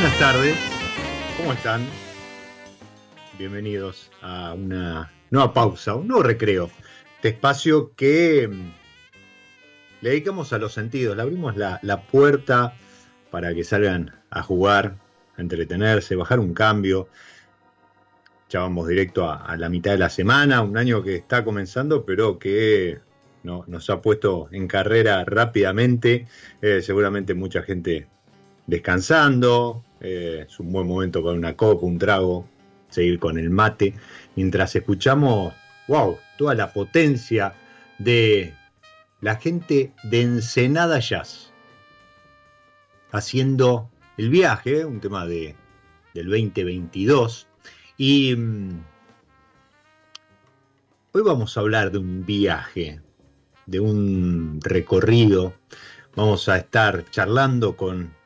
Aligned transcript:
Buenas 0.00 0.18
tardes, 0.20 0.56
¿cómo 1.36 1.52
están? 1.52 1.84
Bienvenidos 3.36 4.12
a 4.22 4.54
una 4.54 5.10
nueva 5.32 5.52
pausa, 5.52 5.96
un 5.96 6.06
nuevo 6.06 6.22
recreo. 6.22 6.70
Este 7.16 7.30
espacio 7.30 7.92
que 7.96 8.46
mm, 8.46 8.70
le 10.02 10.10
dedicamos 10.10 10.52
a 10.52 10.58
los 10.58 10.72
sentidos, 10.72 11.16
le 11.16 11.22
abrimos 11.22 11.56
la, 11.56 12.02
puerta 12.12 12.74
para 13.32 13.52
que 13.56 13.64
salgan 13.64 14.14
a 14.30 14.40
jugar, 14.44 14.94
a 15.36 15.40
entretenerse, 15.42 16.14
bajar 16.14 16.38
un 16.38 16.54
cambio. 16.54 17.08
Ya 18.50 18.60
vamos 18.60 18.86
directo 18.86 19.28
a, 19.28 19.56
la 19.56 19.68
mitad 19.68 19.90
de 19.90 19.98
la 19.98 20.10
semana, 20.10 20.62
un 20.62 20.78
año 20.78 21.02
que 21.02 21.16
está 21.16 21.42
comenzando, 21.42 22.04
pero 22.04 22.38
que 22.38 23.00
no, 23.42 23.64
nos 23.66 23.90
ha 23.90 24.00
puesto 24.00 24.48
en 24.52 24.68
carrera 24.68 25.24
rápidamente. 25.24 26.28
Eh, 26.62 26.82
seguramente 26.82 27.34
mucha 27.34 27.62
gente 27.62 28.06
descansando, 28.68 29.82
eh, 30.00 30.46
es 30.48 30.60
un 30.60 30.72
buen 30.72 30.86
momento 30.86 31.22
para 31.22 31.36
una 31.36 31.56
copa, 31.56 31.86
un 31.86 31.98
trago, 31.98 32.48
seguir 32.88 33.18
con 33.18 33.38
el 33.38 33.50
mate, 33.50 33.94
mientras 34.36 34.74
escuchamos, 34.74 35.54
wow, 35.88 36.18
toda 36.36 36.54
la 36.54 36.72
potencia 36.72 37.54
de 37.98 38.54
la 39.20 39.36
gente 39.36 39.92
de 40.04 40.22
Ensenada 40.22 41.00
Jazz, 41.00 41.52
haciendo 43.10 43.90
el 44.16 44.30
viaje, 44.30 44.84
un 44.84 45.00
tema 45.00 45.26
de, 45.26 45.54
del 46.14 46.26
2022, 46.26 47.46
y 47.96 48.34
mm, 48.36 48.84
hoy 51.12 51.22
vamos 51.22 51.56
a 51.56 51.60
hablar 51.60 51.90
de 51.90 51.98
un 51.98 52.24
viaje, 52.24 53.00
de 53.66 53.80
un 53.80 54.60
recorrido, 54.62 55.54
vamos 56.14 56.48
a 56.48 56.56
estar 56.56 57.04
charlando 57.10 57.76
con 57.76 58.16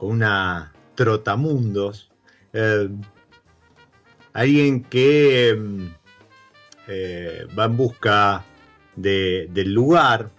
con 0.00 0.12
una 0.12 0.69
trotamundos, 1.00 2.10
eh, 2.52 2.90
alguien 4.34 4.84
que 4.84 5.56
mm, 5.58 5.86
eh, 6.88 7.46
va 7.58 7.64
en 7.64 7.76
busca 7.78 8.44
del 8.96 9.72
lugar, 9.72 10.30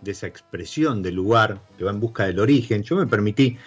de 0.00 0.12
esa 0.12 0.26
expresión 0.26 1.02
del 1.02 1.16
lugar, 1.16 1.60
que 1.76 1.84
va 1.84 1.90
en 1.90 2.00
busca 2.00 2.24
del 2.24 2.38
origen. 2.38 2.82
Yo 2.82 2.96
me 2.96 3.06
permití 3.06 3.58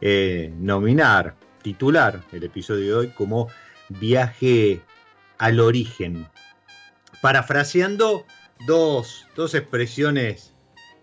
eh, 0.00 0.52
nominar, 0.58 1.36
titular 1.62 2.24
el 2.32 2.42
episodio 2.42 2.86
de 2.86 2.94
hoy 2.94 3.08
como 3.10 3.48
Viaje 3.88 4.80
al 5.38 5.60
origen, 5.60 6.26
parafraseando 7.22 8.26
dos, 8.66 9.28
dos 9.36 9.54
expresiones 9.54 10.54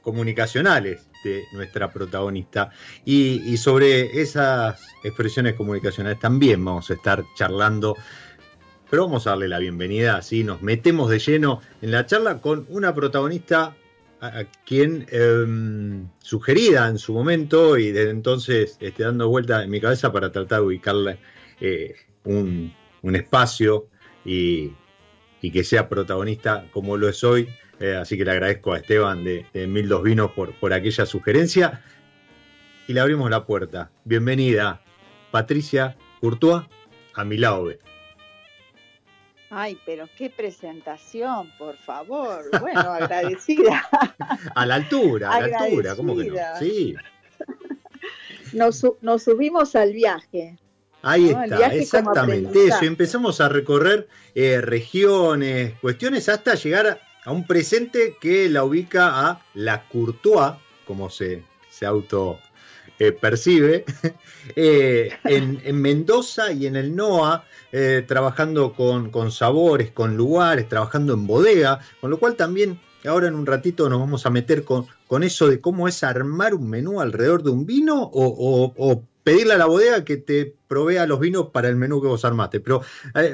comunicacionales 0.01 1.10
nuestra 1.51 1.91
protagonista. 1.91 2.71
Y, 3.05 3.57
sobre 3.57 4.21
esas 4.21 4.81
expresiones 5.03 5.55
comunicacionales 5.55 6.19
también 6.19 6.63
vamos 6.63 6.89
a 6.89 6.93
estar 6.93 7.23
charlando. 7.35 7.95
Pero 8.89 9.05
vamos 9.05 9.25
a 9.25 9.31
darle 9.31 9.47
la 9.47 9.59
bienvenida, 9.59 10.17
así 10.17 10.43
nos 10.43 10.61
metemos 10.61 11.09
de 11.09 11.19
lleno 11.19 11.61
en 11.81 11.91
la 11.91 12.05
charla 12.05 12.41
con 12.41 12.65
una 12.69 12.93
protagonista 12.93 13.75
a, 14.19 14.43
quien 14.65 15.07
em, 15.09 16.09
sugerida 16.19 16.87
en 16.89 16.97
su 16.97 17.13
momento 17.13 17.77
y 17.77 17.91
desde 17.91 18.11
entonces 18.11 18.77
esté 18.79 19.03
dando 19.03 19.29
vuelta 19.29 19.63
en 19.63 19.69
mi 19.69 19.79
cabeza 19.79 20.11
para 20.11 20.31
tratar 20.31 20.59
de 20.59 20.65
ubicarle 20.65 21.19
eh, 21.59 21.95
un, 22.25 22.73
espacio 23.15 23.87
y, 24.25 24.73
y 25.41 25.51
que 25.51 25.63
sea 25.63 25.89
protagonista 25.89 26.67
como 26.71 26.97
lo 26.97 27.09
es 27.09 27.23
hoy 27.23 27.47
eh, 27.81 27.95
así 27.95 28.15
que 28.15 28.23
le 28.23 28.31
agradezco 28.31 28.73
a 28.73 28.77
Esteban 28.77 29.23
de, 29.23 29.45
Mil 29.67 29.87
Dos 29.87 30.03
Vinos 30.03 30.31
por, 30.31 30.53
por 30.53 30.71
aquella 30.71 31.05
sugerencia. 31.07 31.81
Y 32.87 32.93
le 32.93 32.99
abrimos 32.99 33.29
la 33.31 33.45
puerta. 33.45 33.89
Bienvenida, 34.05 34.81
Patricia 35.31 35.97
Courtois, 36.19 36.63
a 37.15 37.23
mi 37.23 37.37
lado 37.37 37.69
Ay, 39.49 39.77
pero 39.85 40.07
qué 40.17 40.29
presentación, 40.29 41.51
por 41.57 41.75
favor. 41.77 42.43
Bueno, 42.59 42.79
agradecida. 42.91 43.89
a 44.55 44.65
la 44.65 44.75
altura, 44.75 45.31
a 45.31 45.47
la 45.47 45.57
altura, 45.57 45.95
¿cómo 45.95 46.15
que 46.15 46.25
no? 46.25 46.35
Sí. 46.59 46.95
Nos, 48.53 48.85
subimos 49.23 49.75
al 49.75 49.91
viaje. 49.91 50.57
Ahí 51.01 51.29
está, 51.29 51.67
exactamente 51.73 52.67
eso. 52.67 52.83
Y 52.83 52.87
empezamos 52.87 53.41
a 53.41 53.49
recorrer 53.49 54.07
eh, 54.35 54.61
regiones, 54.61 55.73
cuestiones 55.79 56.29
hasta 56.29 56.53
llegar 56.53 57.01
a 57.25 57.29
a 57.29 57.31
un 57.31 57.45
presente 57.45 58.17
que 58.19 58.49
la 58.49 58.63
ubica 58.63 59.27
a 59.27 59.45
la 59.53 59.87
Courtois, 59.87 60.53
como 60.85 61.09
se, 61.09 61.43
se 61.69 61.85
auto 61.85 62.39
eh, 62.99 63.11
percibe, 63.11 63.85
eh, 64.55 65.11
en, 65.23 65.81
Mendoza 65.81 66.51
y 66.51 66.65
en 66.65 66.75
el 66.75 66.95
NOA, 66.95 67.45
trabajando 68.07 68.73
con, 68.73 69.11
con, 69.11 69.31
sabores, 69.31 69.91
con 69.91 70.17
lugares, 70.17 70.67
trabajando 70.67 71.13
en 71.13 71.25
bodega, 71.25 71.79
con 72.01 72.09
lo 72.09 72.19
cual 72.19 72.35
también 72.35 72.79
ahora 73.05 73.27
en 73.27 73.35
un 73.35 73.45
ratito 73.45 73.89
nos 73.89 73.99
vamos 73.99 74.25
a 74.25 74.29
meter 74.29 74.63
con, 74.63 74.85
con 75.07 75.23
eso 75.23 75.47
de 75.47 75.61
cómo 75.61 75.87
es 75.87 76.03
armar 76.03 76.53
un 76.53 76.69
menú 76.69 77.01
alrededor 77.01 77.43
de 77.43 77.49
un 77.49 77.65
vino 77.65 78.09
o, 78.13 79.03
pedirle 79.23 79.53
a 79.53 79.57
la 79.57 79.67
bodega 79.67 80.03
que 80.03 80.17
te 80.17 80.55
provea 80.67 81.05
los 81.05 81.19
vinos 81.19 81.49
para 81.53 81.69
el 81.69 81.75
menú 81.75 82.01
que 82.01 82.07
vos 82.07 82.25
armaste. 82.25 82.59
Pero 82.59 82.81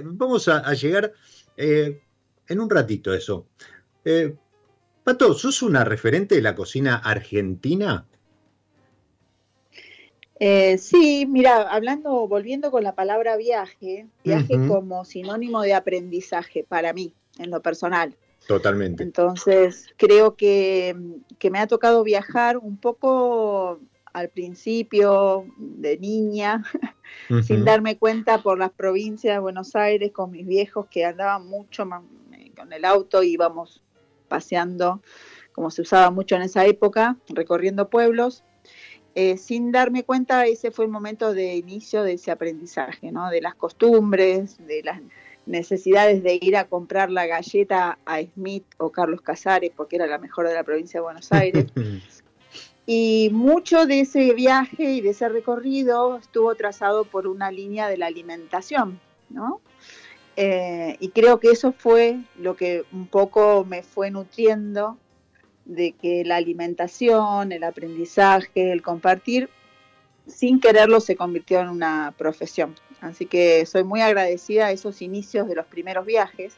vamos 0.03 0.49
a, 0.49 0.73
llegar 0.73 1.13
en 1.55 2.59
un 2.59 2.69
ratito 2.69 3.13
eso. 3.13 3.47
Pato, 5.03 5.33
¿sos 5.33 5.61
una 5.61 5.83
referente 5.85 6.35
de 6.35 6.41
la 6.41 6.53
cocina 6.53 6.97
argentina? 6.97 8.05
Eh, 10.39 10.77
sí, 10.77 11.25
mira, 11.25 11.61
hablando, 11.63 12.27
volviendo 12.27 12.69
con 12.69 12.83
la 12.83 12.93
palabra 12.93 13.37
viaje, 13.37 14.07
viaje 14.23 14.67
como 14.67 15.03
sinónimo 15.03 15.61
de 15.61 15.73
aprendizaje 15.73 16.63
para 16.67 16.93
mí, 16.93 17.13
en 17.39 17.49
lo 17.49 17.61
personal. 17.61 18.15
Totalmente. 18.47 19.03
Entonces, 19.03 19.87
creo 19.97 20.35
que, 20.35 20.95
me 21.49 21.59
ha 21.59 21.67
tocado 21.67 22.03
viajar 22.03 22.57
un 22.57 22.77
poco 22.77 23.79
al 24.13 24.29
principio 24.29 25.45
de 25.57 25.97
niña, 25.97 26.63
sin 27.43 27.65
darme 27.65 27.97
cuenta 27.97 28.43
por 28.43 28.59
las 28.59 28.71
provincias 28.71 29.35
de 29.35 29.39
Buenos 29.39 29.75
Aires 29.75 30.11
con 30.11 30.31
mis 30.31 30.45
viejos 30.45 30.87
que 30.87 31.05
andaban 31.05 31.47
mucho 31.47 31.87
eh, 32.33 32.51
con 32.55 32.71
el 32.73 32.85
auto, 32.85 33.23
íbamos 33.23 33.81
paseando, 34.27 35.01
como 35.51 35.71
se 35.71 35.81
usaba 35.81 36.11
mucho 36.11 36.35
en 36.35 36.43
esa 36.43 36.65
época, 36.65 37.17
recorriendo 37.29 37.89
pueblos. 37.89 38.43
Eh, 39.15 39.37
sin 39.37 39.71
darme 39.71 40.03
cuenta, 40.03 40.45
ese 40.45 40.69
fue 40.69 40.85
el 40.85 40.91
momento 40.91 41.33
de 41.33 41.55
inicio 41.55 42.03
de 42.03 42.13
ese 42.13 42.29
aprendizaje, 42.29 43.11
¿no? 43.11 43.31
de 43.31 43.41
las 43.41 43.55
costumbres, 43.55 44.57
de 44.67 44.83
las 44.83 45.01
necesidades 45.47 46.21
de 46.21 46.37
ir 46.39 46.55
a 46.55 46.65
comprar 46.65 47.09
la 47.09 47.25
galleta 47.25 47.97
a 48.05 48.21
Smith 48.21 48.65
o 48.77 48.91
Carlos 48.91 49.21
Casares, 49.21 49.71
porque 49.75 49.95
era 49.95 50.05
la 50.05 50.19
mejor 50.19 50.47
de 50.47 50.53
la 50.53 50.63
provincia 50.63 50.99
de 50.99 51.03
Buenos 51.03 51.31
Aires. 51.31 51.65
y 52.85 53.29
mucho 53.33 53.85
de 53.85 54.01
ese 54.01 54.33
viaje 54.33 54.91
y 54.91 55.01
de 55.01 55.09
ese 55.09 55.27
recorrido 55.29 56.17
estuvo 56.17 56.53
trazado 56.55 57.03
por 57.03 57.27
una 57.27 57.49
línea 57.49 57.87
de 57.89 57.97
la 57.97 58.05
alimentación, 58.07 58.99
¿no? 59.29 59.61
Eh, 60.39 60.97
y 60.99 61.09
creo 61.09 61.39
que 61.39 61.49
eso 61.49 61.71
fue 61.71 62.19
lo 62.39 62.55
que 62.55 62.85
un 62.91 63.07
poco 63.07 63.65
me 63.65 63.81
fue 63.81 64.11
nutriendo 64.11 64.95
de 65.65 65.93
que 65.93 66.23
la 66.23 66.35
alimentación, 66.35 67.51
el 67.51 67.63
aprendizaje, 67.63 68.71
el 68.71 68.83
compartir, 68.83 69.49
sin 70.27 70.59
quererlo 70.59 70.99
se 70.99 71.15
convirtió 71.15 71.59
en 71.59 71.69
una 71.69 72.13
profesión. 72.15 72.75
Así 73.01 73.25
que 73.25 73.65
soy 73.65 73.83
muy 73.83 74.01
agradecida 74.01 74.67
a 74.67 74.71
esos 74.71 75.01
inicios 75.01 75.47
de 75.47 75.55
los 75.55 75.65
primeros 75.65 76.05
viajes. 76.05 76.55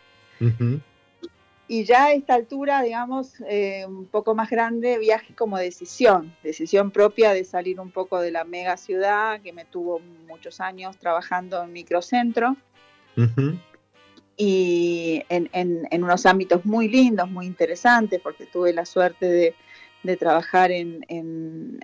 Y 1.69 1.83
ya 1.85 2.05
a 2.05 2.13
esta 2.13 2.33
altura, 2.33 2.81
digamos, 2.81 3.35
eh, 3.47 3.85
un 3.87 4.07
poco 4.07 4.35
más 4.35 4.49
grande, 4.49 4.97
viaje 4.97 5.33
como 5.35 5.57
decisión, 5.57 6.35
decisión 6.43 6.91
propia 6.91 7.31
de 7.31 7.45
salir 7.45 7.79
un 7.79 7.91
poco 7.91 8.19
de 8.19 8.31
la 8.31 8.43
mega 8.43 8.75
ciudad 8.75 9.39
que 9.41 9.53
me 9.53 9.63
tuvo 9.63 10.01
muchos 10.27 10.59
años 10.59 10.97
trabajando 10.97 11.63
en 11.63 11.71
microcentro 11.71 12.57
y 14.41 15.21
en, 15.27 15.49
en, 15.51 16.01
unos 16.01 16.25
ámbitos 16.25 16.65
muy 16.65 16.87
lindos, 16.87 17.29
muy 17.29 17.45
interesantes, 17.45 18.21
porque 18.21 18.45
tuve 18.45 18.71
la 18.71 18.85
suerte 18.85 19.53
de, 20.01 20.15
trabajar 20.15 20.71
en, 20.71 21.05
en, 21.09 21.77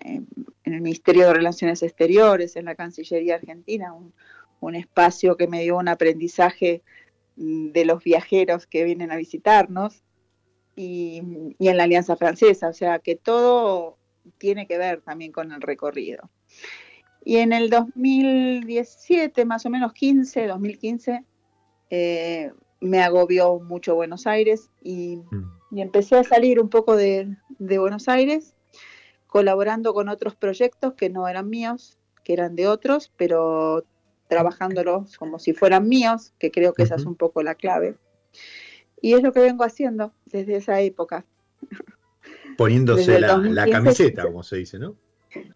el 0.63 0.81
Ministerio 0.81 1.27
de 1.27 1.33
Relaciones 1.33 1.83
Exteriores, 1.83 2.55
en 2.55 2.63
la 2.63 2.75
Cancillería 2.75 3.35
Argentina, 3.35 3.93
un, 3.93 4.73
espacio 4.73 5.35
que 5.35 5.47
me 5.47 5.61
dio 5.61 5.77
un 5.77 5.89
aprendizaje 5.89 6.81
mm, 7.35 7.71
de 7.71 7.85
los 7.85 8.01
viajeros 8.01 8.65
que 8.65 8.85
vienen 8.85 9.11
a 9.11 9.17
visitarnos, 9.17 10.01
y, 10.77 11.21
y 11.59 11.67
en 11.67 11.75
la 11.75 11.83
Alianza 11.83 12.15
Francesa, 12.15 12.69
o 12.69 12.73
sea 12.73 12.99
que 12.99 13.17
todo 13.17 13.97
tiene 14.37 14.65
que 14.65 14.77
ver 14.77 15.01
también 15.01 15.33
con 15.33 15.51
el 15.51 15.61
recorrido. 15.61 16.31
Y 17.25 17.37
en 17.37 17.51
el 17.51 17.69
2017, 17.69 19.43
más 19.43 19.65
o 19.65 19.69
menos 19.69 19.91
15, 19.91 20.47
2015, 20.47 21.25
eh, 21.89 22.51
me 22.79 23.01
agobió 23.01 23.59
mucho 23.59 23.95
Buenos 23.95 24.27
Aires 24.27 24.69
y, 24.81 25.17
mm. 25.31 25.79
empecé 25.79 26.15
a 26.15 26.23
salir 26.23 26.59
un 26.59 26.69
poco 26.69 26.95
de, 26.95 27.35
Buenos 27.59 28.07
Aires, 28.07 28.53
colaborando 29.27 29.93
con 29.93 30.09
otros 30.09 30.35
proyectos 30.35 30.93
que 30.93 31.09
no 31.09 31.27
eran 31.27 31.49
míos, 31.49 31.97
que 32.23 32.33
eran 32.33 32.55
de 32.55 32.67
otros, 32.67 33.11
pero 33.17 33.83
trabajándolos 34.27 35.17
como 35.17 35.39
si 35.39 35.53
fueran 35.53 35.87
míos, 35.87 36.33
que 36.39 36.51
creo 36.51 36.73
que 36.73 36.83
esa 36.83 36.95
es 36.95 37.05
un 37.05 37.15
poco 37.15 37.43
la 37.43 37.55
clave. 37.55 37.95
Y 39.01 39.13
es 39.13 39.21
lo 39.21 39.31
que 39.31 39.41
vengo 39.41 39.63
haciendo 39.63 40.13
desde 40.25 40.55
esa 40.55 40.79
época. 40.81 41.25
Poniéndose 42.57 43.19
la, 43.19 43.67
camiseta, 43.69 44.23
como 44.23 44.41
se 44.41 44.57
dice, 44.57 44.79
¿no? 44.79 44.95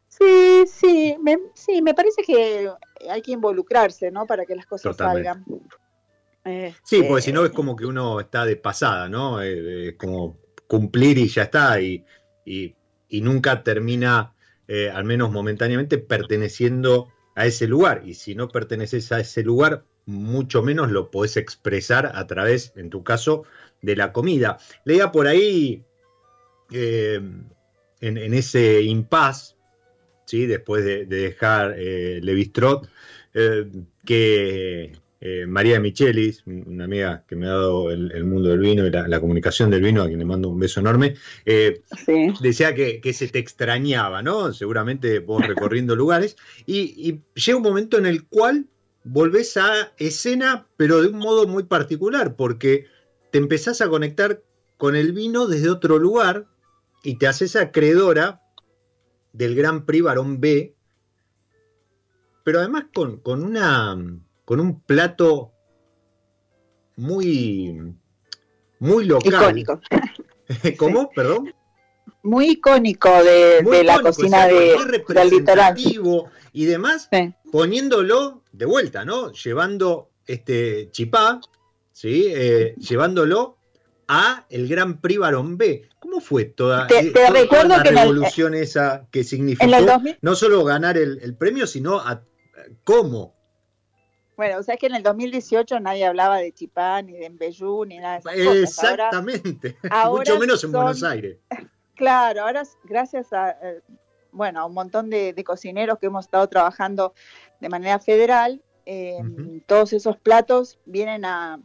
Sí, 0.09 0.65
sí, 0.67 1.15
me, 1.21 1.37
sí, 1.53 1.81
me 1.81 1.93
parece 1.93 2.21
que 2.21 2.69
hay 3.09 3.21
que 3.21 3.31
involucrarse, 3.31 4.11
¿no? 4.11 4.25
Para 4.25 4.45
que 4.45 4.55
las 4.55 4.65
cosas 4.65 4.97
salgan 4.97 5.45
sí, 6.83 7.03
porque 7.03 7.21
si 7.21 7.31
no 7.31 7.45
es 7.45 7.51
como 7.51 7.75
que 7.75 7.85
uno 7.85 8.19
está 8.19 8.45
de 8.45 8.55
pasada, 8.55 9.09
¿no? 9.09 9.41
Es 9.41 9.95
como 9.95 10.37
cumplir 10.67 11.17
y 11.17 11.27
ya 11.27 11.43
está, 11.43 11.81
y, 11.81 12.05
nunca 13.09 13.63
termina, 13.63 14.35
eh, 14.67 14.89
al 14.89 15.03
menos 15.03 15.31
momentáneamente, 15.31 15.97
perteneciendo 15.97 17.09
a 17.35 17.45
ese 17.45 17.67
lugar. 17.67 18.03
Y 18.05 18.13
si 18.13 18.35
no 18.35 18.49
perteneces 18.49 19.11
a 19.11 19.19
ese 19.19 19.43
lugar, 19.43 19.83
mucho 20.05 20.61
menos 20.61 20.91
lo 20.91 21.09
podés 21.09 21.37
expresar 21.37 22.11
a 22.13 22.27
través, 22.27 22.73
en 22.75 22.89
tu 22.89 23.03
caso, 23.03 23.43
de 23.81 23.95
la 23.95 24.13
comida. 24.13 24.57
Leía 24.85 25.11
por 25.11 25.27
ahí, 25.27 25.83
eh, 26.71 27.19
en, 28.01 28.33
ese 28.33 28.81
impas, 28.83 29.57
¿sí? 30.25 30.45
después 30.45 30.85
de, 30.85 31.05
dejar 31.05 31.75
eh, 31.77 32.19
Levistrot, 32.21 32.89
que 34.05 34.91
eh, 35.21 35.45
María 35.45 35.81
Michelis, 35.81 36.43
una 36.45 36.85
amiga 36.85 37.25
que 37.27 37.35
me 37.35 37.45
ha 37.45 37.49
dado 37.49 37.91
el, 37.91 38.23
mundo 38.23 38.49
del 38.49 38.59
vino 38.59 38.87
y 38.87 38.89
la, 38.89 39.19
comunicación 39.19 39.69
del 39.69 39.81
vino, 39.81 40.01
a 40.01 40.07
quien 40.07 40.19
le 40.19 40.25
mando 40.25 40.47
un 40.47 40.59
beso 40.59 40.79
enorme, 40.79 41.15
eh, 41.45 41.81
decía 42.39 42.73
que, 42.73 43.13
se 43.13 43.27
te 43.27 43.39
extrañaba, 43.39 44.21
¿no? 44.21 44.53
Seguramente 44.53 45.19
vos 45.19 45.45
recorriendo 45.45 45.95
lugares, 45.95 46.37
y, 46.65 47.19
llega 47.35 47.57
un 47.57 47.63
momento 47.63 47.97
en 47.97 48.05
el 48.05 48.27
cual 48.27 48.67
volvés 49.03 49.57
a 49.57 49.91
escena, 49.97 50.67
pero 50.77 51.01
de 51.01 51.09
un 51.09 51.19
modo 51.19 51.47
muy 51.47 51.63
particular, 51.63 52.37
porque 52.37 52.85
te 53.31 53.39
empezás 53.39 53.81
a 53.81 53.89
conectar 53.89 54.41
con 54.77 54.95
el 54.95 55.11
vino 55.11 55.47
desde 55.47 55.69
otro 55.69 55.99
lugar 55.99 56.47
y 57.03 57.17
te 57.17 57.27
haces 57.27 57.57
acreedora 57.57 58.41
del 59.33 59.53
Gran 59.55 59.85
Prix 59.85 60.03
Barón 60.03 60.39
B, 60.39 60.75
pero 62.45 62.59
además 62.59 62.85
con, 62.93 63.17
con 63.17 63.43
una 63.43 63.97
con 64.49 64.59
un 64.59 64.81
plato 64.81 65.51
muy, 66.95 67.93
muy 68.79 69.05
local. 69.05 69.31
Icónico. 69.59 69.79
¿Cómo? 70.79 71.11
Perdón. 71.11 71.53
Muy 72.23 72.53
icónico 72.53 73.11
de, 73.23 73.83
la 73.83 74.01
cocina 74.01 74.47
de, 74.47 74.75
del 75.07 75.29
litoral. 75.29 75.77
Y 76.51 76.65
demás, 76.65 77.09
poniéndolo 77.51 78.41
de 78.51 78.65
vuelta, 78.65 79.05
¿no? 79.05 79.31
Llevando 79.33 80.09
este 80.25 80.89
chipá, 80.89 81.39
¿sí? 81.91 82.25
Eh, 82.29 82.73
llevándolo 82.79 83.59
a 84.07 84.47
el 84.49 84.67
Gran 84.67 84.99
Prix 84.99 85.19
Barón 85.19 85.59
B. 85.59 85.87
¿Cómo 85.99 86.21
fue 86.21 86.45
toda, 86.45 86.87
te, 86.87 86.97
eh, 86.97 87.13
la 87.67 87.83
revolución 87.83 88.55
esa 88.55 89.05
que 89.11 89.23
significó 89.23 90.01
no 90.21 90.33
solo 90.33 90.63
ganar 90.63 90.97
el, 90.97 91.19
el 91.21 91.35
premio, 91.35 91.67
sino 91.67 91.99
a, 91.99 92.23
cómo 92.83 93.38
bueno, 94.39 94.57
o 94.57 94.63
sea 94.63 94.77
que 94.77 94.85
en 94.85 94.95
el 94.95 95.03
2018 95.03 95.81
nadie 95.81 96.05
hablaba 96.05 96.37
de 96.37 96.53
Chipán, 96.53 97.07
ni 97.07 97.11
de 97.11 97.25
Embellú, 97.25 97.83
ni 97.83 97.97
nada 97.97 98.21
de 98.21 98.41
eso. 98.41 98.53
Exactamente, 98.53 99.75
mucho 100.09 100.39
menos 100.39 100.63
en 100.63 100.71
Buenos 100.71 101.03
Aires. 101.03 101.37
Claro, 101.95 102.43
ahora 102.43 102.63
gracias 102.85 103.33
a, 103.33 103.49
eh, 103.61 103.81
bueno, 104.31 104.61
a 104.61 104.65
un 104.65 104.73
montón 104.73 105.09
de, 105.09 105.35
cocineros 105.45 105.99
que 105.99 106.05
hemos 106.05 106.23
estado 106.23 106.47
trabajando 106.47 107.13
de 107.59 107.67
manera 107.67 107.99
federal, 107.99 108.61
em, 108.85 109.59
todos 109.65 109.91
esos 109.91 110.15
platos 110.15 110.79
vienen 110.85 111.25
a, 111.25 111.59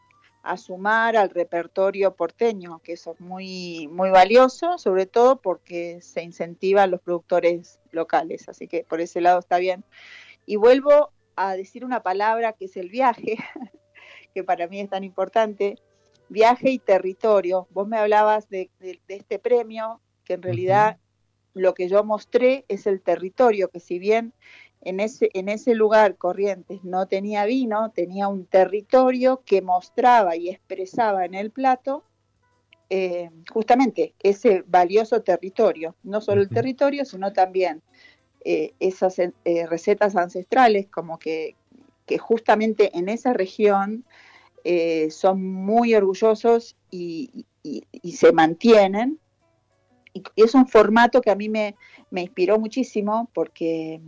sumar 0.57 1.17
al 1.17 1.31
repertorio 1.31 2.17
porteño, 2.17 2.81
que 2.83 2.95
eso 2.95 3.13
es 3.13 3.21
muy, 3.21 3.87
muy 3.87 4.11
valioso, 4.11 4.77
sobre 4.79 5.07
todo 5.07 5.37
porque 5.37 6.01
se 6.03 6.25
incentiva 6.25 6.83
a 6.83 6.87
los 6.89 7.01
productores 7.01 7.79
locales, 7.93 8.49
así 8.49 8.67
que 8.67 8.83
por 8.83 9.01
ese 9.01 9.21
lado 9.21 9.39
está 9.39 9.59
bien. 9.59 9.85
Y 10.47 10.57
vuelvo 10.57 11.14
a 11.37 11.57
decir 11.57 11.85
una 11.85 12.03
palabra 12.03 12.53
que 12.53 12.67
es 12.67 12.77
el 12.77 12.89
viaje, 12.89 13.37
que 14.35 14.45
para 14.45 14.67
mí 14.69 14.81
es 14.81 14.91
tan 14.91 15.05
importante, 15.05 15.77
viaje 16.29 16.71
y 16.71 16.79
territorio. 16.79 17.69
Vos 17.71 17.87
me 17.87 17.99
hablabas 17.99 18.49
de, 18.49 18.71
este 19.09 19.39
premio, 19.39 20.01
que 20.25 20.35
en 20.35 20.43
realidad 20.43 20.99
lo 21.53 21.75
que 21.75 21.89
yo 21.89 22.03
mostré 22.05 22.65
es 22.69 22.87
el 22.87 23.01
territorio, 23.01 23.69
que 23.69 23.81
si 23.81 23.99
bien 23.99 24.33
en 24.81 25.01
ese, 25.01 25.31
en 25.35 25.49
ese 25.49 25.75
lugar 25.75 26.17
Corrientes 26.17 26.85
no 26.85 27.07
tenía 27.07 27.45
vino, 27.47 27.91
tenía 27.93 28.29
un 28.29 28.45
territorio 28.45 29.43
que 29.47 29.63
mostraba 29.63 30.37
y 30.37 30.51
expresaba 30.51 31.25
en 31.25 31.35
el 31.35 31.51
plato 31.51 32.05
eh, 32.91 33.31
justamente 33.51 34.15
ese 34.21 34.63
valioso 34.67 35.23
territorio, 35.23 35.97
no 36.03 36.21
solo 36.21 36.43
el 36.43 36.51
territorio, 36.51 37.05
sino 37.05 37.33
también 37.33 37.83
eh, 38.45 38.75
esas 38.81 39.19
eh, 39.19 39.33
recetas 39.69 40.17
ancestrales, 40.17 40.87
como 40.89 41.19
que, 41.19 41.57
justamente 42.21 42.91
en 42.97 43.09
esa 43.09 43.33
región 43.33 44.05
son 45.11 45.43
muy 45.43 45.95
orgullosos 45.95 46.77
y, 46.91 47.47
se 48.05 48.33
mantienen. 48.33 49.19
Y 50.13 50.23
es 50.37 50.55
un 50.55 50.67
formato 50.67 51.21
que 51.21 51.31
a 51.31 51.35
mí 51.35 51.49
me, 51.49 51.77
me 52.11 52.23
inspiró 52.23 52.59
muchísimo 52.59 53.31
porque 53.35 54.01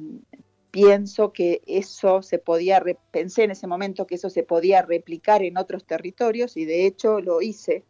pienso 0.76 1.32
que 1.32 1.62
eso 1.66 2.20
se 2.20 2.38
podía, 2.38 2.84
pensé 3.10 3.44
en 3.44 3.52
ese 3.52 3.66
momento 3.66 4.06
que 4.06 4.16
eso 4.16 4.28
se 4.28 4.42
podía 4.42 4.82
replicar 4.82 5.42
en 5.42 5.56
otros 5.56 5.86
territorios 5.86 6.58
y 6.58 6.66
de 6.66 6.84
hecho 6.84 7.22
lo 7.22 7.40
hice 7.40 7.82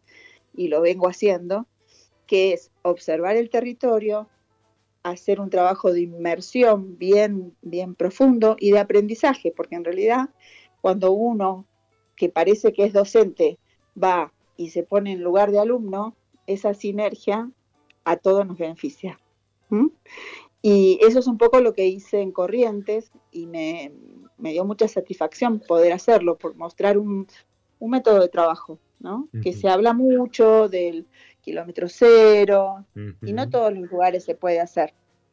y 0.54 0.68
lo 0.68 0.80
vengo 0.82 1.08
haciendo, 1.08 1.66
que 2.28 2.52
es 2.52 2.70
observar 2.82 3.34
el 3.34 3.50
territorio, 3.50 4.28
hacer 5.10 5.40
un 5.40 5.50
trabajo 5.50 5.92
de 5.92 6.02
inmersión 6.02 6.98
bien, 6.98 7.54
bien 7.62 7.94
profundo 7.94 8.56
y 8.58 8.72
de 8.72 8.78
aprendizaje, 8.78 9.52
porque 9.54 9.76
en 9.76 9.84
realidad 9.84 10.30
cuando 10.80 11.12
uno 11.12 11.66
que 12.16 12.28
parece 12.28 12.72
que 12.72 12.84
es 12.84 12.92
docente 12.92 13.58
va 14.02 14.32
y 14.56 14.70
se 14.70 14.82
pone 14.82 15.12
en 15.12 15.22
lugar 15.22 15.50
de 15.50 15.58
alumno, 15.58 16.16
esa 16.46 16.74
sinergia 16.74 17.50
a 18.04 18.16
todos 18.16 18.46
nos 18.46 18.58
beneficia. 18.58 19.18
Y 20.62 20.98
eso 21.02 21.18
es 21.18 21.26
un 21.26 21.38
poco 21.38 21.60
lo 21.60 21.74
que 21.74 21.86
hice 21.86 22.20
en 22.20 22.32
Corrientes 22.32 23.10
y 23.30 23.46
me, 23.46 23.92
dio 24.38 24.64
mucha 24.64 24.88
satisfacción 24.88 25.60
poder 25.60 25.92
hacerlo, 25.92 26.38
por 26.38 26.54
mostrar 26.56 26.98
un, 26.98 27.26
un 27.78 27.90
método 27.90 28.20
de 28.20 28.28
trabajo 28.28 28.78
que 29.42 29.52
se 29.52 29.68
habla 29.68 29.92
mucho 29.92 30.68
del 30.68 31.06
kilómetro 31.46 31.88
cero 31.88 32.84
y 33.22 33.32
no 33.32 33.48
todos 33.48 33.72
los 33.72 33.88
lugares 33.88 34.24
se 34.24 34.34
puede 34.34 34.60
hacer, 34.60 34.92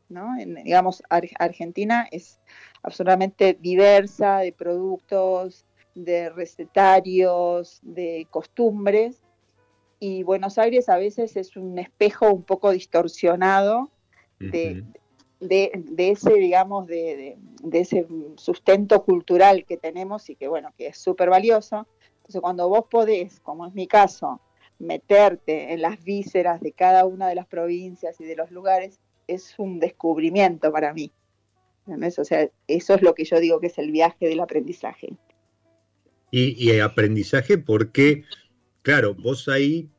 ¿no? 0.09 0.29
digamos, 0.63 1.01
Argentina 1.09 2.07
es 2.11 2.39
absolutamente 2.83 3.57
diversa 3.59 4.37
de 4.37 4.53
productos, 4.53 5.65
de 5.95 6.29
recetarios, 6.29 7.79
de 7.81 8.27
costumbres 8.29 9.23
y 9.99 10.21
Buenos 10.21 10.59
Aires 10.59 10.87
a 10.87 10.97
veces 10.97 11.35
es 11.35 11.57
un 11.57 11.79
espejo 11.79 12.31
un 12.31 12.43
poco 12.43 12.69
distorsionado 12.69 13.89
de, 14.37 14.83
ese, 15.97 16.33
digamos, 16.35 16.85
de, 16.85 17.37
de, 17.63 17.79
ese 17.79 18.05
sustento 18.35 19.03
cultural 19.03 19.65
que 19.65 19.77
tenemos 19.77 20.29
y 20.29 20.35
que, 20.35 20.47
bueno, 20.47 20.73
que 20.77 20.87
es 20.87 20.97
súper 20.97 21.29
valioso. 21.29 21.87
Entonces, 22.17 22.41
cuando 22.41 22.69
vos 22.69 22.85
podés, 22.89 23.39
como 23.39 23.65
es 23.65 23.73
mi 23.73 23.87
caso, 23.87 24.41
meterte 24.83 25.73
en 25.73 25.81
las 25.81 26.03
vísceras 26.03 26.61
de 26.61 26.71
cada 26.71 27.05
una 27.05 27.27
de 27.27 27.35
las 27.35 27.47
provincias 27.47 28.19
y 28.19 28.25
de 28.25 28.35
los 28.35 28.51
lugares, 28.51 28.99
es 29.27 29.55
un 29.57 29.79
descubrimiento 29.79 30.71
para 30.71 30.93
mí. 30.93 31.11
O 31.85 32.23
sea, 32.23 32.49
eso 32.67 32.93
es 32.93 33.01
lo 33.01 33.13
que 33.13 33.25
yo 33.25 33.39
digo 33.39 33.59
que 33.59 33.67
es 33.67 33.77
el 33.77 33.91
viaje 33.91 34.27
del 34.27 34.39
aprendizaje. 34.39 35.13
Y, 36.31 36.79
aprendizaje 36.79 37.57
porque, 37.57 38.23
claro, 38.81 39.13
vos 39.13 39.47
ahí, 39.47 39.89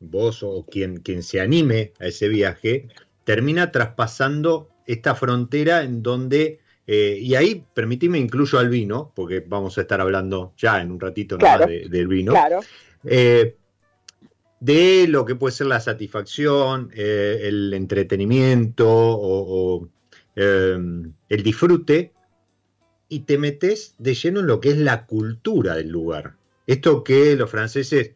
vos 0.00 0.42
o 0.42 0.66
quien, 0.66 0.98
quien 0.98 1.22
se 1.22 1.40
anime 1.40 1.92
a 1.98 2.06
ese 2.06 2.28
viaje, 2.28 2.88
termina 3.24 3.72
traspasando 3.72 4.68
esta 4.86 5.14
frontera 5.14 5.82
en 5.82 6.02
donde 6.02 6.60
eh, 6.90 7.18
y 7.20 7.34
ahí, 7.34 7.66
permitime, 7.74 8.18
incluyo 8.18 8.58
al 8.58 8.70
vino, 8.70 9.12
porque 9.14 9.44
vamos 9.46 9.76
a 9.76 9.82
estar 9.82 10.00
hablando 10.00 10.54
ya 10.56 10.80
en 10.80 10.90
un 10.90 10.98
ratito 10.98 11.36
del 11.36 12.08
vino. 12.08 12.32
Claro. 12.32 12.60
Eh, 13.04 13.56
de 14.60 15.06
lo 15.08 15.24
que 15.24 15.34
puede 15.34 15.54
ser 15.54 15.68
la 15.68 15.80
satisfacción, 15.80 16.90
eh, 16.94 17.40
el 17.44 17.72
entretenimiento 17.74 18.86
o, 18.88 19.88
el 20.36 21.42
disfrute, 21.42 22.12
y 23.08 23.20
te 23.20 23.38
metes 23.38 23.96
de 23.98 24.14
lleno 24.14 24.38
en 24.38 24.46
lo 24.46 24.60
que 24.60 24.70
es 24.70 24.78
la 24.78 25.04
cultura 25.04 25.74
del 25.74 25.88
lugar. 25.88 26.36
Esto 26.66 27.02
que 27.02 27.34
los 27.34 27.50
franceses 27.50 28.12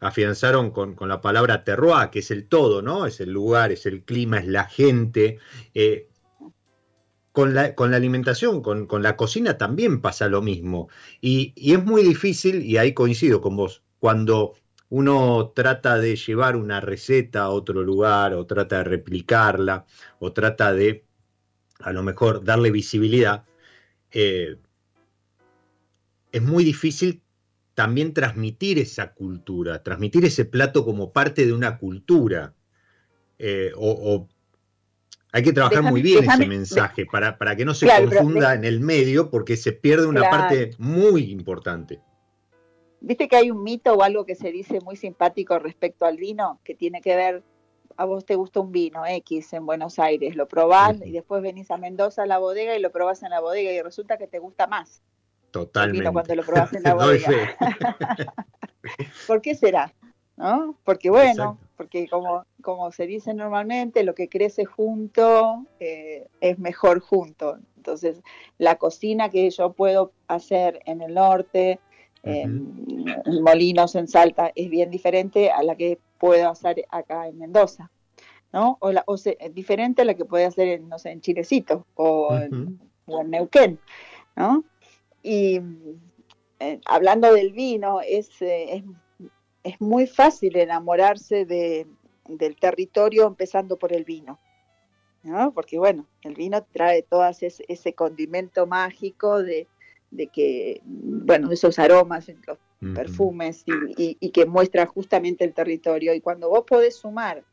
afianzaron 0.00 0.72
con, 0.72 0.96
la 1.06 1.20
palabra 1.20 1.62
terroir, 1.62 2.10
que 2.10 2.18
es 2.18 2.32
el 2.32 2.48
todo, 2.48 2.82
¿no? 2.82 3.06
Es 3.06 3.20
el 3.20 3.30
lugar, 3.30 3.70
es 3.70 3.86
el 3.86 4.02
clima, 4.02 4.38
es 4.38 4.48
la 4.48 4.64
gente 4.64 5.38
con 7.32 7.54
la, 7.54 7.74
con 7.74 7.90
la 7.90 7.96
alimentación, 7.96 8.62
con, 8.62 9.02
la 9.02 9.16
cocina 9.16 9.56
también 9.56 10.00
pasa 10.00 10.28
lo 10.28 10.42
mismo. 10.42 10.88
Y, 11.20 11.54
es 11.56 11.84
muy 11.84 12.02
difícil, 12.02 12.62
y 12.62 12.76
ahí 12.76 12.92
coincido 12.92 13.40
con 13.40 13.56
vos, 13.56 13.82
cuando 13.98 14.54
uno 14.90 15.52
trata 15.54 15.98
de 15.98 16.16
llevar 16.16 16.56
una 16.56 16.80
receta 16.80 17.42
a 17.42 17.50
otro 17.50 17.82
lugar, 17.82 18.34
o 18.34 18.44
trata 18.46 18.78
de 18.78 18.84
replicarla, 18.84 19.86
o 20.18 20.32
trata 20.32 20.72
de, 20.72 21.04
a 21.78 21.92
lo 21.92 22.02
mejor, 22.02 22.44
darle 22.44 22.70
visibilidad, 22.70 23.44
eh, 24.10 24.56
es 26.32 26.42
muy 26.42 26.64
difícil 26.64 27.22
también 27.74 28.12
transmitir 28.12 28.78
esa 28.78 29.12
cultura, 29.14 29.82
transmitir 29.82 30.24
ese 30.24 30.44
plato 30.44 30.84
como 30.84 31.12
parte 31.12 31.46
de 31.46 31.52
una 31.52 31.78
cultura, 31.78 32.54
eh, 33.38 33.72
o 33.76 34.28
hay 35.32 35.42
que 35.44 35.52
trabajar 35.52 35.84
muy 35.84 36.02
bien 36.02 36.28
ese 36.28 36.46
mensaje 36.46 37.06
para, 37.06 37.38
para, 37.38 37.54
que 37.54 37.64
no 37.64 37.74
se 37.74 37.86
confunda 37.86 38.54
en 38.54 38.64
el 38.64 38.80
medio 38.80 39.30
porque 39.30 39.56
se 39.56 39.70
pierde 39.72 40.06
una 40.06 40.28
parte 40.28 40.72
muy 40.78 41.30
importante. 41.30 42.00
Viste 43.00 43.28
que 43.28 43.36
hay 43.36 43.50
un 43.50 43.62
mito 43.62 43.94
o 43.94 44.02
algo 44.02 44.26
que 44.26 44.34
se 44.34 44.52
dice 44.52 44.80
muy 44.80 44.96
simpático 44.96 45.58
respecto 45.58 46.04
al 46.04 46.16
vino, 46.16 46.60
que 46.64 46.74
tiene 46.74 47.00
que 47.00 47.16
ver, 47.16 47.42
a 47.96 48.04
vos 48.04 48.26
te 48.26 48.34
gusta 48.34 48.60
un 48.60 48.72
vino 48.72 49.06
X 49.06 49.52
en 49.54 49.64
Buenos 49.64 49.98
Aires, 49.98 50.36
lo 50.36 50.46
probás 50.48 51.00
y 51.04 51.12
después 51.12 51.42
venís 51.42 51.70
a 51.70 51.78
Mendoza 51.78 52.24
a 52.24 52.26
la 52.26 52.38
bodega 52.38 52.76
y 52.76 52.80
lo 52.80 52.90
probás 52.90 53.22
en 53.22 53.30
la 53.30 53.40
bodega 53.40 53.72
y 53.72 53.80
resulta 53.80 54.18
que 54.18 54.26
te 54.26 54.38
gusta 54.38 54.66
más. 54.66 55.02
Totalmente. 55.50 55.96
El 55.96 56.02
vino 56.02 56.12
cuando 56.12 56.34
lo 56.34 56.44
probás 56.44 56.72
en 56.74 56.82
la 56.82 56.94
bodega. 56.94 57.56
¿Por 59.26 59.40
qué 59.40 59.54
será? 59.54 59.92
¿No? 60.36 60.76
Porque 60.84 61.10
bueno, 61.10 61.58
porque 61.76 62.08
como, 62.08 62.44
como 62.62 62.92
se 62.92 63.06
dice 63.06 63.34
normalmente, 63.34 64.04
lo 64.04 64.14
que 64.14 64.28
crece 64.28 64.64
junto 64.64 65.66
eh, 65.80 66.28
es 66.40 66.58
mejor 66.58 67.00
junto. 67.00 67.58
Entonces, 67.76 68.22
la 68.58 68.76
cocina 68.76 69.30
que 69.30 69.48
yo 69.50 69.72
puedo 69.72 70.12
hacer 70.28 70.80
en 70.86 71.02
el 71.02 71.14
norte, 71.14 71.80
en 72.22 73.42
Molinos, 73.42 73.94
en 73.94 74.08
Salta, 74.08 74.52
es 74.54 74.68
bien 74.68 74.90
diferente 74.90 75.50
a 75.50 75.62
la 75.62 75.74
que 75.76 75.98
puedo 76.18 76.48
hacer 76.48 76.84
acá 76.90 77.28
en 77.28 77.38
Mendoza. 77.38 77.90
¿no? 78.52 78.78
O, 78.80 78.90
la, 78.90 79.04
o 79.06 79.16
diferente 79.52 80.02
a 80.02 80.04
la 80.04 80.14
que 80.14 80.24
puede 80.24 80.44
hacer 80.44 80.68
en, 80.68 80.88
no 80.88 80.98
sé, 80.98 81.10
en 81.10 81.20
Chilecito 81.20 81.86
o, 81.94 82.36
en, 82.36 82.80
Neuquén, 83.26 83.78
¿no? 84.36 84.64
Y 85.22 85.60
eh, 86.58 86.80
hablando 86.84 87.32
del 87.32 87.52
vino, 87.52 88.00
es, 88.00 88.42
eh, 88.42 88.76
es 88.76 88.84
es 89.62 89.80
muy 89.80 90.06
fácil 90.06 90.56
enamorarse 90.56 91.44
de, 91.44 91.86
del 92.26 92.56
territorio 92.56 93.26
empezando 93.26 93.78
por 93.78 93.92
el 93.92 94.04
vino. 94.04 94.38
¿no? 95.22 95.52
Porque 95.52 95.78
bueno, 95.78 96.06
el 96.22 96.34
vino 96.34 96.64
trae 96.72 97.02
todo 97.02 97.26
ese, 97.28 97.52
ese 97.68 97.92
condimento 97.92 98.66
mágico 98.66 99.42
de, 99.42 99.68
de, 100.10 100.26
que, 100.28 100.80
bueno, 100.84 101.50
esos 101.52 101.78
aromas, 101.78 102.30
los 102.46 102.58
perfumes 102.94 103.64
y, 103.96 104.16
y, 104.20 104.30
que 104.30 104.46
muestra 104.46 104.86
justamente 104.86 105.44
el 105.44 105.54
territorio. 105.54 106.14
Y 106.14 106.20
cuando 106.20 106.48
vos 106.48 106.64
podés 106.66 106.96
sumar 106.96 107.44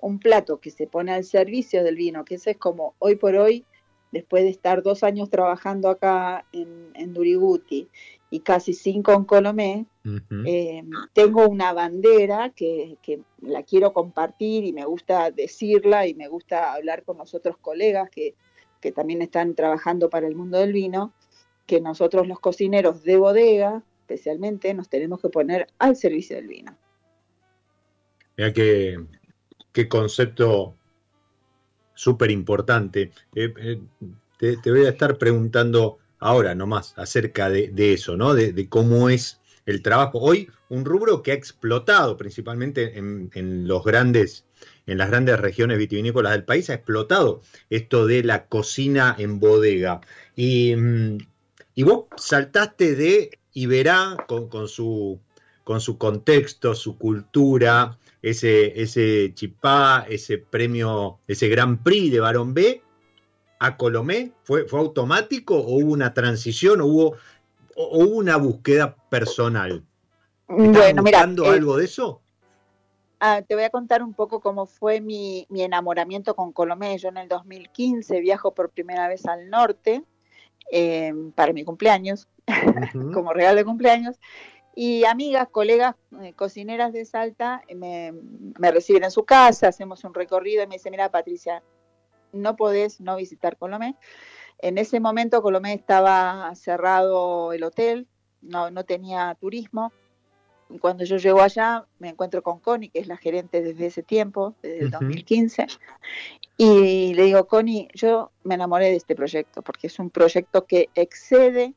un 0.00 0.18
plato 0.18 0.60
que 0.60 0.70
se 0.70 0.86
pone 0.86 1.12
al 1.12 1.24
servicio 1.24 1.82
del 1.82 1.96
vino, 1.96 2.24
que 2.24 2.36
ese 2.36 2.52
es 2.52 2.56
como 2.58 2.94
hoy 2.98 3.16
por 3.16 3.34
hoy, 3.34 3.64
después 4.12 4.44
de 4.44 4.50
estar 4.50 4.82
dos 4.82 5.02
años 5.02 5.30
trabajando 5.30 5.90
acá 5.90 6.44
en, 6.52 6.90
en 6.94 7.12
Duriguti 7.12 7.88
y 8.30 8.40
casi 8.40 8.74
cinco 8.74 9.12
en 9.12 9.24
Colomé, 9.24 9.86
eh, 10.46 10.82
tengo 11.12 11.48
una 11.48 11.72
bandera 11.72 12.50
que, 12.50 12.98
la 13.40 13.62
quiero 13.62 13.92
compartir 13.92 14.64
y 14.64 14.72
me 14.72 14.84
gusta 14.84 15.30
decirla 15.30 16.06
y 16.06 16.14
me 16.14 16.28
gusta 16.28 16.74
hablar 16.74 17.04
con 17.04 17.18
los 17.18 17.34
otros 17.34 17.56
colegas 17.58 18.10
que, 18.10 18.34
también 18.94 19.22
están 19.22 19.54
trabajando 19.54 20.08
para 20.08 20.26
el 20.26 20.34
mundo 20.34 20.58
del 20.58 20.72
vino, 20.72 21.12
que 21.68 21.80
nosotros 21.82 22.26
los 22.26 22.40
cocineros 22.40 23.04
de 23.04 23.18
bodega, 23.18 23.82
especialmente, 24.00 24.72
nos 24.72 24.88
tenemos 24.88 25.20
que 25.20 25.28
poner 25.28 25.68
al 25.78 25.96
servicio 25.96 26.34
del 26.34 26.48
vino. 26.48 26.76
Mira 28.36 28.52
qué, 28.54 28.98
qué 29.72 29.86
concepto 29.86 30.74
súper 31.94 32.30
importante. 32.30 33.12
Eh, 33.34 33.52
eh, 33.58 33.80
te, 34.38 34.70
voy 34.70 34.86
a 34.86 34.88
estar 34.88 35.18
preguntando 35.18 35.98
ahora 36.20 36.54
nomás 36.54 36.94
acerca 36.96 37.50
de, 37.50 37.92
eso, 37.92 38.16
¿no? 38.16 38.32
De, 38.32 38.68
cómo 38.70 39.10
es 39.10 39.38
el 39.66 39.82
trabajo. 39.82 40.20
Hoy, 40.20 40.48
un 40.70 40.86
rubro 40.86 41.22
que 41.22 41.32
ha 41.32 41.34
explotado 41.34 42.16
principalmente 42.16 42.96
en, 42.96 43.68
los 43.68 43.84
grandes 43.84 44.46
en 44.86 44.96
las 44.96 45.10
grandes 45.10 45.38
regiones 45.38 45.76
vitivinícolas 45.76 46.32
del 46.32 46.44
país 46.44 46.70
ha 46.70 46.74
explotado 46.74 47.42
esto 47.68 48.06
de 48.06 48.24
la 48.24 48.46
cocina 48.46 49.14
en 49.18 49.38
bodega. 49.38 50.00
Y, 50.34 50.74
mm, 51.84 51.86
vos 51.86 52.04
saltaste 52.16 52.94
de 52.94 53.38
Iberá 53.52 54.16
con, 54.26 54.48
con, 54.48 54.68
su, 54.68 55.20
con 55.64 55.80
su 55.80 55.98
contexto, 55.98 56.74
su 56.74 56.98
cultura, 56.98 57.98
ese, 58.22 58.80
ese 58.80 59.32
chipá, 59.34 60.06
ese 60.08 60.38
premio, 60.38 61.18
ese 61.26 61.48
Gran 61.48 61.82
Prix 61.82 62.12
de 62.12 62.20
Barón 62.20 62.54
B, 62.54 62.82
a 63.58 63.76
Colomé? 63.76 64.32
¿Fue, 64.42 64.66
¿Fue 64.66 64.80
automático 64.80 65.56
o 65.56 65.78
hubo 65.78 65.92
una 65.92 66.14
transición 66.14 66.80
o 66.80 66.86
hubo, 66.86 67.16
hubo 67.76 68.16
una 68.16 68.36
búsqueda 68.36 68.96
personal? 69.08 69.84
bueno, 70.48 71.02
buscando 71.02 71.42
mira, 71.42 71.54
eh, 71.54 71.58
algo 71.58 71.76
de 71.76 71.84
eso? 71.84 72.22
Ah, 73.20 73.42
te 73.46 73.54
voy 73.54 73.64
a 73.64 73.70
contar 73.70 74.02
un 74.02 74.14
poco 74.14 74.40
cómo 74.40 74.66
fue 74.66 75.00
mi, 75.00 75.46
mi, 75.50 75.62
enamoramiento 75.62 76.34
con 76.34 76.52
Colomé. 76.52 76.96
Yo 76.98 77.08
en 77.08 77.18
el 77.18 77.28
2015 77.28 78.20
viajo 78.20 78.54
por 78.54 78.70
primera 78.70 79.08
vez 79.08 79.26
al 79.26 79.50
norte 79.50 80.04
eh, 80.70 81.12
para 81.34 81.52
mi 81.52 81.64
cumpleaños, 81.64 82.28
como 83.14 83.32
regalo 83.32 83.58
de 83.58 83.64
cumpleaños. 83.64 84.16
Y 84.74 85.04
amigas, 85.04 85.48
colegas, 85.50 85.96
eh, 86.22 86.34
cocineras 86.34 86.92
de 86.92 87.04
Salta 87.04 87.62
me, 87.74 88.12
me, 88.58 88.70
reciben 88.70 89.04
en 89.04 89.10
su 89.10 89.24
casa, 89.24 89.68
hacemos 89.68 90.04
un 90.04 90.14
recorrido 90.14 90.62
y 90.62 90.66
me 90.68 90.76
dicen, 90.76 90.92
mira 90.92 91.10
Patricia, 91.10 91.64
no 92.32 92.54
podés 92.54 93.00
no 93.00 93.16
visitar 93.16 93.56
Colomé. 93.56 93.96
En 94.58 94.78
ese 94.78 95.00
momento 95.00 95.42
Colomé 95.42 95.74
estaba 95.74 96.54
cerrado 96.54 97.52
el 97.52 97.64
hotel, 97.64 98.06
no, 98.40 98.70
no 98.70 98.84
tenía 98.84 99.36
turismo 99.40 99.92
cuando 100.80 101.04
yo 101.04 101.16
llego 101.16 101.40
allá, 101.40 101.86
me 101.98 102.10
encuentro 102.10 102.42
con 102.42 102.58
Connie, 102.60 102.90
que 102.90 102.98
es 102.98 103.06
la 103.06 103.16
gerente 103.16 103.62
desde 103.62 103.86
ese 103.86 104.02
tiempo, 104.02 104.54
desde 104.62 104.80
el 104.80 104.90
2015, 104.90 105.66
y 106.56 107.14
le 107.14 107.24
digo, 107.24 107.46
Connie, 107.46 107.88
yo 107.94 108.30
me 108.44 108.56
enamoré 108.56 108.86
de 108.86 108.96
este 108.96 109.14
proyecto, 109.14 109.62
porque 109.62 109.86
es 109.86 109.98
un 109.98 110.10
proyecto 110.10 110.66
que 110.66 110.90
excede 110.94 111.74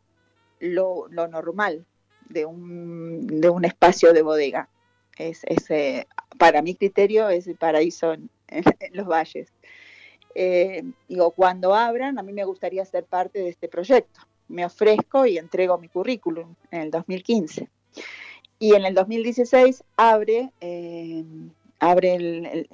lo, 0.60 1.08
normal 1.10 1.86
de 2.30 2.46
un, 2.46 3.28
de 3.28 3.50
un 3.50 3.66
espacio 3.66 4.14
de 4.14 4.22
bodega. 4.22 4.70
Es, 5.18 5.44
eh, 5.70 6.08
para 6.38 6.62
mi 6.62 6.76
criterio, 6.76 7.30
es 7.30 7.48
el 7.48 7.56
paraíso 7.56 8.14
en, 8.14 8.30
los 8.94 9.08
valles. 9.08 9.54
Eh, 10.34 10.84
digo, 11.08 11.32
cuando 11.32 11.76
abran, 11.76 12.18
a 12.18 12.24
mí 12.24 12.34
me 12.34 12.44
gustaría 12.44 12.84
ser 12.86 13.06
parte 13.06 13.40
de 13.40 13.50
este 13.50 13.68
proyecto. 13.68 14.22
Me 14.48 14.66
ofrezco 14.66 15.26
y 15.26 15.38
entrego 15.38 15.78
mi 15.78 15.88
currículum 15.88 16.56
en 16.72 16.82
el 16.82 16.92
2015. 16.92 17.70
Y 18.62 18.76
en 18.76 18.86
el 18.86 18.94
2016 18.94 19.84
abre, 19.98 20.52
eh, 20.62 21.26
abre 21.80 22.70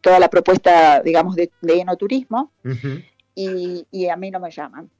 toda 0.00 0.18
la 0.18 0.28
propuesta, 0.28 1.00
digamos, 1.00 1.36
de, 1.36 1.52
enoturismo 1.62 2.50
y, 3.36 4.08
a 4.08 4.16
mí 4.16 4.32
no 4.32 4.40
me 4.40 4.50
llaman. 4.50 4.90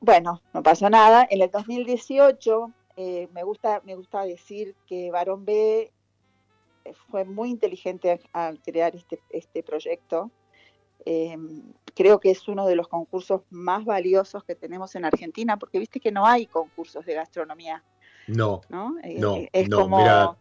Bueno, 0.00 0.42
no 0.52 0.62
pasa 0.64 0.90
nada. 0.90 1.24
En 1.30 1.40
el 1.40 1.52
2018 1.52 2.72
eh, 2.96 3.28
me, 3.32 3.44
gusta, 3.44 3.80
me 3.84 3.94
gusta 3.94 4.24
decir 4.24 4.74
que 4.88 5.12
Barón 5.12 5.44
B 5.44 5.92
fue 7.08 7.24
muy 7.24 7.50
inteligente 7.50 8.20
al 8.32 8.60
crear 8.60 8.96
este, 8.96 9.20
este 9.30 9.62
proyecto. 9.62 10.32
Eh, 11.06 11.38
creo 11.94 12.18
que 12.18 12.32
es 12.32 12.48
uno 12.48 12.66
de 12.66 12.74
los 12.74 12.88
concursos 12.88 13.42
más 13.50 13.84
valiosos 13.84 14.42
que 14.42 14.56
tenemos 14.56 14.96
en 14.96 15.04
Argentina, 15.04 15.58
porque 15.58 15.78
viste 15.78 16.00
que 16.00 16.10
no 16.10 16.26
hay 16.26 16.46
concursos 16.46 17.06
de 17.06 17.14
gastronomía 17.14 17.84
no, 18.28 18.62
no, 18.68 18.96
eh, 19.02 19.16
no, 19.18 19.38
es 19.52 19.68
como... 19.68 20.36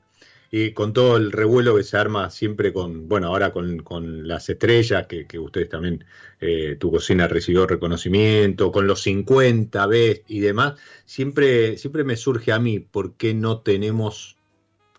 y 0.51 0.71
con 0.71 0.93
todo 0.93 1.17
el 1.17 1.31
revuelo 1.31 1.75
que 1.75 1.83
se 1.83 1.97
arma 1.97 2.29
siempre 2.29 2.73
con, 2.73 3.07
bueno, 3.07 3.27
ahora 3.27 3.51
con, 3.51 4.27
las 4.27 4.49
estrellas, 4.49 5.07
que, 5.07 5.39
ustedes 5.39 5.69
también, 5.69 6.05
eh, 6.39 6.77
tu 6.79 6.91
cocina 6.91 7.27
recibió 7.27 7.65
reconocimiento, 7.67 8.71
con 8.71 8.87
los 8.87 9.01
50 9.01 9.85
ves 9.87 10.21
y 10.27 10.39
demás, 10.39 10.73
siempre, 11.05 11.77
siempre 11.77 12.03
me 12.03 12.15
surge 12.15 12.51
a 12.51 12.59
mí, 12.59 12.79
¿por 12.79 13.13
qué 13.13 13.33
no 13.33 13.59
tenemos 13.59 14.37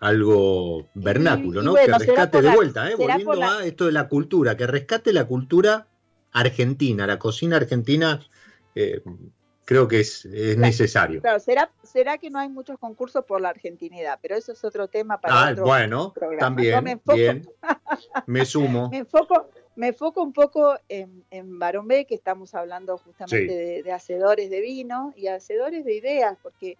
algo 0.01 0.87
vernáculo, 0.95 1.63
¿no? 1.63 1.75
que 1.75 1.87
rescate 1.87 2.43
de 2.43 2.55
vuelta, 2.55 2.91
¿eh? 2.91 2.95
volviendo 2.95 3.43
a 3.43 3.65
esto 3.65 3.87
de 3.87 3.93
la 3.93 4.09
cultura, 4.09 4.57
que 4.57 4.67
rescate 4.67 5.13
la 5.15 5.27
cultura 5.27 5.87
argentina, 6.35 7.07
la 7.07 7.19
cocina 7.19 7.57
argentina. 7.57 8.21
Eh, 8.75 9.01
creo 9.65 9.89
que 9.89 10.01
es, 10.01 10.27
necesario. 10.27 11.21
Claro, 11.21 11.41
será, 11.41 11.71
será 11.83 12.19
que 12.19 12.31
no 12.31 12.39
hay 12.39 12.49
muchos 12.49 12.79
concursos 12.79 13.25
por 13.25 13.41
la 13.41 13.51
argentinidad, 13.51 14.19
pero 14.21 14.37
eso 14.37 14.53
es 14.53 14.65
otro 14.65 14.89
tema 14.89 15.21
para 15.21 15.49
ah, 15.49 15.53
otro 15.53 15.65
bueno, 15.65 16.15
también, 16.39 16.85
me 16.85 17.01
bien, 17.15 17.49
me 18.27 18.45
sumo. 18.45 18.89
me 18.91 18.99
enfoco, 18.99 19.49
me 19.77 19.89
enfoco 19.89 20.23
un 20.23 20.33
poco 20.33 20.77
en, 20.89 21.25
en 21.31 21.59
Barón 21.59 21.89
B, 21.89 22.07
que 22.07 22.15
estamos 22.15 22.55
hablando 22.55 22.99
justamente 22.99 23.83
de, 23.83 23.93
hacedores 23.93 24.51
de 24.51 24.61
vino 24.61 25.13
y 25.17 25.29
hacedores 25.29 25.85
de 25.85 25.95
ideas, 25.95 26.37
porque 26.43 26.77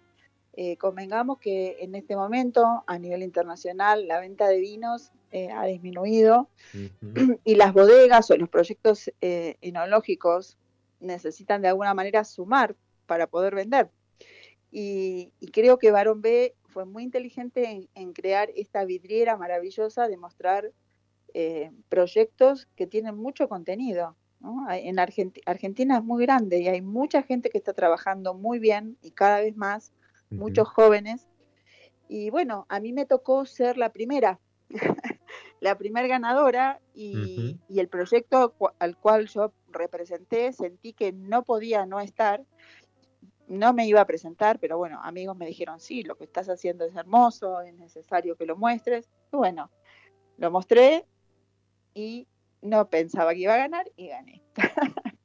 eh, 0.53 0.77
convengamos 0.77 1.39
que 1.39 1.77
en 1.79 1.95
este 1.95 2.15
momento, 2.15 2.83
a 2.87 2.97
nivel 2.97 3.23
internacional, 3.23 4.07
la 4.07 4.19
venta 4.19 4.47
de 4.47 4.59
vinos 4.59 5.11
eh, 5.31 5.49
ha 5.51 5.65
disminuido 5.65 6.49
y 7.43 7.55
las 7.55 7.73
bodegas 7.73 8.31
o 8.31 8.37
los 8.37 8.47
proyectos 8.47 9.11
eh, 9.19 9.57
enológicos 9.61 10.57
necesitan 10.99 11.61
de 11.61 11.69
alguna 11.69 11.93
manera 11.93 12.23
sumar 12.23 12.75
para 13.05 13.27
poder 13.27 13.55
vender. 13.55 13.89
Y, 14.71 15.31
creo 15.53 15.77
que 15.79 15.91
Barón 15.91 16.21
B 16.21 16.53
fue 16.65 16.85
muy 16.85 17.03
inteligente 17.03 17.87
en, 17.93 18.13
crear 18.13 18.49
esta 18.55 18.83
vidriera 18.83 19.37
maravillosa 19.37 20.07
de 20.09 20.17
mostrar 20.17 20.73
eh, 21.33 21.71
proyectos 21.87 22.67
que 22.75 22.85
tienen 22.85 23.15
mucho 23.15 23.47
contenido. 23.47 24.17
En 24.69 24.99
Argentina 24.99 25.97
es 25.97 26.03
muy 26.03 26.25
grande 26.25 26.59
y 26.59 26.67
hay 26.67 26.81
mucha 26.81 27.23
gente 27.23 27.49
que 27.49 27.57
está 27.57 27.73
trabajando 27.73 28.33
muy 28.33 28.59
bien 28.59 28.97
y 29.01 29.11
cada 29.11 29.39
vez 29.39 29.55
más, 29.55 29.93
muchos 30.29 30.67
jóvenes. 30.67 31.27
Y 32.09 32.29
bueno, 32.29 32.65
a 32.69 32.79
mí 32.79 32.93
me 32.93 33.05
tocó 33.05 33.45
ser 33.45 33.77
la 33.77 33.91
primera, 33.91 34.39
la 35.59 35.77
primera 35.77 36.07
ganadora 36.07 36.79
y, 36.93 37.59
y, 37.67 37.79
el 37.79 37.87
proyecto 37.87 38.53
al 38.79 38.97
cual 38.97 39.27
yo 39.27 39.53
representé, 39.69 40.53
sentí 40.53 40.93
que 40.93 41.11
no 41.11 41.43
podía 41.43 41.85
no 41.85 41.99
estar, 41.99 42.43
no 43.47 43.73
me 43.73 43.87
iba 43.87 44.01
a 44.01 44.05
presentar, 44.05 44.59
pero 44.59 44.77
bueno, 44.77 44.99
amigos 45.03 45.37
me 45.37 45.45
dijeron, 45.45 45.79
sí, 45.79 46.03
lo 46.03 46.17
que 46.17 46.23
estás 46.23 46.49
haciendo 46.49 46.85
es 46.85 46.95
hermoso, 46.95 47.61
es 47.61 47.73
necesario 47.75 48.35
que 48.35 48.45
lo 48.45 48.57
muestres. 48.57 49.09
Y 49.31 49.37
bueno, 49.37 49.71
lo 50.37 50.51
mostré 50.51 51.05
y 51.93 52.27
no 52.61 52.89
pensaba 52.89 53.33
que 53.33 53.41
iba 53.41 53.53
a 53.53 53.57
ganar 53.57 53.91
y 53.95 54.07
gané. 54.07 54.41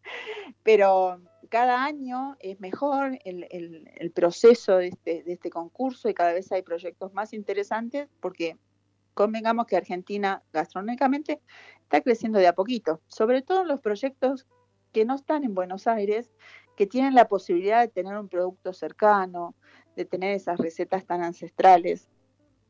pero 0.62 1.20
cada 1.48 1.84
año 1.84 2.36
es 2.40 2.60
mejor 2.60 3.18
el, 3.24 3.46
el, 3.50 4.10
proceso 4.12 4.76
de 4.76 4.88
este, 4.88 5.22
de 5.24 5.32
este 5.32 5.50
concurso 5.50 6.08
y 6.08 6.14
cada 6.14 6.32
vez 6.32 6.50
hay 6.52 6.62
proyectos 6.62 7.12
más 7.12 7.32
interesantes 7.32 8.08
porque 8.20 8.56
convengamos 9.14 9.66
que 9.66 9.76
Argentina 9.76 10.42
gastronómicamente 10.52 11.40
está 11.82 12.00
creciendo 12.00 12.38
de 12.38 12.46
a 12.46 12.54
poquito, 12.54 13.00
sobre 13.08 13.42
todo 13.42 13.62
en 13.62 13.68
los 13.68 13.80
proyectos 13.80 14.46
que 14.92 15.04
no 15.04 15.14
están 15.14 15.44
en 15.44 15.54
Buenos 15.54 15.86
Aires, 15.86 16.32
que 16.76 16.86
tienen 16.86 17.14
la 17.14 17.28
posibilidad 17.28 17.80
de 17.80 17.88
tener 17.88 18.16
un 18.16 18.28
producto 18.28 18.72
cercano, 18.72 19.54
de 19.96 20.04
tener 20.04 20.34
esas 20.34 20.58
recetas 20.58 21.04
tan 21.04 21.22
ancestrales, 21.22 22.08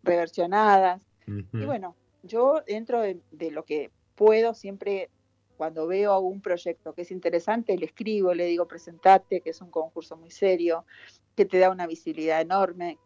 reversionadas. 0.02 1.06
Y 1.26 1.64
bueno, 1.64 1.94
yo 2.24 2.60
dentro 2.66 3.02
de, 3.02 3.50
lo 3.52 3.64
que 3.64 3.92
puedo, 4.16 4.52
siempre 4.54 5.10
cuando 5.56 5.86
veo 5.86 6.12
algún 6.12 6.40
proyecto 6.40 6.94
que 6.94 7.02
es 7.02 7.10
interesante, 7.10 7.76
le 7.76 7.86
escribo, 7.86 8.34
le 8.34 8.46
digo, 8.46 8.66
presentate, 8.66 9.42
que 9.42 9.50
es 9.50 9.60
un 9.60 9.70
concurso 9.70 10.16
muy 10.16 10.30
serio, 10.30 10.86
que 11.36 11.44
te 11.44 11.58
da 11.58 11.70
una 11.70 11.86
visibilidad 11.86 12.40
enorme, 12.40 12.98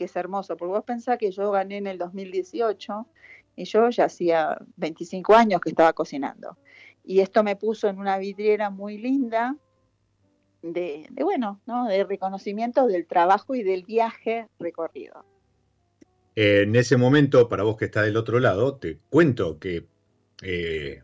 que 0.00 0.06
es 0.06 0.16
hermoso, 0.16 0.56
porque 0.56 0.72
vos 0.72 0.84
pensás 0.84 1.18
que 1.18 1.30
yo 1.30 1.50
gané 1.50 1.76
en 1.76 1.86
el 1.86 1.98
2018 1.98 3.06
y 3.54 3.64
yo 3.64 3.90
ya 3.90 4.06
hacía 4.06 4.56
25 4.76 5.34
años 5.34 5.60
que 5.60 5.68
estaba 5.68 5.92
cocinando. 5.92 6.56
Y 7.04 7.20
esto 7.20 7.44
me 7.44 7.54
puso 7.54 7.86
en 7.86 7.98
una 7.98 8.16
vidriera 8.16 8.70
muy 8.70 8.96
linda 8.96 9.56
de, 10.62 11.06
bueno, 11.20 11.60
¿no? 11.66 11.86
de 11.86 12.04
reconocimiento 12.04 12.86
del 12.86 13.06
trabajo 13.06 13.54
y 13.54 13.62
del 13.62 13.84
viaje 13.84 14.48
recorrido. 14.58 15.22
en 16.34 16.74
ese 16.76 16.96
momento, 16.96 17.50
para 17.50 17.64
vos 17.64 17.76
que 17.76 17.84
está 17.84 18.00
del 18.00 18.16
otro 18.16 18.40
lado, 18.40 18.76
te 18.76 19.00
cuento 19.10 19.58
que 19.58 19.86
eh, 20.42 21.02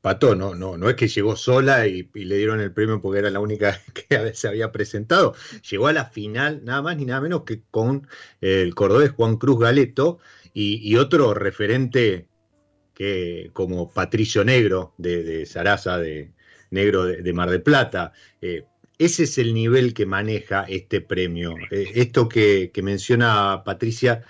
Pato 0.00 0.34
no, 0.34 0.54
no, 0.54 0.76
no 0.76 0.88
es 0.88 0.96
que 0.96 1.08
llegó 1.08 1.36
sola 1.36 1.86
y, 1.86 2.08
le 2.14 2.36
dieron 2.36 2.60
el 2.60 2.72
premio 2.72 3.00
porque 3.02 3.18
era 3.18 3.30
la 3.30 3.40
única 3.40 3.80
que 4.08 4.34
se 4.34 4.48
había 4.48 4.72
presentado. 4.72 5.34
Llegó 5.68 5.88
a 5.88 5.92
la 5.92 6.06
final, 6.06 6.64
nada 6.64 6.82
más 6.82 6.96
ni 6.96 7.04
nada 7.04 7.20
menos 7.20 7.42
que 7.42 7.62
con 7.70 8.06
el 8.40 8.74
cordobés 8.74 9.10
Juan 9.10 9.36
Cruz 9.36 9.58
Galeto 9.58 10.18
y, 10.54 10.96
otro 10.96 11.34
referente 11.34 12.26
que 12.94 13.50
como 13.52 13.90
Patricio 13.90 14.44
Negro 14.44 14.94
de, 14.98 15.22
de 15.22 15.46
Sarasa, 15.46 15.98
de 15.98 16.32
Negro 16.70 17.04
de, 17.04 17.32
Mar 17.32 17.50
del 17.50 17.62
Plata. 17.62 18.12
Eh, 18.40 18.64
ese 18.98 19.24
es 19.24 19.38
el 19.38 19.54
nivel 19.54 19.94
que 19.94 20.06
maneja 20.06 20.64
este 20.68 21.00
premio. 21.00 21.54
Eh, 21.70 21.92
esto 21.94 22.28
que, 22.28 22.70
menciona 22.82 23.62
Patricia 23.64 24.24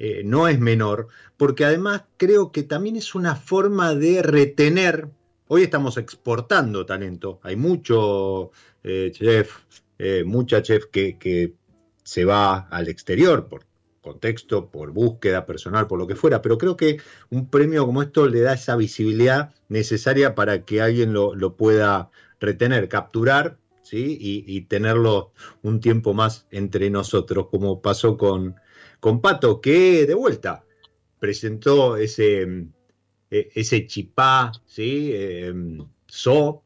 eh, 0.00 0.22
no 0.24 0.48
es 0.48 0.58
menor, 0.58 1.06
porque 1.36 1.64
además 1.64 2.02
creo 2.16 2.50
que 2.50 2.64
también 2.64 2.96
es 2.96 3.14
una 3.14 3.36
forma 3.36 3.94
de 3.94 4.22
retener, 4.22 5.08
hoy 5.46 5.62
estamos 5.62 5.96
exportando 5.96 6.84
talento, 6.84 7.38
hay 7.44 7.54
mucho 7.54 8.50
eh, 8.82 9.12
chef, 9.12 9.58
mucha 10.24 10.62
chef 10.62 10.86
que, 10.86 11.18
que 11.18 11.52
se 12.02 12.24
va 12.24 12.60
al 12.70 12.88
exterior 12.88 13.48
por 13.48 13.66
contexto, 14.00 14.70
por 14.70 14.92
búsqueda 14.92 15.44
personal, 15.44 15.86
por 15.86 15.98
lo 15.98 16.06
que 16.06 16.16
fuera, 16.16 16.40
pero 16.40 16.56
creo 16.56 16.76
que 16.76 16.98
un 17.28 17.50
premio 17.50 17.84
como 17.84 18.02
esto 18.02 18.26
le 18.26 18.40
da 18.40 18.54
esa 18.54 18.76
visibilidad 18.76 19.54
necesaria 19.68 20.34
para 20.34 20.64
que 20.64 20.80
alguien 20.80 21.12
lo, 21.12 21.34
lo 21.34 21.54
pueda 21.54 22.10
retener, 22.40 22.88
capturar 22.88 23.58
¿sí? 23.90 24.16
Y, 24.20 24.60
tenerlo 24.62 25.32
un 25.62 25.80
tiempo 25.80 26.14
más 26.14 26.46
entre 26.52 26.90
nosotros, 26.90 27.48
como 27.50 27.82
pasó 27.82 28.16
con, 28.16 28.54
con 29.00 29.20
Pato, 29.20 29.60
que 29.60 30.06
de 30.06 30.14
vuelta 30.14 30.64
presentó 31.18 31.96
ese, 31.96 32.42
e, 33.30 33.50
ese 33.54 33.86
chipá, 33.86 34.52
¿sí? 34.66 35.12
Em, 35.14 35.86
so, 36.06 36.62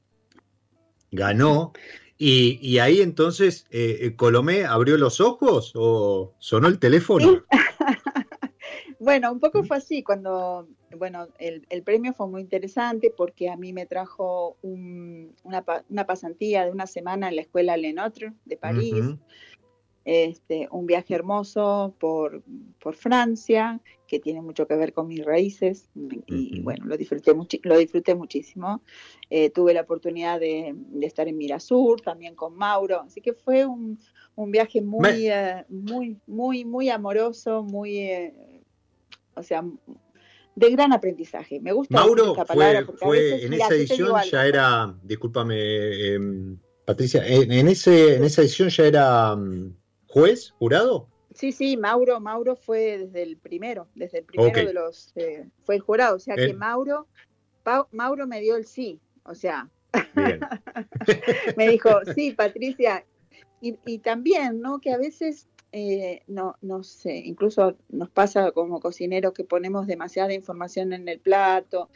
ganó. 1.10 1.72
Y, 2.16 2.78
ahí 2.78 3.00
entonces 3.00 3.66
eh, 3.70 4.14
Colomé 4.16 4.64
abrió 4.64 4.96
los 4.96 5.20
ojos 5.20 5.72
o 5.74 6.34
sonó 6.38 6.68
el 6.68 6.78
teléfono. 6.78 7.42
bueno, 8.98 9.32
un 9.32 9.40
poco 9.40 9.64
fue 9.64 9.76
así 9.76 10.02
cuando 10.02 10.68
bueno, 10.96 11.28
el, 11.38 11.82
premio 11.82 12.12
fue 12.12 12.28
muy 12.28 12.40
interesante 12.40 13.12
porque 13.16 13.50
a 13.50 13.56
mí 13.56 13.72
me 13.72 13.86
trajo 13.86 14.56
una, 14.62 15.62
pasantía 16.06 16.64
de 16.64 16.70
una 16.70 16.86
semana 16.86 17.28
en 17.28 17.36
la 17.36 17.42
escuela 17.42 17.76
Lenotre 17.76 18.32
de 18.44 18.56
París, 18.56 19.04
este, 20.04 20.68
un 20.70 20.86
viaje 20.86 21.14
hermoso 21.14 21.94
por, 21.98 22.42
Francia, 22.92 23.80
que 24.06 24.20
tiene 24.20 24.42
mucho 24.42 24.66
que 24.66 24.76
ver 24.76 24.92
con 24.92 25.08
mis 25.08 25.24
raíces, 25.24 25.88
y, 26.26 26.60
bueno, 26.60 26.84
lo 26.84 26.96
disfruté, 26.96 27.32
lo 27.62 27.78
disfruté 27.78 28.14
muchísimo. 28.14 28.82
Eh, 29.30 29.50
tuve 29.50 29.72
la 29.72 29.80
oportunidad 29.80 30.38
de, 30.38 30.74
estar 31.00 31.26
en 31.28 31.38
Mirasur, 31.38 32.02
también 32.02 32.34
con 32.34 32.54
Mauro, 32.54 33.00
así 33.00 33.20
que 33.22 33.32
fue 33.32 33.64
un, 33.64 33.98
viaje 34.36 34.82
muy, 34.82 35.30
eh, 35.30 35.64
muy, 35.68 36.18
muy, 36.26 36.64
muy 36.64 36.90
amoroso, 36.90 37.62
muy... 37.62 37.98
Eh, 37.98 38.34
o 39.36 39.42
sea, 39.42 39.64
de 40.54 40.70
gran 40.70 40.92
aprendizaje. 40.92 41.60
Me 41.60 41.72
gusta 41.72 41.94
Mauro 41.98 42.30
esta 42.30 42.44
palabra 42.44 42.86
fue, 42.96 43.44
en 43.44 43.52
esa 43.54 43.74
edición 43.74 44.12
ya 44.30 44.46
era, 44.46 44.94
discúlpame, 45.02 46.14
em, 46.14 46.58
Patricia, 46.84 47.26
en, 47.26 47.66
ese, 47.66 48.16
en 48.16 48.24
esa 48.24 48.42
edición 48.42 48.68
ya 48.68 48.84
era 48.84 49.34
mm, 49.34 49.74
juez, 50.14 50.55
jurado. 50.59 51.09
Sí, 51.35 51.50
sí, 51.50 51.77
Mauro, 51.77 52.20
Mauro 52.20 52.55
fue 52.55 52.98
desde 52.98 53.22
el 53.22 53.37
primero, 53.37 53.88
desde 53.96 54.18
el 54.18 54.24
primero 54.24 54.66
de 54.66 54.72
los, 54.72 55.12
eh, 55.16 55.48
fue 55.64 55.74
el 55.74 55.81
jurado, 55.81 56.16
o 56.16 56.20
sea 56.20 56.37
que 56.37 56.55
Mauro, 56.55 57.09
Mauro 57.90 58.27
me 58.29 58.40
dio 58.40 58.55
el 58.55 58.64
sí, 58.64 59.00
o 59.24 59.35
sea, 59.35 59.68
me 61.57 61.68
dijo, 61.68 61.90
sí, 62.14 62.31
Patricia, 62.31 63.05
y, 63.61 63.77
y 63.85 63.98
también, 63.98 64.61
¿no? 64.61 64.79
Que 64.79 64.92
a 64.92 64.98
veces 64.98 65.48
eh, 65.77 66.22
no, 66.29 66.55
no 66.62 66.85
sé, 66.85 67.16
incluso 67.16 67.77
nos 67.88 68.09
pasa 68.09 68.53
como 68.53 68.79
cocineros 68.79 69.33
que 69.33 69.42
ponemos 69.42 69.88
demasiada 69.88 70.33
información 70.33 70.92
en 70.92 71.09
el 71.09 71.18
plato. 71.18 71.90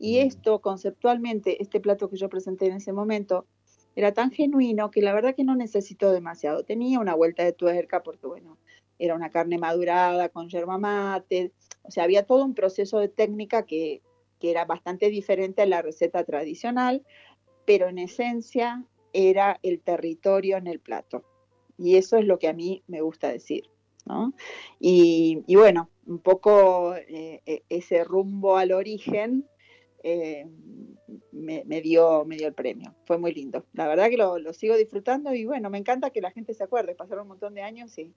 Y 0.00 0.16
mm. 0.16 0.26
esto 0.26 0.58
conceptualmente, 0.60 1.62
este 1.62 1.78
plato 1.78 2.10
que 2.10 2.16
yo 2.16 2.28
presenté 2.28 2.66
en 2.66 2.72
ese 2.72 2.92
momento, 2.92 3.46
era 3.96 4.12
tan 4.12 4.30
genuino 4.30 4.90
que 4.90 5.02
la 5.02 5.12
verdad 5.12 5.34
que 5.34 5.44
no 5.44 5.56
necesitó 5.56 6.12
demasiado. 6.12 6.64
Tenía 6.64 7.00
una 7.00 7.14
vuelta 7.14 7.44
de 7.44 7.52
tuerca 7.52 8.02
porque, 8.02 8.26
bueno, 8.26 8.58
era 8.98 9.14
una 9.14 9.30
carne 9.30 9.58
madurada 9.58 10.28
con 10.28 10.48
yerba 10.48 10.78
mate, 10.78 11.52
o 11.82 11.90
sea, 11.90 12.04
había 12.04 12.26
todo 12.26 12.44
un 12.44 12.54
proceso 12.54 12.98
de 12.98 13.08
técnica 13.08 13.64
que, 13.64 14.02
que 14.38 14.50
era 14.50 14.64
bastante 14.64 15.10
diferente 15.10 15.62
a 15.62 15.66
la 15.66 15.82
receta 15.82 16.24
tradicional, 16.24 17.02
pero 17.64 17.88
en 17.88 17.98
esencia 17.98 18.84
era 19.12 19.58
el 19.62 19.80
territorio 19.80 20.56
en 20.56 20.66
el 20.66 20.80
plato. 20.80 21.24
Y 21.78 21.96
eso 21.96 22.18
es 22.18 22.26
lo 22.26 22.38
que 22.38 22.48
a 22.48 22.52
mí 22.52 22.82
me 22.86 23.00
gusta 23.00 23.28
decir. 23.28 23.70
¿no? 24.06 24.34
Y, 24.78 25.42
bueno, 25.48 25.90
un 26.06 26.18
poco 26.18 26.94
eh, 26.96 27.42
e, 27.46 27.62
ese 27.68 28.04
rumbo 28.04 28.56
al 28.56 28.72
origen 28.72 29.46
eh, 30.02 30.46
me, 31.32 31.80
dio, 31.80 32.24
me 32.24 32.36
dio 32.36 32.48
el 32.48 32.54
premio. 32.54 32.94
Fue 33.04 33.18
muy 33.18 33.32
lindo. 33.32 33.66
La 33.72 33.88
verdad 33.88 34.08
que 34.08 34.16
lo, 34.16 34.52
sigo 34.52 34.76
disfrutando 34.76 35.34
y 35.34 35.44
bueno, 35.44 35.70
me 35.70 35.78
encanta 35.78 36.10
que 36.10 36.20
la 36.20 36.30
gente 36.30 36.54
se 36.54 36.64
acuerde. 36.64 36.94
Pasaron 36.94 37.22
un 37.22 37.28
montón 37.28 37.54
de 37.54 37.62
años 37.62 37.96
y, 37.98 38.12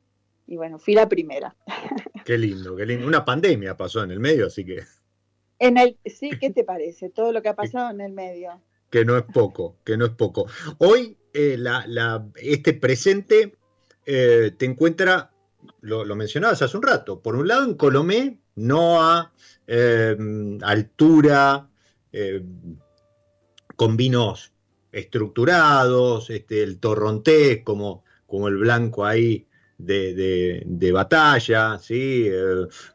y 0.47 0.57
bueno, 0.57 0.79
fui 0.79 0.93
la 0.93 1.09
primera. 1.09 1.55
Qué 2.25 2.37
lindo, 2.37 2.75
qué 2.77 2.85
lindo. 2.85 3.05
Una 3.05 3.25
pandemia 3.25 3.75
pasó 3.75 4.01
en 4.01 4.11
el 4.11 4.21
medio, 4.21 4.47
así 4.47 4.63
que... 4.63 4.81
En 5.59 5.77
el, 5.77 5.97
sí, 6.05 6.31
¿qué 6.39 6.51
te 6.51 6.63
parece? 6.63 7.09
Todo 7.09 7.33
lo 7.33 7.41
que 7.41 7.49
ha 7.49 7.55
pasado 7.55 7.91
en 7.91 7.99
el 7.99 8.13
medio. 8.13 8.61
Que 8.89 9.03
no 9.03 9.17
es 9.17 9.23
poco, 9.23 9.75
que 9.83 9.97
no 9.97 10.05
es 10.05 10.11
poco. 10.11 10.47
Hoy 10.77 11.17
eh, 11.33 11.57
la, 11.57 12.25
este 12.35 12.73
presente 12.73 13.57
eh, 14.05 14.51
te 14.57 14.65
encuentra, 14.65 15.31
lo, 15.81 16.15
mencionabas 16.15 16.61
hace 16.61 16.77
un 16.77 16.83
rato, 16.83 17.21
por 17.21 17.35
un 17.35 17.47
lado 17.47 17.65
en 17.65 17.73
Colomé, 17.73 18.39
no 18.55 19.01
a 19.01 19.33
eh, 19.67 20.15
altura, 20.61 21.69
con 23.75 23.97
vinos 23.97 24.53
estructurados, 24.91 26.29
este, 26.29 26.63
el 26.63 26.79
torrontés 26.79 27.63
como, 27.63 28.03
como 28.27 28.47
el 28.47 28.57
blanco 28.57 29.05
ahí 29.05 29.47
de, 29.77 30.91
batalla, 30.93 31.79
¿sí? 31.79 32.29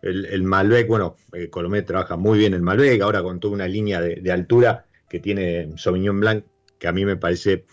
el, 0.03 0.43
Malbec, 0.43 0.87
bueno, 0.87 1.17
Colomé 1.51 1.83
trabaja 1.83 2.17
muy 2.17 2.39
bien 2.39 2.55
el 2.55 2.63
Malbec, 2.63 3.01
ahora 3.03 3.23
con 3.23 3.41
toda 3.41 3.55
una 3.55 3.67
línea 3.67 4.01
de, 4.01 4.17
de 4.17 4.33
altura 4.33 4.87
que 5.09 5.19
tiene 5.19 5.73
Sauvignon 5.77 6.21
Blanc, 6.21 6.45
que 6.79 6.87
a 6.87 6.93
mí 6.93 7.05
me 7.05 7.17
parece 7.17 7.67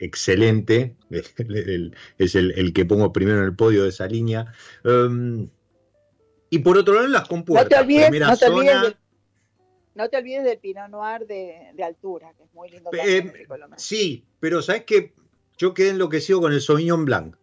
excelente, 0.00 0.96
es 2.18 2.34
el, 2.34 2.72
que 2.74 2.84
pongo 2.84 3.12
primero 3.12 3.38
en 3.38 3.44
el 3.44 3.54
podio 3.54 3.84
de 3.84 3.90
esa 3.90 4.06
línea. 4.06 4.52
Um, 4.84 5.48
y 6.50 6.58
por 6.58 6.76
otro 6.76 6.94
lado, 6.94 7.06
las 7.08 7.28
compuertas. 7.28 7.64
No 7.64 7.76
te 7.76 7.82
olvides, 7.82 8.20
no 8.20 8.36
te 8.36 8.46
olvides, 8.46 8.96
del, 9.94 10.58
Pinot 10.58 10.88
Noir 10.88 11.26
de, 11.26 11.82
altura, 11.84 12.32
que 12.36 12.44
es 12.44 12.54
muy 12.54 12.70
lindo. 12.70 12.90
Eh, 12.92 13.46
sí, 13.76 14.24
pero 14.40 14.62
sabes 14.62 14.84
que 14.84 15.14
yo 15.56 15.74
quedé 15.74 15.90
enloquecido 15.90 16.40
con 16.40 16.52
el 16.52 16.60
Sauvignon 16.60 17.04
Blanc. 17.04 17.36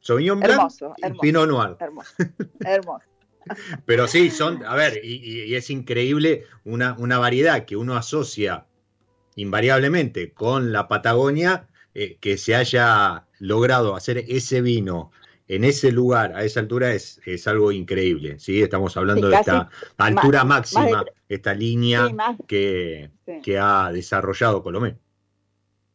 Sauvignon 0.00 0.40
Blanc 0.40 0.72
y 0.96 1.18
Pinot 1.20 1.48
Noir. 1.48 1.76
Hermoso, 1.78 2.10
hermoso. 2.60 3.04
Pero 3.86 4.06
sí, 4.06 4.30
son, 4.30 4.64
a 4.64 4.76
ver, 4.76 5.04
y, 5.04 5.54
es 5.56 5.68
increíble 5.70 6.44
una, 6.64 6.94
una, 6.98 7.18
variedad 7.18 7.64
que 7.64 7.76
uno 7.76 7.96
asocia 7.96 8.66
invariablemente 9.34 10.32
con 10.32 10.72
la 10.72 10.88
Patagonia, 10.88 11.68
eh, 11.94 12.18
que 12.20 12.38
se 12.38 12.54
haya 12.54 13.26
logrado 13.38 13.96
hacer 13.96 14.24
ese 14.28 14.60
vino 14.60 15.10
en 15.48 15.64
ese 15.64 15.92
lugar, 15.92 16.34
a 16.34 16.44
esa 16.44 16.60
altura, 16.60 16.94
es, 16.94 17.20
es 17.26 17.46
algo 17.46 17.72
increíble. 17.72 18.38
¿sí? 18.38 18.62
Estamos 18.62 18.96
hablando 18.96 19.28
de 19.28 19.36
esta 19.36 19.68
altura 19.98 20.44
máxima, 20.44 21.04
esta 21.34 21.54
línea 21.54 22.08
que, 22.46 23.10
que, 23.42 23.58
ha 23.58 23.90
desarrollado 23.92 24.62
Colomé. 24.62 24.96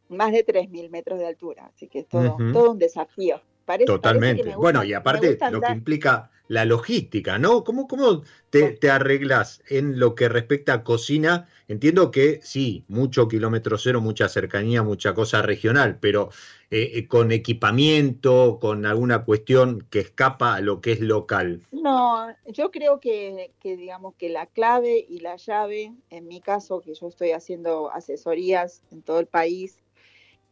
Más 0.08 0.32
de 0.32 0.44
3.000 0.44 0.90
metros 0.90 1.18
de 1.18 1.26
altura, 1.26 1.70
así 1.74 1.88
que 1.88 2.00
es 2.00 2.08
todo, 2.08 2.36
todo 2.52 2.72
un 2.72 2.78
desafío. 2.78 3.40
Totalmente. 3.84 4.56
bueno, 4.56 4.82
y 4.82 4.94
aparte 4.94 5.38
lo 5.50 5.60
que 5.60 5.72
implica 5.72 6.30
la 6.48 6.64
logística, 6.64 7.38
¿no? 7.38 7.62
¿Cómo, 7.62 7.86
cómo 7.86 8.22
te, 8.48 8.70
te, 8.70 8.90
arreglas 8.90 9.62
en 9.68 9.98
lo 9.98 10.14
que 10.14 10.30
respecta 10.30 10.72
a 10.72 10.84
cocina? 10.84 11.46
Entiendo 11.68 12.10
que 12.10 12.40
sí, 12.42 12.84
mucho 12.88 13.28
kilómetro 13.28 13.76
cero, 13.76 14.00
mucha 14.00 14.28
cercanía, 14.30 14.82
mucha 14.82 15.12
cosa 15.12 15.42
regional, 15.42 15.98
pero 16.00 16.30
eh, 16.70 16.90
eh, 16.94 17.08
con 17.08 17.32
equipamiento, 17.32 18.58
con 18.60 18.86
alguna 18.86 19.24
cuestión 19.24 19.86
que 19.90 20.00
escapa 20.00 20.54
a 20.54 20.60
lo 20.60 20.80
que 20.80 20.92
es 20.92 21.00
local. 21.00 21.62
No, 21.72 22.28
yo 22.46 22.70
creo 22.70 23.00
que, 23.00 23.52
que 23.60 23.76
digamos 23.76 24.14
que 24.16 24.28
la 24.28 24.46
clave 24.46 25.04
y 25.08 25.20
la 25.20 25.36
llave, 25.36 25.92
en 26.10 26.28
mi 26.28 26.40
caso, 26.40 26.80
que 26.80 26.94
yo 26.94 27.08
estoy 27.08 27.32
haciendo 27.32 27.90
asesorías 27.90 28.82
en 28.90 29.02
todo 29.02 29.20
el 29.20 29.26
país, 29.26 29.78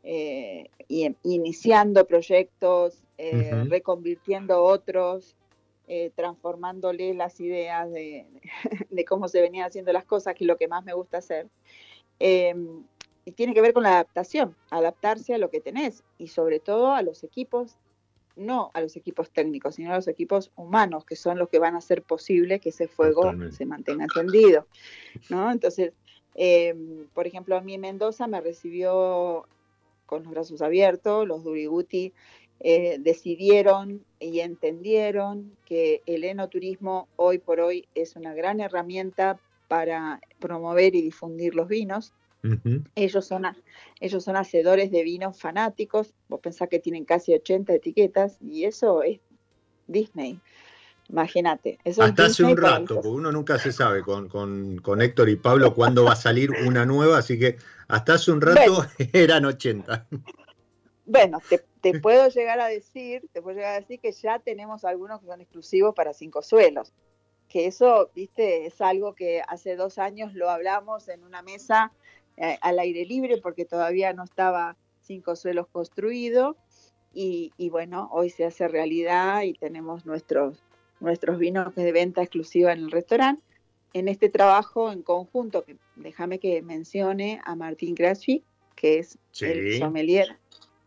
eh, 0.02 0.70
y 0.88 1.14
iniciando 1.24 2.06
proyectos, 2.06 3.02
reconvirtiendo 3.68 4.62
otros, 4.62 5.34
eh, 5.88 6.10
transformándole 6.16 7.14
las 7.14 7.38
ideas 7.38 7.88
de, 7.92 9.04
cómo 9.06 9.28
se 9.28 9.40
venían 9.40 9.66
haciendo 9.66 9.92
las 9.92 10.04
cosas, 10.04 10.34
que 10.34 10.44
es 10.44 10.48
lo 10.48 10.56
que 10.56 10.68
más 10.68 10.84
me 10.84 10.94
gusta 10.94 11.18
hacer. 11.18 11.46
Y 13.26 13.32
tiene 13.32 13.52
que 13.52 13.60
ver 13.60 13.74
con 13.74 13.82
la 13.82 13.90
adaptación, 13.90 14.56
adaptarse 14.70 15.34
a 15.34 15.38
lo 15.38 15.50
que 15.50 15.60
tenés 15.60 16.02
y 16.16 16.28
sobre 16.28 16.60
todo 16.60 16.94
a 16.94 17.02
los 17.02 17.24
equipos, 17.24 17.76
no 18.36 18.70
a 18.72 18.80
los 18.80 18.96
equipos 18.96 19.30
técnicos, 19.30 19.74
sino 19.74 19.92
a 19.92 19.96
los 19.96 20.08
equipos 20.08 20.50
humanos, 20.56 21.04
que 21.04 21.16
son 21.16 21.38
los 21.38 21.50
que 21.50 21.58
van 21.58 21.74
a 21.74 21.78
hacer 21.78 22.02
posible 22.02 22.60
que 22.60 22.70
ese 22.70 22.88
fuego 22.88 23.34
se 23.50 23.66
mantenga 23.66 24.04
encendido. 24.04 24.66
¿no? 25.28 25.50
Entonces, 25.50 25.92
em, 26.34 27.06
por 27.12 27.26
ejemplo, 27.26 27.56
a 27.56 27.60
mí 27.60 27.76
Mendoza 27.76 28.26
me 28.26 28.40
recibió 28.40 29.46
con 30.06 30.22
los 30.22 30.32
brazos 30.32 30.62
abiertos, 30.62 31.26
los 31.26 31.44
Duriguti 31.44 32.12
eh, 32.60 32.96
decidieron 33.00 34.04
y 34.18 34.40
entendieron 34.40 35.54
que 35.66 36.00
el 36.06 36.24
enoturismo 36.24 37.06
hoy 37.16 37.38
por 37.38 37.60
hoy 37.60 37.86
es 37.94 38.16
una 38.16 38.32
gran 38.32 38.60
herramienta 38.60 39.38
para 39.68 40.20
promover 40.38 40.94
y 40.94 41.02
difundir 41.02 41.54
los 41.54 41.68
vinos. 41.68 42.14
Ellos, 42.94 43.26
son, 43.26 43.44
ellos 44.00 44.24
son 44.24 44.36
hacedores 44.36 44.90
de 44.90 45.02
vinos 45.02 45.38
fanáticos, 45.38 46.14
vos 46.28 46.40
pensás 46.40 46.68
que 46.68 46.78
tienen 46.78 47.04
casi 47.04 47.34
80 47.34 47.74
etiquetas 47.74 48.38
y 48.40 48.64
eso 48.64 49.02
es 49.02 49.20
Disney. 49.86 50.40
Imagínate. 51.08 51.78
Hasta 51.84 52.26
hace 52.26 52.42
un 52.42 52.56
rato, 52.56 52.96
porque 52.96 53.08
uno 53.08 53.30
nunca 53.30 53.58
se 53.58 53.72
sabe 53.72 54.02
con, 54.02 54.28
con, 54.28 55.02
Héctor 55.02 55.28
y 55.28 55.36
Pablo 55.36 55.74
cuándo 55.74 56.04
va 56.04 56.12
a 56.12 56.16
salir 56.16 56.50
una 56.50 56.84
nueva, 56.84 57.18
así 57.18 57.38
que 57.38 57.58
hasta 57.88 58.14
hace 58.14 58.32
un 58.32 58.40
rato 58.40 58.84
eran 59.12 59.44
80. 59.44 60.06
Bueno, 61.04 61.40
te, 61.80 62.00
puedo 62.00 62.28
llegar 62.28 62.58
a 62.58 62.66
decir, 62.66 63.28
te 63.32 63.40
puedo 63.40 63.56
llegar 63.56 63.74
a 63.74 63.80
decir 63.80 64.00
que 64.00 64.10
ya 64.10 64.40
tenemos 64.40 64.84
algunos 64.84 65.20
que 65.20 65.26
son 65.26 65.40
exclusivos 65.40 65.94
para 65.94 66.12
cinco 66.12 66.42
suelos. 66.42 66.92
Que 67.48 67.66
eso, 67.66 68.10
viste, 68.12 68.66
es 68.66 68.80
algo 68.80 69.14
que 69.14 69.40
hace 69.46 69.76
dos 69.76 69.98
años 69.98 70.34
lo 70.34 70.50
hablamos 70.50 71.08
en 71.08 71.22
una 71.22 71.42
mesa 71.42 71.92
eh, 72.36 72.58
al 72.60 72.78
aire 72.78 73.04
libre 73.04 73.38
porque 73.38 73.64
todavía 73.64 74.12
no 74.12 74.24
estaba 74.24 74.76
cinco 75.02 75.36
suelos 75.36 75.66
construido. 75.70 76.56
Y, 77.12 77.52
y, 77.56 77.70
bueno, 77.70 78.10
hoy 78.12 78.28
se 78.28 78.44
hace 78.44 78.68
realidad 78.68 79.42
y 79.42 79.54
tenemos 79.54 80.04
nuestros, 80.04 80.62
nuestros 81.00 81.38
vinos 81.38 81.74
de 81.74 81.90
venta 81.92 82.22
exclusiva 82.22 82.72
en 82.72 82.80
el 82.80 82.90
restaurante. 82.90 83.42
En 83.94 84.08
este 84.08 84.28
trabajo 84.28 84.92
en 84.92 85.02
conjunto, 85.02 85.64
que 85.64 85.76
déjame 85.94 86.38
que 86.38 86.60
mencione 86.60 87.40
a 87.44 87.54
Martín 87.54 87.94
Grassi, 87.94 88.42
que 88.74 88.98
es 88.98 89.18
el 89.40 89.78
sommelier 89.78 90.36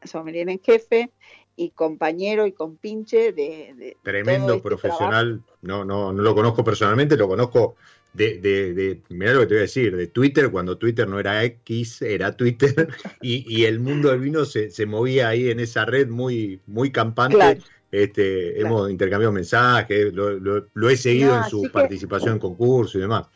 sommelier 0.07 0.49
en 0.49 0.59
jefe 0.59 1.12
y 1.55 1.71
compañero 1.71 2.47
y 2.47 2.53
compinche 2.53 3.33
de... 3.33 3.73
de 3.75 3.97
Tremendo 4.03 4.53
este 4.53 4.63
profesional, 4.63 5.41
no, 5.62 5.83
no, 5.83 6.13
no 6.13 6.23
lo 6.23 6.33
conozco 6.33 6.63
personalmente, 6.63 7.17
lo 7.17 7.27
conozco 7.27 7.75
de, 8.13 8.39
de, 8.39 8.74
de, 8.74 9.02
mirá 9.10 9.34
lo 9.34 9.41
que 9.41 9.48
te 9.48 9.54
voy 9.54 9.60
a 9.60 9.62
decir, 9.62 9.95
de 9.95 10.08
Twitter, 10.08 10.52
cuando 10.52 10.78
Twitter 10.78 11.08
no 11.08 11.19
era 11.19 11.43
X, 11.43 12.02
era 12.02 12.36
Twitter, 12.36 12.89
y, 13.22 13.45
y 13.48 13.65
el 13.65 13.80
mundo 13.80 14.10
del 14.10 14.19
vino 14.19 14.45
se, 14.45 14.72
se, 14.72 14.86
movía 14.86 15.30
ahí 15.30 15.50
en 15.50 15.60
esa 15.60 15.86
red 15.86 16.08
muy, 16.08 16.60
muy 16.67 16.91
campante. 16.91 17.62
Este, 17.91 18.60
Hemos 18.62 18.89
intercambiado 18.91 19.32
mensajes, 19.32 20.13
lo, 20.13 20.39
lo, 20.39 20.89
he 20.89 20.95
seguido 20.98 21.36
en 21.36 21.43
su 21.45 21.72
participación 21.72 22.34
en 22.34 22.39
concursos 22.39 22.95
y 22.95 23.00
demás. 23.00 23.28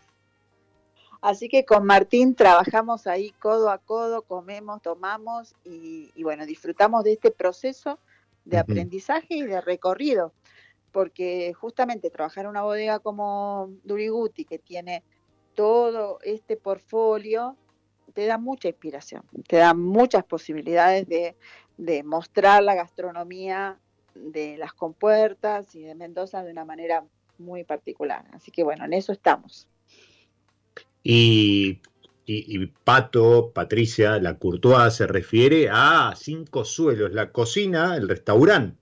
Así 1.22 1.48
que 1.48 1.64
con 1.64 1.86
Martín 1.86 2.36
trabajamos 2.36 3.08
ahí 3.08 3.34
codo 3.40 3.70
a 3.70 3.78
codo, 3.78 4.24
comemos, 4.24 4.82
tomamos 4.82 5.56
y, 5.64 6.12
bueno, 6.22 6.46
disfrutamos 6.46 7.04
de 7.04 7.14
este 7.14 7.32
proceso 7.32 7.98
de 8.44 8.58
aprendizaje 8.58 9.36
y 9.36 9.44
de 9.44 9.62
recorrido, 9.62 10.34
porque 10.94 11.54
justamente 11.54 12.10
trabajar 12.10 12.46
en 12.46 12.52
una 12.52 12.62
bodega 12.62 13.00
como 13.00 13.70
Duriguti, 13.84 14.46
que 14.46 14.60
tiene 14.60 15.04
todo 15.56 16.20
este 16.24 16.56
portfolio, 16.56 17.58
te 18.14 18.26
da 18.28 18.38
mucha 18.38 18.70
inspiración, 18.70 19.24
te 19.48 19.58
da 19.58 19.74
muchas 19.74 20.24
posibilidades 20.24 21.08
de, 21.08 21.36
de 21.78 22.04
mostrar 22.04 22.64
la 22.64 22.76
gastronomía 22.76 23.80
de 24.16 24.56
las 24.58 24.74
compuertas 24.74 25.74
y 25.76 25.82
de 25.82 25.96
Mendoza 25.96 26.44
de 26.44 26.52
una 26.52 26.64
manera 26.64 27.04
muy 27.40 27.64
particular. 27.64 28.26
Así 28.32 28.52
que 28.52 28.64
bueno, 28.64 28.86
en 28.86 28.94
eso 28.94 29.12
estamos. 29.12 29.68
Y, 31.04 31.82
Pato, 32.84 33.52
Patricia, 33.54 34.20
la 34.20 34.38
Courtois 34.38 34.94
se 34.94 35.08
refiere 35.08 35.68
a 35.70 36.14
cinco 36.16 36.64
suelos, 36.64 37.12
la 37.12 37.32
cocina, 37.32 37.98
el 37.98 38.08
restaurante, 38.08 38.78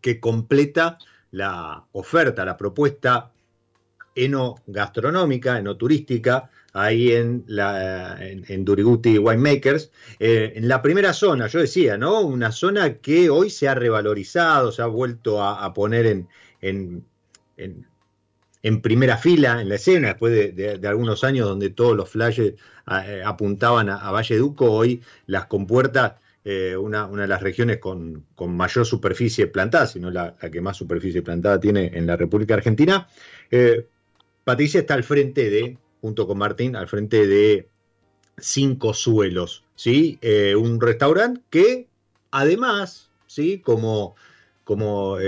que 0.00 0.20
completa 0.20 0.98
la 1.32 1.84
oferta, 1.92 2.44
la 2.44 2.56
propuesta 2.56 3.32
enogastronómica, 4.14 5.58
enoturística, 5.58 6.50
ahí 6.72 7.12
en, 7.12 7.44
la, 7.46 8.18
en, 8.20 8.64
Duriguti 8.64 9.18
Winemakers. 9.18 9.90
Eh, 10.18 10.52
en 10.56 10.68
la 10.68 10.82
primera 10.82 11.12
zona, 11.12 11.46
yo 11.46 11.60
decía, 11.60 11.96
¿no? 11.96 12.20
Una 12.20 12.52
zona 12.52 12.98
que 12.98 13.30
hoy 13.30 13.50
se 13.50 13.68
ha 13.68 13.74
revalorizado, 13.74 14.72
se 14.72 14.82
ha 14.82 14.86
vuelto 14.86 15.42
a, 15.42 15.72
poner 15.72 16.06
en, 16.06 16.28
en, 16.60 17.04
en 18.62 18.82
primera 18.82 19.16
fila 19.16 19.60
en 19.60 19.68
la 19.68 19.76
escena, 19.76 20.08
después 20.08 20.54
de, 20.54 20.80
algunos 20.86 21.24
años 21.24 21.48
donde 21.48 21.70
todos 21.70 21.96
los 21.96 22.10
flashes 22.10 22.54
eh, 23.06 23.22
apuntaban 23.24 23.88
a, 23.88 24.10
Valle 24.10 24.36
Duco, 24.36 24.70
hoy 24.70 25.02
las 25.26 25.46
compuertas, 25.46 26.14
eh, 26.44 26.76
una, 26.76 27.06
de 27.06 27.26
las 27.26 27.42
regiones 27.42 27.78
con, 27.78 28.26
mayor 28.38 28.86
superficie 28.86 29.46
plantada, 29.46 29.86
sino 29.86 30.10
la, 30.10 30.36
la, 30.40 30.50
que 30.50 30.60
más 30.60 30.76
superficie 30.76 31.22
plantada 31.22 31.60
tiene 31.60 31.90
en 31.94 32.06
la 32.06 32.16
República 32.16 32.54
Argentina. 32.54 33.08
Eh, 33.50 33.86
Patricia 34.44 34.80
está 34.80 34.94
al 34.94 35.04
frente 35.04 35.50
de, 35.50 35.78
junto 36.00 36.26
con 36.26 36.38
Martín, 36.38 36.76
al 36.76 36.88
frente 36.88 37.26
de 37.26 37.68
Cinco 38.38 38.94
Suelos, 38.94 39.64
¿sí? 39.74 40.18
un 40.56 40.80
restaurante 40.80 41.42
que 41.50 41.88
además, 42.30 43.10
¿sí? 43.26 43.60
Como, 43.60 44.16
como 44.64 45.18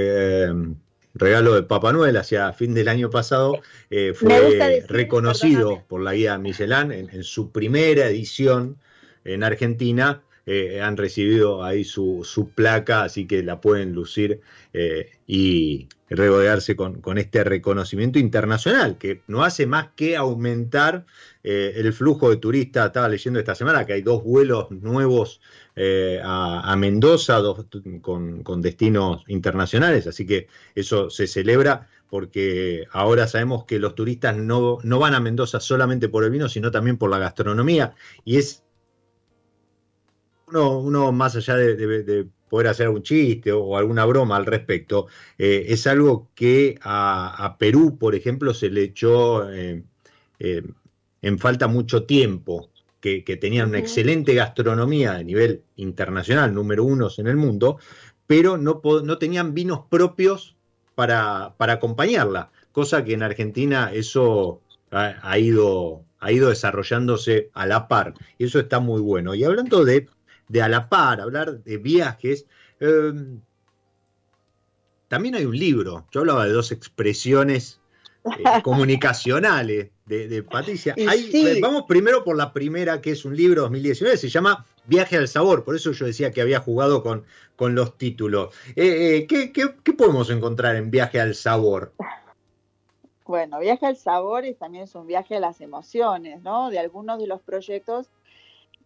regalo 1.15 1.55
de 1.55 1.63
Papá 1.63 1.93
Noel 1.93 2.17
hacia 2.17 2.53
fin 2.53 2.75
del 2.75 2.89
año 2.89 3.11
pasado, 3.11 3.61
eh, 3.91 4.13
fue 4.15 4.85
reconocido 4.89 5.85
por 5.89 6.01
la 6.03 6.15
guía 6.15 6.39
Michelin 6.39 6.93
en, 6.93 7.25
su 7.25 7.51
primera 7.51 8.07
edición 8.07 8.79
en 9.25 9.43
Argentina. 9.43 10.23
Eh, 10.47 10.81
han 10.81 10.97
recibido 10.97 11.65
ahí 11.65 11.85
su, 11.85 12.51
placa, 12.55 13.05
así 13.05 13.27
que 13.27 13.43
la 13.43 13.61
pueden 13.61 13.93
lucir 13.93 14.41
eh, 14.73 15.11
y 15.27 15.89
regodearse 16.11 16.77
con, 16.77 17.01
con, 17.01 17.19
este 17.19 17.45
reconocimiento 17.45 18.19
internacional, 18.19 18.99
que 18.99 19.23
no 19.29 19.45
hace 19.45 19.67
más 19.67 19.89
que 19.95 20.17
aumentar 20.17 21.07
el 21.45 21.93
flujo 21.93 22.31
de 22.31 22.37
turistas. 22.37 22.87
Estaba 22.87 23.09
leyendo 23.09 23.41
esta 23.41 23.55
semana 23.55 23.85
que 23.85 23.95
hay 23.95 24.03
dos 24.03 24.23
vuelos 24.23 24.71
nuevos 24.71 25.41
eh, 25.75 26.21
a, 26.23 26.77
Mendoza 26.77 27.41
con, 28.03 28.63
destinos 28.63 29.25
internacionales, 29.29 30.07
así 30.07 30.27
que 30.27 30.49
eso 30.75 31.09
se 31.09 31.27
celebra 31.27 31.89
porque 32.11 32.85
ahora 32.93 33.27
sabemos 33.27 33.65
que 33.65 33.79
los 33.79 33.95
turistas 33.95 34.37
no, 34.37 34.79
no 34.83 34.99
van 34.99 35.15
a 35.15 35.21
Mendoza 35.21 35.61
solamente 35.61 36.11
por 36.11 36.25
el 36.25 36.31
vino, 36.31 36.51
sino 36.51 36.71
también 36.71 36.99
por 36.99 37.09
la 37.09 37.19
gastronomía, 37.19 37.95
y 38.23 38.37
es 38.37 38.65
uno, 40.53 40.79
uno 40.79 41.13
más 41.13 41.37
allá 41.37 41.57
de, 41.57 42.27
poder 42.49 42.69
hacer 42.69 42.89
un 42.89 43.03
chiste 43.03 43.51
o, 43.53 43.77
alguna 43.77 44.05
broma 44.05 44.37
al 44.37 44.47
respecto, 44.47 45.07
eh, 45.39 45.67
es 45.69 45.87
algo 45.87 46.29
que 46.35 46.79
a, 46.83 47.57
Perú, 47.59 47.97
por 47.99 48.15
ejemplo, 48.15 48.53
se 48.53 48.69
le 48.71 48.83
echó 48.83 49.51
eh, 49.51 49.83
en 50.39 51.39
falta 51.39 51.69
mucho 51.69 52.05
tiempo 52.05 52.71
que, 53.01 53.23
tenían 53.41 53.71
una 53.71 53.79
excelente 53.79 54.35
gastronomía 54.35 55.15
a 55.15 55.23
nivel 55.23 55.63
internacional, 55.77 56.55
número 56.55 56.85
uno 56.85 57.09
en 57.17 57.27
el 57.27 57.37
mundo, 57.37 57.79
pero 58.27 58.57
no, 58.57 58.81
no 59.05 59.19
tenían 59.19 59.55
vinos 59.55 59.81
propios 59.91 60.55
para, 60.95 61.55
para, 61.57 61.75
acompañarla, 61.75 62.53
cosa 62.71 63.05
que 63.05 63.15
en 63.15 63.23
Argentina 63.23 63.91
eso 63.93 64.61
ha, 64.93 65.39
ido, 65.39 66.05
ha 66.21 66.31
ido 66.31 66.51
desarrollándose 66.51 67.51
a 67.55 67.67
la 67.67 67.89
par, 67.89 68.15
y 68.39 68.45
eso 68.45 68.61
está 68.61 68.79
muy 68.79 69.01
bueno. 69.01 69.35
Y 69.35 69.43
hablando 69.43 69.85
de, 69.85 70.07
de 70.53 70.61
a 70.61 70.69
la 70.69 70.91
par, 70.91 71.21
hablar 71.21 71.65
de 71.65 71.79
viajes, 71.79 72.47
em, 72.79 73.41
también 75.09 75.35
hay 75.35 75.47
un 75.47 75.59
libro, 75.59 76.07
yo 76.11 76.21
hablaba 76.21 76.45
de 76.45 76.53
dos 76.53 76.73
expresiones 76.73 77.81
eh, 78.25 78.43
comunicacionales 78.63 79.91
de, 80.05 80.43
Patricia. 80.43 80.95
Vamos 81.63 81.85
primero 81.89 82.23
por 82.23 82.37
la 82.37 82.53
primera, 82.53 83.01
que 83.01 83.13
es 83.13 83.25
un 83.25 83.35
libro 83.35 83.63
2019, 83.63 84.19
se 84.19 84.29
llama 84.29 84.67
Viaje 84.85 85.17
al 85.17 85.27
Sabor, 85.27 85.65
por 85.65 85.75
eso 85.75 85.93
yo 85.93 86.05
decía 86.05 86.31
que 86.33 86.43
había 86.43 86.61
jugado 86.61 87.03
con, 87.03 87.25
con 87.57 87.75
los 87.75 87.97
títulos. 87.97 88.55
Eh, 88.77 89.27
eh, 89.31 89.53
¿qué, 89.55 89.93
podemos 89.95 90.29
encontrar 90.29 90.77
en 90.77 90.91
Viaje 90.91 91.19
al 91.19 91.35
Sabor? 91.35 91.95
Bueno, 93.25 93.59
Viaje 93.59 93.87
al 93.87 93.97
Sabor 93.97 94.45
es, 94.45 94.59
también 94.59 94.85
es 94.85 94.95
un 94.95 95.07
viaje 95.07 95.37
a 95.37 95.41
las 95.41 95.63
emociones, 95.63 96.43
¿no? 96.43 96.69
De 96.69 96.79
algunos 96.79 97.19
de 97.19 97.27
los 97.27 97.41
proyectos 97.41 98.11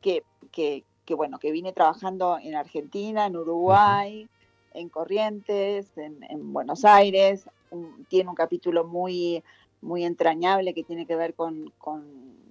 que, 0.00 0.22
que, 0.52 0.84
bueno, 1.14 1.38
que 1.38 1.50
vine 1.50 1.72
trabajando 1.72 2.38
en 2.42 2.54
Argentina, 2.54 3.26
en 3.26 3.36
Uruguay, 3.36 4.28
en 4.74 4.88
Corrientes, 4.88 5.96
en, 5.96 6.22
en 6.28 6.52
Buenos 6.52 6.84
Aires. 6.84 7.48
tiene 8.08 8.30
un 8.30 8.36
capítulo 8.36 8.84
muy 8.84 9.42
muy 9.80 10.04
entrañable 10.04 10.74
que 10.74 10.82
tiene 10.82 11.06
que 11.06 11.16
ver 11.16 11.34
con, 11.34 11.72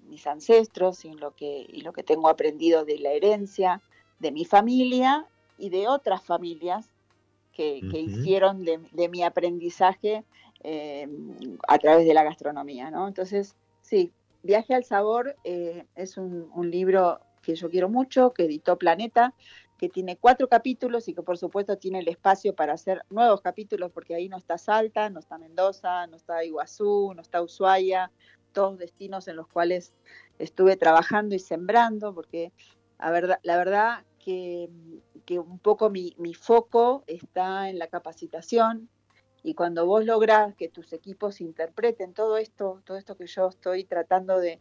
mis 0.10 0.28
ancestros 0.28 1.04
y 1.04 1.12
lo, 1.14 1.32
que, 1.32 1.66
y 1.68 1.82
lo 1.82 1.92
que 1.92 2.04
tengo 2.04 2.30
aprendido 2.30 2.86
de 2.86 3.00
la 3.00 3.12
herencia 3.12 3.82
de 4.20 4.32
mi 4.32 4.46
familia 4.46 5.26
y 5.58 5.70
de 5.70 5.88
otras 5.88 6.24
familias 6.24 6.88
que, 7.52 7.78
hicieron 7.78 8.64
de, 8.64 9.10
mi 9.10 9.24
aprendizaje 9.24 10.24
eh, 10.64 11.08
a 11.68 11.78
través 11.80 12.06
de 12.06 12.14
la 12.14 12.24
gastronomía. 12.24 12.92
¿no? 12.92 13.08
Entonces, 13.08 13.56
sí, 13.82 14.12
Viaje 14.44 14.76
al 14.76 14.84
Sabor 14.84 15.36
eh, 15.44 15.86
es 15.96 16.18
un, 16.18 16.50
libro 16.70 17.20
que 17.46 17.56
yo 17.56 17.70
quiero 17.70 17.90
mucho, 17.90 18.34
que 18.34 18.46
editó 18.46 18.78
Planeta, 18.78 19.34
que 19.78 19.90
tiene 19.90 20.18
cuatro 20.18 20.48
capítulos 20.48 21.08
y 21.08 21.14
que 21.14 21.22
por 21.22 21.38
supuesto 21.38 21.78
tiene 21.78 22.00
el 22.00 22.08
espacio 22.08 22.56
para 22.56 22.74
hacer 22.74 23.04
nuevos 23.10 23.42
capítulos, 23.42 23.92
porque 23.92 24.16
ahí 24.16 24.30
no 24.30 24.38
está 24.38 24.58
Salta, 24.58 25.10
no 25.10 25.20
está 25.20 25.38
Mendoza, 25.38 26.08
no 26.08 26.16
está 26.16 26.44
Iguazú, 26.44 27.14
no 27.14 27.22
está 27.22 27.42
Ushuaia, 27.42 28.12
todos 28.52 28.80
destinos 28.80 29.28
en 29.28 29.36
los 29.36 29.48
cuales 29.48 29.94
estuve 30.40 30.76
trabajando 30.78 31.36
y 31.36 31.40
sembrando, 31.40 32.16
porque 32.16 32.52
la 33.00 33.12
verdad, 33.12 33.40
verdad 33.44 34.06
que, 34.18 34.70
un 35.38 35.60
poco 35.60 35.90
mi, 35.90 36.16
mi 36.18 36.34
foco 36.34 37.04
está 37.06 37.70
en 37.70 37.78
la 37.78 37.88
capacitación, 37.88 38.90
y 39.46 39.54
cuando 39.54 39.86
vos 39.86 40.04
lográs 40.04 40.56
que 40.56 40.70
tus 40.70 40.92
equipos 40.92 41.40
interpreten 41.40 42.14
todo 42.14 42.38
esto, 42.38 42.82
todo 42.84 42.98
esto 42.98 43.16
que 43.16 43.28
yo 43.28 43.50
estoy 43.50 43.84
tratando 43.84 44.40
de, 44.40 44.60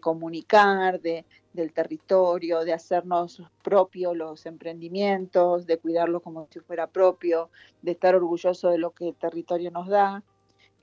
comunicar, 0.00 1.00
de, 1.00 1.24
del 1.52 1.72
territorio, 1.72 2.64
de 2.64 2.72
hacernos 2.72 3.44
propios 3.62 4.16
los 4.16 4.44
emprendimientos, 4.46 5.66
de 5.66 5.78
cuidarlo 5.78 6.20
como 6.20 6.48
si 6.50 6.58
fuera 6.58 6.88
propio, 6.88 7.48
de 7.80 7.92
estar 7.92 8.16
orgulloso 8.16 8.70
de 8.70 8.78
lo 8.78 8.90
que 8.90 9.10
el 9.10 9.14
territorio 9.14 9.70
nos 9.70 9.86
da. 9.86 10.24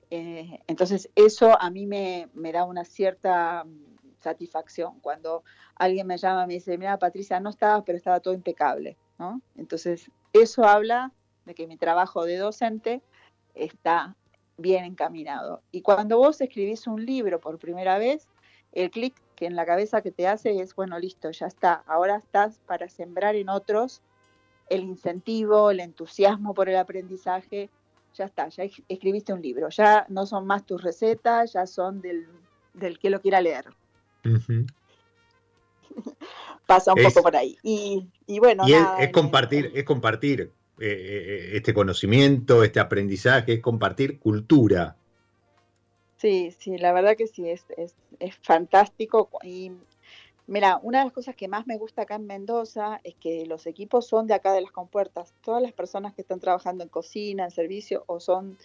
Eh, 0.08 0.60
entonces 0.66 1.10
eso 1.14 1.54
a 1.60 1.68
mí 1.68 1.86
me, 1.86 2.30
da 2.54 2.64
una 2.64 2.86
cierta 2.86 3.64
mm, 3.64 4.22
satisfacción 4.22 4.98
cuando 5.00 5.44
alguien 5.74 6.06
me 6.06 6.16
llama 6.16 6.44
y 6.44 6.46
me 6.46 6.54
dice, 6.54 6.78
mira 6.78 6.98
Patricia, 6.98 7.38
no 7.38 7.50
estaba, 7.50 7.84
pero 7.84 7.98
estaba 7.98 8.20
todo 8.20 8.32
impecable. 8.32 8.96
Entonces 9.56 10.10
eso 10.32 10.64
habla 10.64 11.12
de 11.44 11.54
que 11.54 11.66
mi 11.66 11.76
trabajo 11.76 12.24
de 12.24 12.38
docente 12.38 13.02
está 13.54 14.16
bien 14.56 14.84
encaminado. 14.84 15.62
Y 15.72 15.82
cuando 15.82 16.18
vos 16.18 16.40
escribís 16.40 16.86
un 16.86 17.04
libro 17.04 17.40
por 17.40 17.58
primera 17.58 17.98
vez, 17.98 18.28
el 18.72 18.90
clic 18.90 19.14
que 19.36 19.46
en 19.46 19.56
la 19.56 19.66
cabeza 19.66 20.02
que 20.02 20.10
te 20.10 20.26
hace 20.26 20.60
es, 20.60 20.74
bueno, 20.74 20.98
listo, 20.98 21.30
ya 21.30 21.46
está, 21.46 21.82
ahora 21.86 22.16
estás 22.16 22.60
para 22.66 22.88
sembrar 22.88 23.34
en 23.34 23.48
otros 23.48 24.02
el 24.68 24.82
incentivo, 24.84 25.70
el 25.70 25.80
entusiasmo 25.80 26.54
por 26.54 26.68
el 26.68 26.76
aprendizaje, 26.76 27.68
ya 28.14 28.24
está, 28.24 28.48
ya 28.48 28.64
escribiste 28.88 29.32
un 29.32 29.42
libro, 29.42 29.68
ya 29.68 30.06
no 30.08 30.26
son 30.26 30.46
más 30.46 30.64
tus 30.64 30.82
recetas, 30.82 31.52
ya 31.52 31.66
son 31.66 32.00
del, 32.00 32.26
del 32.74 32.98
que 32.98 33.10
lo 33.10 33.20
quiera 33.20 33.40
leer. 33.40 33.66
Pasa 36.66 36.94
un 36.94 37.02
poco 37.02 37.22
por 37.22 37.36
ahí. 37.36 37.58
Y, 37.62 38.08
bueno, 38.38 38.64
es, 38.98 39.10
compartir, 39.10 39.70
es 39.74 39.84
compartir 39.84 40.50
eh, 40.80 40.86
eh, 40.86 41.50
este 41.54 41.74
conocimiento, 41.74 42.64
este 42.64 42.80
aprendizaje, 42.80 43.54
es 43.54 43.60
compartir 43.60 44.18
cultura. 44.18 44.96
Sí, 46.16 46.54
sí, 46.58 46.78
la 46.78 46.92
verdad 46.92 47.16
que 47.16 47.26
sí, 47.26 47.48
es, 47.48 47.64
es, 47.76 47.94
es 48.20 48.36
fantástico. 48.36 49.28
Y 49.42 49.72
mira, 50.46 50.78
una 50.82 50.98
de 50.98 51.04
las 51.06 51.12
cosas 51.12 51.34
que 51.36 51.48
más 51.48 51.66
me 51.66 51.76
gusta 51.76 52.02
acá 52.02 52.14
en 52.14 52.26
Mendoza 52.26 53.00
es 53.04 53.14
que 53.16 53.44
los 53.46 53.66
equipos 53.66 54.06
son 54.06 54.26
de 54.26 54.34
acá 54.34 54.52
de 54.52 54.60
las 54.60 54.70
compuertas. 54.70 55.34
Todas 55.42 55.62
las 55.62 55.72
personas 55.72 56.14
que 56.14 56.22
están 56.22 56.40
trabajando 56.40 56.84
en 56.84 56.90
cocina, 56.90 57.44
en 57.44 57.50
servicio, 57.50 58.04
o 58.06 58.20
son 58.20 58.56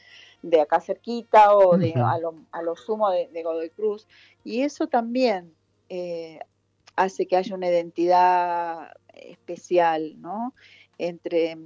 de 0.42 0.62
acá 0.62 0.80
cerquita 0.80 1.56
o 1.56 1.78
de, 1.78 1.94
a, 1.96 2.20
lo, 2.20 2.36
a 2.52 2.62
lo 2.62 2.76
sumo 2.76 3.10
de, 3.10 3.44
Godoy 3.44 3.70
Cruz. 3.72 4.08
Y 4.44 4.62
eso 4.62 4.88
también 4.88 5.54
eh, 5.90 6.40
hace 6.96 7.26
que 7.26 7.38
haya 7.38 7.56
una 7.56 7.70
identidad 7.70 8.92
especial, 9.14 10.22
¿no? 10.22 10.54
Entre, 10.98 11.58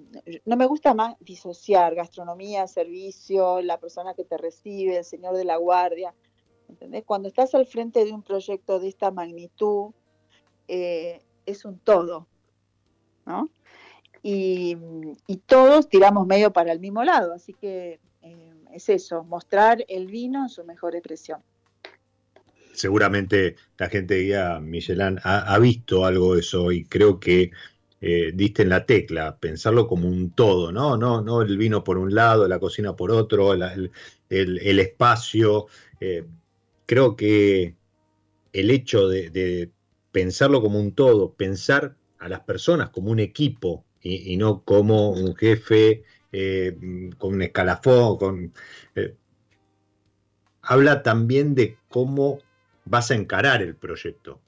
no 0.45 0.57
me 0.57 0.65
gusta 0.65 0.93
más 0.93 1.15
disociar 1.19 1.95
gastronomía, 1.95 2.67
servicio, 2.67 3.61
la 3.61 3.79
persona 3.79 4.13
que 4.13 4.25
te 4.25 4.37
recibe, 4.37 4.97
el 4.97 5.05
señor 5.05 5.35
de 5.37 5.45
la 5.45 5.57
guardia, 5.57 6.13
¿entendés? 6.67 7.03
Cuando 7.05 7.27
estás 7.27 7.55
al 7.55 7.65
frente 7.65 8.03
de 8.03 8.11
un 8.11 8.23
proyecto 8.23 8.79
de 8.79 8.89
esta 8.89 9.11
magnitud, 9.11 9.91
eh, 10.67 11.21
es 11.45 11.65
un 11.65 11.79
todo, 11.79 12.27
¿no? 13.25 13.49
Y, 14.23 14.77
todos 15.45 15.89
tiramos 15.89 16.27
medio 16.27 16.51
para 16.53 16.71
el 16.71 16.79
mismo 16.79 17.03
lado, 17.03 17.33
así 17.33 17.53
que 17.53 17.99
eh, 18.21 18.53
es 18.73 18.89
eso, 18.89 19.23
mostrar 19.23 19.83
el 19.87 20.07
vino 20.07 20.43
en 20.43 20.49
su 20.49 20.63
mejor 20.63 20.95
expresión 20.95 21.41
seguramente 22.73 23.57
la 23.77 23.89
gente 23.89 24.21
Guía 24.21 24.59
Michelin 24.61 25.19
ha, 25.23 25.53
ha, 25.53 25.59
visto 25.59 26.05
algo 26.05 26.35
de 26.35 26.39
eso 26.39 26.71
y 26.71 26.85
creo 26.85 27.19
que 27.19 27.51
eh, 28.03 28.31
diste 28.33 28.63
en 28.63 28.69
la 28.69 28.87
tecla, 28.87 29.37
pensarlo 29.37 29.87
como 29.87 30.07
un 30.07 30.31
todo, 30.31 30.71
¿no? 30.71 30.97
No, 30.97 31.21
no 31.21 31.43
el 31.43 31.55
vino 31.55 31.83
por 31.83 31.99
un 31.99 32.15
lado, 32.15 32.47
la 32.47 32.59
cocina 32.59 32.95
por 32.95 33.11
otro, 33.11 33.53
el, 33.53 33.91
espacio. 34.29 35.67
Eh, 35.99 36.25
creo 36.87 37.15
que 37.15 37.75
el 38.53 38.71
hecho 38.71 39.07
de, 39.07 39.71
pensarlo 40.11 40.61
como 40.61 40.79
un 40.79 40.93
todo, 40.93 41.33
pensar 41.33 41.95
a 42.17 42.27
las 42.27 42.39
personas 42.41 42.89
como 42.89 43.11
un 43.11 43.19
equipo 43.19 43.85
y, 44.01 44.35
no 44.35 44.63
como 44.63 45.11
un 45.11 45.35
jefe 45.35 46.03
eh, 46.31 46.75
con 47.19 47.35
un 47.35 47.41
escalafón, 47.43 48.51
habla 50.63 51.03
también 51.03 51.53
de 51.53 51.77
cómo 51.87 52.39
vas 52.85 53.11
a 53.11 53.15
encarar 53.15 53.61
el 53.61 53.75
proyecto. 53.75 54.39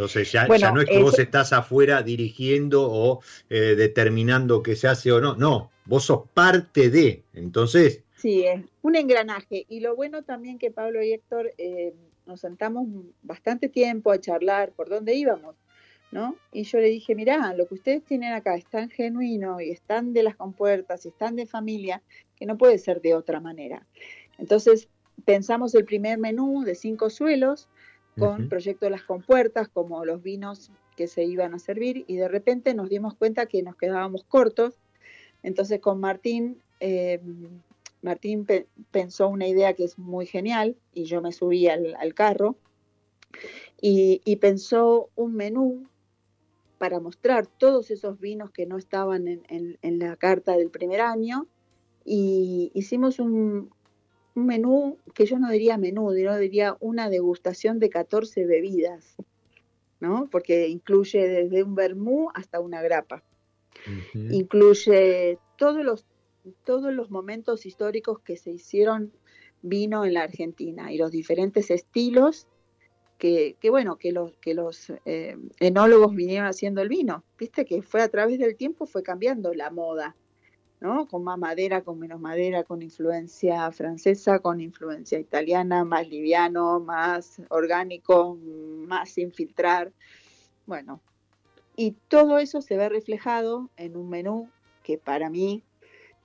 Entonces 0.00 0.32
ya, 0.32 0.46
no 0.46 0.80
es 0.80 0.88
que 0.88 1.02
vos 1.02 1.18
estás 1.18 1.52
afuera 1.52 2.02
dirigiendo 2.02 2.90
o 2.90 3.20
eh, 3.50 3.74
determinando 3.76 4.62
qué 4.62 4.74
se 4.74 4.88
hace 4.88 5.12
o 5.12 5.20
no, 5.20 5.36
no, 5.36 5.70
vos 5.84 6.04
sos 6.04 6.22
parte 6.32 6.88
de, 6.88 7.22
entonces... 7.34 8.02
Sí, 8.16 8.46
es 8.46 8.62
un 8.80 8.96
engranaje. 8.96 9.66
Y 9.68 9.80
lo 9.80 9.94
bueno 9.94 10.22
también 10.22 10.58
que 10.58 10.70
Pablo 10.70 11.02
y 11.02 11.12
Héctor 11.12 11.52
eh, 11.58 11.92
nos 12.24 12.40
sentamos 12.40 12.88
bastante 13.20 13.68
tiempo 13.68 14.10
a 14.10 14.18
charlar 14.18 14.72
por 14.72 14.88
dónde 14.88 15.14
íbamos, 15.16 15.54
¿no? 16.12 16.34
Y 16.50 16.62
yo 16.62 16.78
le 16.78 16.86
dije, 16.86 17.14
mirá, 17.14 17.52
lo 17.52 17.68
que 17.68 17.74
ustedes 17.74 18.02
tienen 18.02 18.32
acá 18.32 18.56
es 18.56 18.64
tan 18.64 18.88
genuino 18.88 19.60
y 19.60 19.70
están 19.70 20.14
de 20.14 20.22
las 20.22 20.34
compuertas 20.34 21.04
y 21.04 21.08
están 21.08 21.36
de 21.36 21.44
familia 21.44 22.00
que 22.36 22.46
no 22.46 22.56
puede 22.56 22.78
ser 22.78 23.02
de 23.02 23.14
otra 23.14 23.38
manera. 23.38 23.86
Entonces 24.38 24.88
pensamos 25.26 25.74
el 25.74 25.84
primer 25.84 26.16
menú 26.16 26.62
de 26.64 26.74
cinco 26.74 27.10
suelos, 27.10 27.68
con 28.20 28.48
Proyecto 28.48 28.86
de 28.86 28.90
las 28.90 29.02
Compuertas, 29.02 29.68
como 29.68 30.04
los 30.04 30.22
vinos 30.22 30.70
que 30.96 31.08
se 31.08 31.24
iban 31.24 31.54
a 31.54 31.58
servir, 31.58 32.04
y 32.06 32.16
de 32.16 32.28
repente 32.28 32.74
nos 32.74 32.88
dimos 32.88 33.14
cuenta 33.14 33.46
que 33.46 33.62
nos 33.62 33.74
quedábamos 33.76 34.24
cortos. 34.24 34.74
Entonces 35.42 35.80
con 35.80 35.98
Martín, 35.98 36.62
eh, 36.78 37.20
Martín 38.02 38.46
pensó 38.90 39.28
una 39.28 39.48
idea 39.48 39.74
que 39.74 39.84
es 39.84 39.98
muy 39.98 40.26
genial, 40.26 40.76
y 40.92 41.04
yo 41.04 41.22
me 41.22 41.32
subí 41.32 41.66
al, 41.66 42.14
carro, 42.14 42.56
y, 43.80 44.36
pensó 44.36 45.10
un 45.16 45.34
menú 45.34 45.86
para 46.78 47.00
mostrar 47.00 47.46
todos 47.46 47.90
esos 47.90 48.20
vinos 48.20 48.50
que 48.50 48.66
no 48.66 48.76
estaban 48.76 49.26
en, 49.28 49.42
en 49.48 49.98
la 49.98 50.16
carta 50.16 50.56
del 50.56 50.70
primer 50.70 51.00
año, 51.00 51.46
y 52.04 52.70
hicimos 52.74 53.18
un, 53.18 53.70
un 54.34 54.46
menú 54.46 54.98
que 55.14 55.26
yo 55.26 55.38
no 55.38 55.50
diría 55.50 55.76
menú, 55.76 56.14
yo 56.16 56.36
diría 56.36 56.76
una 56.80 57.08
degustación 57.08 57.78
de 57.78 57.90
14 57.90 58.46
bebidas, 58.46 59.16
¿no? 60.00 60.28
Porque 60.30 60.68
incluye 60.68 61.26
desde 61.28 61.62
un 61.62 61.74
vermú 61.74 62.30
hasta 62.34 62.60
una 62.60 62.82
grapa. 62.82 63.22
Incluye 64.14 65.38
todos 65.56 65.84
los, 65.84 66.04
todos 66.64 66.92
los 66.92 67.10
momentos 67.10 67.66
históricos 67.66 68.20
que 68.20 68.36
se 68.36 68.50
hicieron 68.50 69.12
vino 69.62 70.04
en 70.04 70.14
la 70.14 70.22
Argentina 70.22 70.92
y 70.92 70.98
los 70.98 71.10
diferentes 71.10 71.70
estilos 71.70 72.46
que, 73.18 73.56
bueno, 73.68 73.96
que 73.96 74.12
los, 74.12 74.32
que 74.40 74.54
los 74.54 74.90
eh, 75.04 75.36
enólogos 75.58 76.14
vinieron 76.14 76.48
haciendo 76.48 76.80
el 76.80 76.88
vino. 76.88 77.22
Viste 77.38 77.66
que 77.66 77.82
fue 77.82 78.00
a 78.00 78.08
través 78.08 78.38
del 78.38 78.56
tiempo, 78.56 78.86
fue 78.86 79.02
cambiando 79.02 79.52
la 79.52 79.70
moda. 79.70 80.16
¿No? 80.80 81.06
Con 81.06 81.24
más 81.24 81.38
madera, 81.38 81.82
con 81.82 81.98
menos 81.98 82.20
madera, 82.20 82.64
con 82.64 82.82
influencia 82.82 83.70
francesa, 83.70 84.38
con 84.38 84.60
influencia 84.60 85.18
italiana, 85.18 85.84
más 85.84 86.08
liviano, 86.08 86.80
más 86.80 87.40
orgánico, 87.50 88.36
más 88.86 89.10
sin 89.10 89.32
filtrar. 89.32 89.92
Bueno, 90.66 91.00
y 91.76 91.92
todo 92.08 92.38
eso 92.38 92.62
se 92.62 92.76
ve 92.76 92.88
reflejado 92.88 93.68
en 93.76 93.96
un 93.96 94.08
menú 94.08 94.48
que 94.82 94.96
para 94.96 95.28
mí 95.28 95.62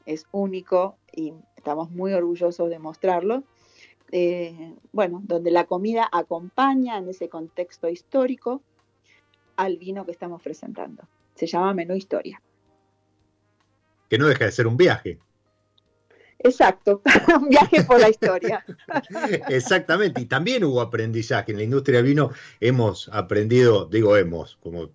es 0.06 0.26
único 0.32 0.98
y 1.12 1.34
estamos 1.58 1.92
muy 1.92 2.14
orgullosos 2.14 2.70
de 2.70 2.80
mostrarlo. 2.80 3.44
Eh, 4.12 4.76
bueno, 4.94 5.22
donde 5.26 5.52
la 5.52 5.66
comida 5.66 6.08
acompaña 6.12 6.98
en 6.98 7.10
ese 7.10 7.28
contexto 7.28 7.90
histórico 7.90 8.62
al 9.58 9.78
vino 9.78 10.06
que 10.06 10.12
estamos 10.12 10.42
presentando. 10.42 11.04
Se 11.34 11.48
llama 11.48 11.74
menú 11.74 11.96
historia 11.96 12.42
que 14.10 14.18
no 14.18 14.28
deja 14.28 14.46
de 14.46 14.52
ser 14.52 14.68
un 14.68 14.78
viaje. 14.78 15.20
Exacto, 16.40 17.02
un 17.42 17.50
viaje 17.50 17.84
por 17.84 18.00
la 18.00 18.10
historia. 18.10 18.64
Exactamente, 19.50 20.22
y 20.22 20.26
también 20.26 20.64
hubo 20.64 20.82
aprendizaje. 20.82 21.52
En 21.52 21.58
la 21.58 21.64
industria 21.64 21.98
del 21.98 22.08
vino 22.08 22.32
hemos 22.60 23.10
aprendido, 23.12 23.86
digo 23.86 24.16
hemos, 24.16 24.58
como 24.62 24.92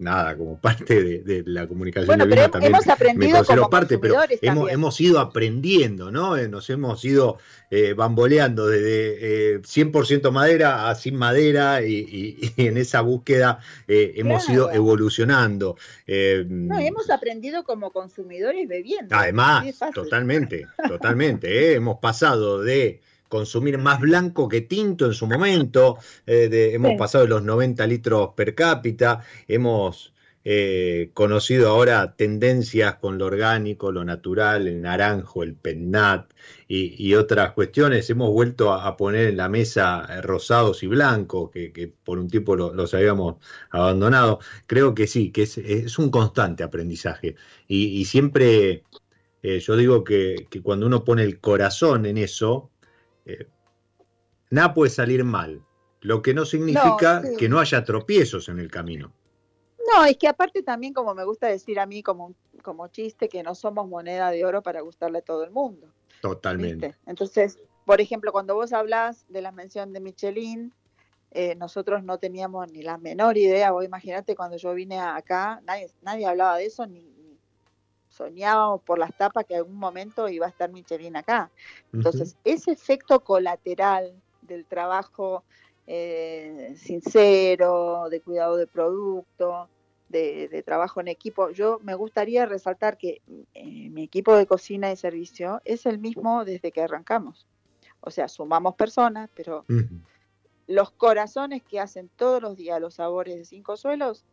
nada, 0.00 0.36
como 0.36 0.58
parte 0.58 1.22
de, 1.22 1.42
la 1.46 1.66
comunicación 1.66 2.06
bueno, 2.06 2.26
de 2.26 2.34
vino 2.34 2.50
también 2.50 2.74
hemos 2.74 2.88
aprendido 2.88 3.44
como 3.44 3.70
parte, 3.70 3.98
pero 3.98 4.16
hemos, 4.42 4.70
hemos, 4.70 5.00
ido 5.00 5.20
aprendiendo, 5.20 6.10
¿no? 6.10 6.36
Eh, 6.36 6.48
nos 6.48 6.68
hemos 6.70 7.04
ido 7.04 7.38
eh, 7.72 7.92
bamboleando 7.92 8.66
desde 8.66 9.54
eh, 9.54 9.60
100% 9.60 10.32
madera 10.32 10.90
a 10.90 10.94
sin 10.96 11.14
madera 11.14 11.82
y, 11.86 12.52
en 12.56 12.76
esa 12.76 13.00
búsqueda 13.00 13.60
eh, 13.86 14.14
hemos 14.16 14.48
ido 14.48 14.72
evolucionando. 14.72 15.76
no, 16.06 16.78
hemos 16.80 17.10
aprendido 17.10 17.62
como 17.62 17.92
consumidores 17.92 18.66
bebiendo. 18.66 19.14
Además, 19.14 19.66
totalmente, 19.94 20.66
totalmente. 20.88 21.74
hemos 21.74 21.98
pasado 22.00 22.60
de 22.60 23.00
consumir 23.30 23.78
más 23.78 24.00
blanco 24.00 24.48
que 24.48 24.60
tinto 24.62 25.06
en 25.06 25.14
su 25.14 25.26
momento, 25.26 25.98
eh, 26.26 26.72
hemos 26.74 26.98
pasado 26.98 27.24
de 27.24 27.30
los 27.30 27.42
90 27.44 27.86
litros 27.86 28.30
per 28.34 28.54
cápita, 28.56 29.20
hemos 29.46 30.12
eh, 30.44 31.10
conocido 31.14 31.68
ahora 31.68 32.16
tendencias 32.16 32.96
con 32.96 33.18
lo 33.18 33.26
orgánico, 33.26 33.92
lo 33.92 34.04
natural, 34.04 34.66
el 34.66 34.82
naranjo, 34.82 35.44
el 35.44 35.54
pennat 35.54 36.32
y, 36.66 37.14
otras 37.14 37.52
cuestiones. 37.52 38.10
Hemos 38.10 38.30
vuelto 38.30 38.72
a, 38.72 38.96
poner 38.96 39.28
en 39.28 39.36
la 39.36 39.48
mesa 39.48 40.06
eh, 40.10 40.22
rosados 40.22 40.82
y 40.82 40.88
blancos, 40.88 41.50
que, 41.52 41.92
por 42.04 42.18
un 42.18 42.28
tiempo 42.28 42.56
los 42.56 42.94
habíamos 42.94 43.36
abandonado. 43.70 44.40
Creo 44.66 44.94
que 44.94 45.06
sí, 45.06 45.30
que 45.30 45.42
es, 45.42 45.98
un 45.98 46.10
constante 46.10 46.64
aprendizaje. 46.64 47.36
Y, 47.68 48.04
siempre, 48.06 48.82
yo 49.42 49.76
digo 49.76 50.02
que, 50.04 50.48
que 50.50 50.62
cuando 50.62 50.86
uno 50.86 51.04
pone 51.04 51.22
el 51.22 51.38
corazón 51.40 52.06
en 52.06 52.18
eso, 52.18 52.69
eh, 53.24 53.46
nada 54.50 54.74
puede 54.74 54.90
salir 54.90 55.24
mal, 55.24 55.64
lo 56.00 56.22
que 56.22 56.34
no 56.34 56.44
significa 56.44 57.22
que 57.38 57.48
no 57.48 57.58
haya 57.58 57.84
tropiezos 57.84 58.48
en 58.48 58.58
el 58.58 58.70
camino. 58.70 59.12
No, 59.92 60.04
es 60.04 60.16
que 60.16 60.28
aparte 60.28 60.62
también, 60.62 60.92
como 60.92 61.14
me 61.14 61.24
gusta 61.24 61.48
decir 61.48 61.80
a 61.80 61.86
mí 61.86 62.02
como, 62.02 62.34
como 62.62 62.88
chiste, 62.88 63.28
que 63.28 63.42
no 63.42 63.54
somos 63.54 63.88
moneda 63.88 64.30
de 64.30 64.44
oro 64.44 64.62
para 64.62 64.80
gustarle 64.82 65.18
a 65.18 65.22
todo 65.22 65.44
el 65.44 65.50
mundo. 65.50 65.92
Totalmente. 66.20 66.96
Entonces, 67.06 67.58
por 67.84 68.00
ejemplo, 68.00 68.30
cuando 68.30 68.54
vos 68.54 68.72
hablas 68.72 69.26
de 69.28 69.42
la 69.42 69.52
mención 69.52 69.92
de 69.92 70.00
Michelin, 70.00 70.72
eh, 71.32 71.54
nosotros 71.56 72.04
no 72.04 72.18
teníamos 72.18 72.70
ni 72.72 72.82
la 72.82 72.98
menor 72.98 73.38
idea, 73.38 73.70
vos 73.70 73.84
imagínate 73.84 74.34
cuando 74.34 74.56
yo 74.56 74.74
vine 74.74 74.98
acá, 74.98 75.60
nadie, 75.64 75.90
nadie 76.02 76.26
hablaba 76.26 76.56
de 76.56 76.66
eso, 76.66 76.86
ni, 76.86 77.19
soñábamos 78.10 78.82
por 78.82 78.98
las 78.98 79.16
tapas 79.16 79.46
que 79.46 79.56
algún 79.56 79.76
momento 79.76 80.28
iba 80.28 80.46
a 80.46 80.50
estar 80.50 80.70
Michelin 80.70 81.16
acá. 81.16 81.50
Entonces, 81.92 82.36
ese 82.44 82.72
efecto 82.72 83.20
colateral 83.20 84.12
del 84.42 84.66
trabajo 84.66 85.44
eh, 85.86 86.74
sincero, 86.76 88.08
de 88.10 88.20
cuidado 88.20 88.56
de 88.56 88.66
producto, 88.66 89.68
de, 90.08 90.62
trabajo 90.66 91.00
en 91.00 91.08
equipo, 91.08 91.50
yo 91.50 91.78
me 91.82 91.94
gustaría 91.94 92.44
resaltar 92.44 92.98
que 92.98 93.22
eh, 93.54 93.90
mi 93.90 94.02
equipo 94.02 94.36
de 94.36 94.46
cocina 94.46 94.90
y 94.90 94.96
servicio 94.96 95.60
es 95.64 95.86
el 95.86 95.98
mismo 95.98 96.44
desde 96.44 96.72
que 96.72 96.82
arrancamos. 96.82 97.46
O 98.00 98.10
sea, 98.10 98.28
sumamos 98.28 98.74
personas, 98.74 99.30
pero 99.34 99.64
los 100.66 100.90
corazones 100.90 101.62
que 101.62 101.78
hacen 101.78 102.10
todos 102.16 102.42
los 102.42 102.56
días 102.56 102.80
los 102.80 102.94
sabores 102.94 103.36
de 103.36 103.44
cinco 103.44 103.76
suelos 103.76 104.24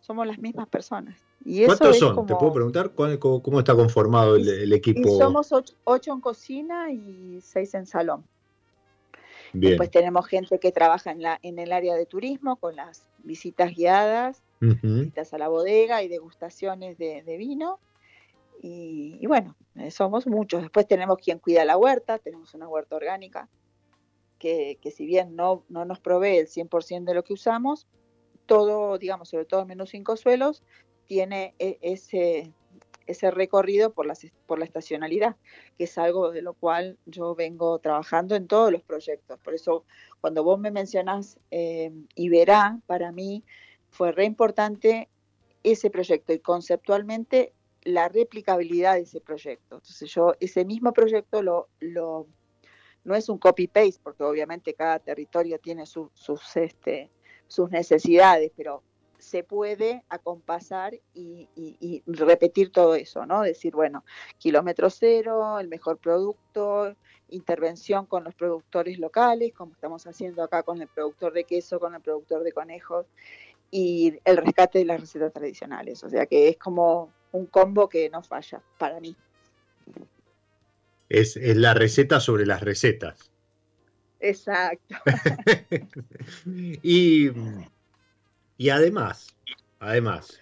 somos 0.00 0.26
las 0.26 0.38
mismas 0.38 0.68
personas. 0.68 1.27
¿Cuántos 1.66 1.98
son? 1.98 2.26
¿Te 2.26 2.34
puedo 2.34 2.52
preguntar 2.52 2.92
cómo, 2.94 3.58
está 3.58 3.74
conformado 3.74 4.36
el, 4.36 4.72
equipo? 4.72 5.18
somos 5.18 5.52
ocho, 5.84 6.12
en 6.12 6.20
cocina 6.20 6.90
y 6.92 7.40
seis 7.40 7.74
en 7.74 7.86
salón. 7.86 8.24
Después 9.54 9.90
tenemos 9.90 10.26
gente 10.26 10.58
que 10.58 10.72
trabaja 10.72 11.10
en, 11.10 11.22
la, 11.22 11.38
en 11.42 11.58
el 11.58 11.72
área 11.72 11.94
de 11.94 12.04
turismo 12.04 12.56
con 12.56 12.76
las 12.76 13.08
visitas 13.18 13.74
guiadas, 13.74 14.42
visitas 14.60 15.32
a 15.32 15.38
la 15.38 15.48
bodega 15.48 16.02
y 16.02 16.08
degustaciones 16.08 16.98
de, 16.98 17.36
vino. 17.38 17.78
Y, 18.60 19.26
bueno, 19.26 19.56
eh, 19.76 19.90
somos 19.90 20.26
muchos. 20.26 20.62
Después 20.62 20.86
tenemos 20.86 21.16
quien 21.18 21.38
cuida 21.38 21.64
la 21.64 21.78
huerta, 21.78 22.18
tenemos 22.18 22.52
una 22.54 22.68
huerta 22.68 22.96
orgánica 22.96 23.48
que, 24.38 24.78
que 24.82 24.90
si 24.90 25.06
bien 25.06 25.34
no, 25.34 25.64
no 25.68 25.84
nos 25.84 26.00
provee 26.00 26.36
el 26.36 26.46
100% 26.46 27.04
de 27.04 27.14
lo 27.14 27.24
que 27.24 27.32
usamos, 27.32 27.86
todo, 28.48 28.98
digamos, 28.98 29.28
sobre 29.28 29.44
todo 29.44 29.60
el 29.60 29.66
menú 29.66 29.86
cinco 29.86 30.16
suelos, 30.16 30.62
tiene 31.08 31.54
e, 31.58 31.78
ese, 31.82 32.52
ese 33.08 33.30
recorrido 33.32 33.92
por 33.92 34.06
la, 34.06 34.14
por 34.46 34.60
la 34.60 34.64
estacionalidad, 34.64 35.34
que 35.76 35.84
es 35.84 35.98
algo 35.98 36.30
de 36.30 36.42
lo 36.42 36.54
cual 36.54 36.96
yo 37.06 37.34
vengo 37.34 37.80
trabajando 37.80 38.36
en 38.36 38.46
todos 38.46 38.70
los 38.70 38.82
proyectos. 38.82 39.40
Por 39.40 39.54
eso, 39.54 39.84
cuando 40.20 40.44
vos 40.44 40.60
me 40.60 40.70
mencionás 40.70 41.40
eh, 41.50 41.90
Iberá, 42.14 42.78
para 42.86 43.10
mí 43.10 43.42
fue 43.90 44.12
re 44.12 44.24
importante 44.24 45.08
ese 45.64 45.90
proyecto 45.90 46.32
y 46.32 46.38
conceptualmente 46.38 47.52
la 47.82 48.08
replicabilidad 48.08 48.94
de 48.94 49.00
ese 49.00 49.20
proyecto. 49.20 49.76
Entonces 49.76 50.10
yo 50.10 50.34
ese 50.38 50.64
mismo 50.64 50.92
proyecto 50.92 51.42
lo, 51.42 51.68
lo 51.80 52.26
no 53.04 53.14
es 53.14 53.28
un 53.28 53.38
copy-paste, 53.38 54.00
porque 54.02 54.22
obviamente 54.22 54.74
cada 54.74 54.98
territorio 54.98 55.58
tiene 55.58 55.86
sus, 55.86 56.10
este, 56.56 57.10
sus 57.46 57.70
necesidades, 57.70 58.52
pero 58.54 58.82
se 59.18 59.42
puede 59.42 60.04
acompasar 60.08 60.98
y, 61.14 62.02
repetir 62.06 62.70
todo 62.70 62.94
eso, 62.94 63.26
¿no? 63.26 63.42
Decir, 63.42 63.74
bueno, 63.74 64.04
kilómetro 64.38 64.90
cero, 64.90 65.58
el 65.58 65.68
mejor 65.68 65.98
producto, 65.98 66.94
intervención 67.28 68.06
con 68.06 68.24
los 68.24 68.34
productores 68.34 68.98
locales, 68.98 69.52
como 69.52 69.72
estamos 69.72 70.06
haciendo 70.06 70.42
acá 70.42 70.62
con 70.62 70.80
el 70.80 70.88
productor 70.88 71.32
de 71.32 71.44
queso, 71.44 71.80
con 71.80 71.94
el 71.94 72.00
productor 72.00 72.42
de 72.42 72.52
conejos, 72.52 73.06
y 73.70 74.14
el 74.24 74.36
rescate 74.38 74.78
de 74.78 74.84
las 74.86 75.00
recetas 75.00 75.32
tradicionales. 75.32 76.02
O 76.04 76.08
sea 76.08 76.26
que 76.26 76.48
es 76.48 76.56
como 76.56 77.12
un 77.32 77.46
combo 77.46 77.88
que 77.88 78.08
no 78.08 78.22
falla 78.22 78.62
para 78.78 79.00
mí. 79.00 79.14
Es, 81.08 81.36
es 81.36 81.56
la 81.56 81.74
receta 81.74 82.20
sobre 82.20 82.46
las 82.46 82.62
recetas. 82.62 83.30
Exacto. 84.20 84.96
y 86.82 87.30
y 88.58 88.70
además, 88.70 89.34
además. 89.78 90.38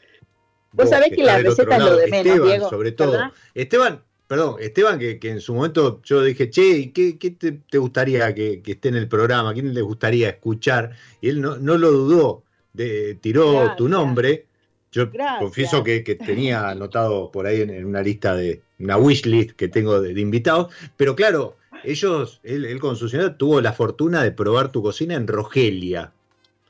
Vos, 0.72 0.90
sabés 0.90 1.10
que 1.14 1.22
la 1.22 1.38
receta 1.38 1.76
es 1.76 1.84
lo 1.84 1.96
de 1.96 2.08
menos, 2.08 2.38
Esteban, 2.38 2.70
sobre 2.70 2.92
todo. 2.92 3.32
Esteban, 3.54 4.02
perdón, 4.26 4.56
Esteban, 4.58 4.98
que, 4.98 5.18
en 5.22 5.40
su 5.40 5.54
momento 5.54 6.00
yo 6.02 6.22
dije, 6.22 6.50
che, 6.50 6.92
¿qué, 6.92 7.18
qué 7.18 7.30
te, 7.30 7.78
gustaría 7.78 8.34
que, 8.34 8.62
esté 8.64 8.88
en 8.88 8.96
el 8.96 9.08
programa? 9.08 9.52
¿Quién 9.54 9.72
le 9.72 9.82
gustaría 9.82 10.30
escuchar? 10.30 10.92
Y 11.20 11.28
él 11.28 11.40
no, 11.40 11.56
no 11.58 11.78
lo 11.78 11.92
dudó, 11.92 12.42
de, 12.72 13.14
tiró 13.20 13.74
tu 13.76 13.88
nombre. 13.88 14.46
Yo 14.92 15.10
confieso 15.38 15.84
que, 15.84 16.00
tenía 16.00 16.70
anotado 16.70 17.30
por 17.30 17.46
ahí 17.46 17.60
en, 17.60 17.84
una 17.84 18.02
lista 18.02 18.34
de 18.34 18.62
una 18.78 18.96
wish 18.96 19.26
list 19.26 19.50
que 19.50 19.68
tengo 19.68 20.00
de, 20.00 20.18
invitados, 20.18 20.74
pero 20.96 21.14
claro, 21.14 21.56
ellos, 21.84 22.40
él, 22.42 22.64
él, 22.64 22.80
con 22.80 22.96
su 22.96 23.08
señora 23.10 23.36
tuvo 23.36 23.60
la 23.60 23.74
fortuna 23.74 24.22
de 24.22 24.32
probar 24.32 24.72
tu 24.72 24.82
cocina 24.82 25.14
en 25.14 25.26
Rogelia, 25.26 26.12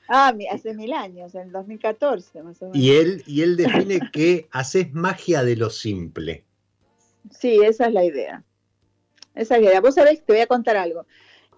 Ah, 0.08 0.32
hace 0.50 0.74
mil 0.74 0.92
años, 0.92 1.34
en 1.34 1.42
el 1.42 1.52
2014 1.52 2.42
más 2.42 2.62
o 2.62 2.66
menos. 2.66 2.78
Y 2.78 2.92
él, 2.92 3.22
y 3.26 3.42
él 3.42 3.56
define 3.56 4.00
que 4.12 4.48
haces 4.52 4.92
magia 4.92 5.42
de 5.42 5.56
lo 5.56 5.70
simple. 5.70 6.44
Sí, 7.30 7.60
esa 7.62 7.86
es 7.86 7.92
la 7.92 8.04
idea. 8.04 8.44
Esa 9.34 9.56
es 9.56 9.62
la 9.62 9.68
idea. 9.68 9.80
Vos 9.80 9.94
sabés, 9.94 10.24
te 10.24 10.32
voy 10.32 10.42
a 10.42 10.46
contar 10.46 10.76
algo. 10.76 11.06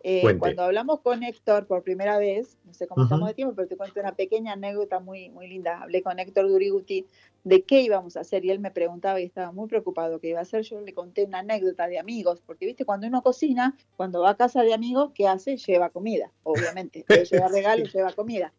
Eh, 0.03 0.37
cuando 0.39 0.63
hablamos 0.63 1.01
con 1.01 1.23
Héctor 1.23 1.67
por 1.67 1.83
primera 1.83 2.19
vez, 2.19 2.57
no 2.65 2.75
sé 2.75 2.87
cómo 2.87 3.05
estamos 3.05 3.29
de 3.29 3.35
tiempo, 3.35 3.55
pero 3.55 3.69
te 3.69 3.77
cuento 3.77 4.01
una 4.01 4.15
pequeña 4.15 4.53
anécdota 4.53 5.01
muy, 5.01 5.31
muy 5.31 5.49
linda. 5.49 5.83
Hablé 5.83 6.03
con 6.03 6.19
Héctor 6.19 6.49
Duriguti 6.49 7.07
de 7.45 7.63
qué 7.63 7.81
íbamos 7.83 8.17
a 8.17 8.21
hacer 8.21 8.45
y 8.45 8.51
él 8.51 8.59
me 8.59 8.71
preguntaba 8.71 9.21
y 9.21 9.25
estaba 9.25 9.53
muy 9.53 9.69
preocupado 9.69 10.21
qué 10.21 10.29
iba 10.29 10.39
a 10.39 10.43
hacer. 10.43 10.63
Yo 10.63 10.81
le 10.81 10.95
conté 10.95 11.25
una 11.25 11.41
anécdota 11.41 11.89
de 11.89 11.99
amigos, 11.99 12.43
porque 12.45 12.67
viste, 12.67 12.85
cuando 12.85 13.07
uno 13.07 13.23
cocina, 13.23 13.77
cuando 13.97 14.21
va 14.21 14.31
a 14.31 14.37
casa 14.37 14.63
de 14.63 14.75
amigos, 14.75 15.13
¿qué 15.15 15.27
hace? 15.27 15.57
Lleva 15.57 15.91
comida, 15.91 16.33
obviamente. 16.43 17.05
lleva 17.31 17.49
regalos, 17.49 17.93
lleva 17.93 18.13
comida. 18.13 18.53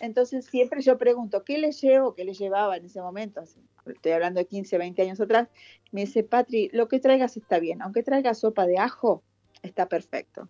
Entonces 0.00 0.44
siempre 0.46 0.82
yo 0.82 0.98
pregunto, 0.98 1.44
¿qué 1.44 1.58
le 1.58 1.72
llevo? 1.72 2.14
¿Qué 2.14 2.24
le 2.24 2.34
llevaba 2.34 2.76
en 2.76 2.84
ese 2.84 3.00
momento? 3.00 3.42
Estoy 3.86 4.12
hablando 4.12 4.38
de 4.38 4.46
15, 4.46 4.78
20 4.78 5.02
años 5.02 5.20
atrás. 5.20 5.48
Me 5.90 6.02
dice, 6.02 6.22
Patri, 6.22 6.70
lo 6.72 6.88
que 6.88 7.00
traigas 7.00 7.36
está 7.36 7.58
bien. 7.58 7.82
Aunque 7.82 8.02
traiga 8.02 8.34
sopa 8.34 8.66
de 8.66 8.78
ajo, 8.78 9.22
está 9.62 9.86
perfecto. 9.86 10.48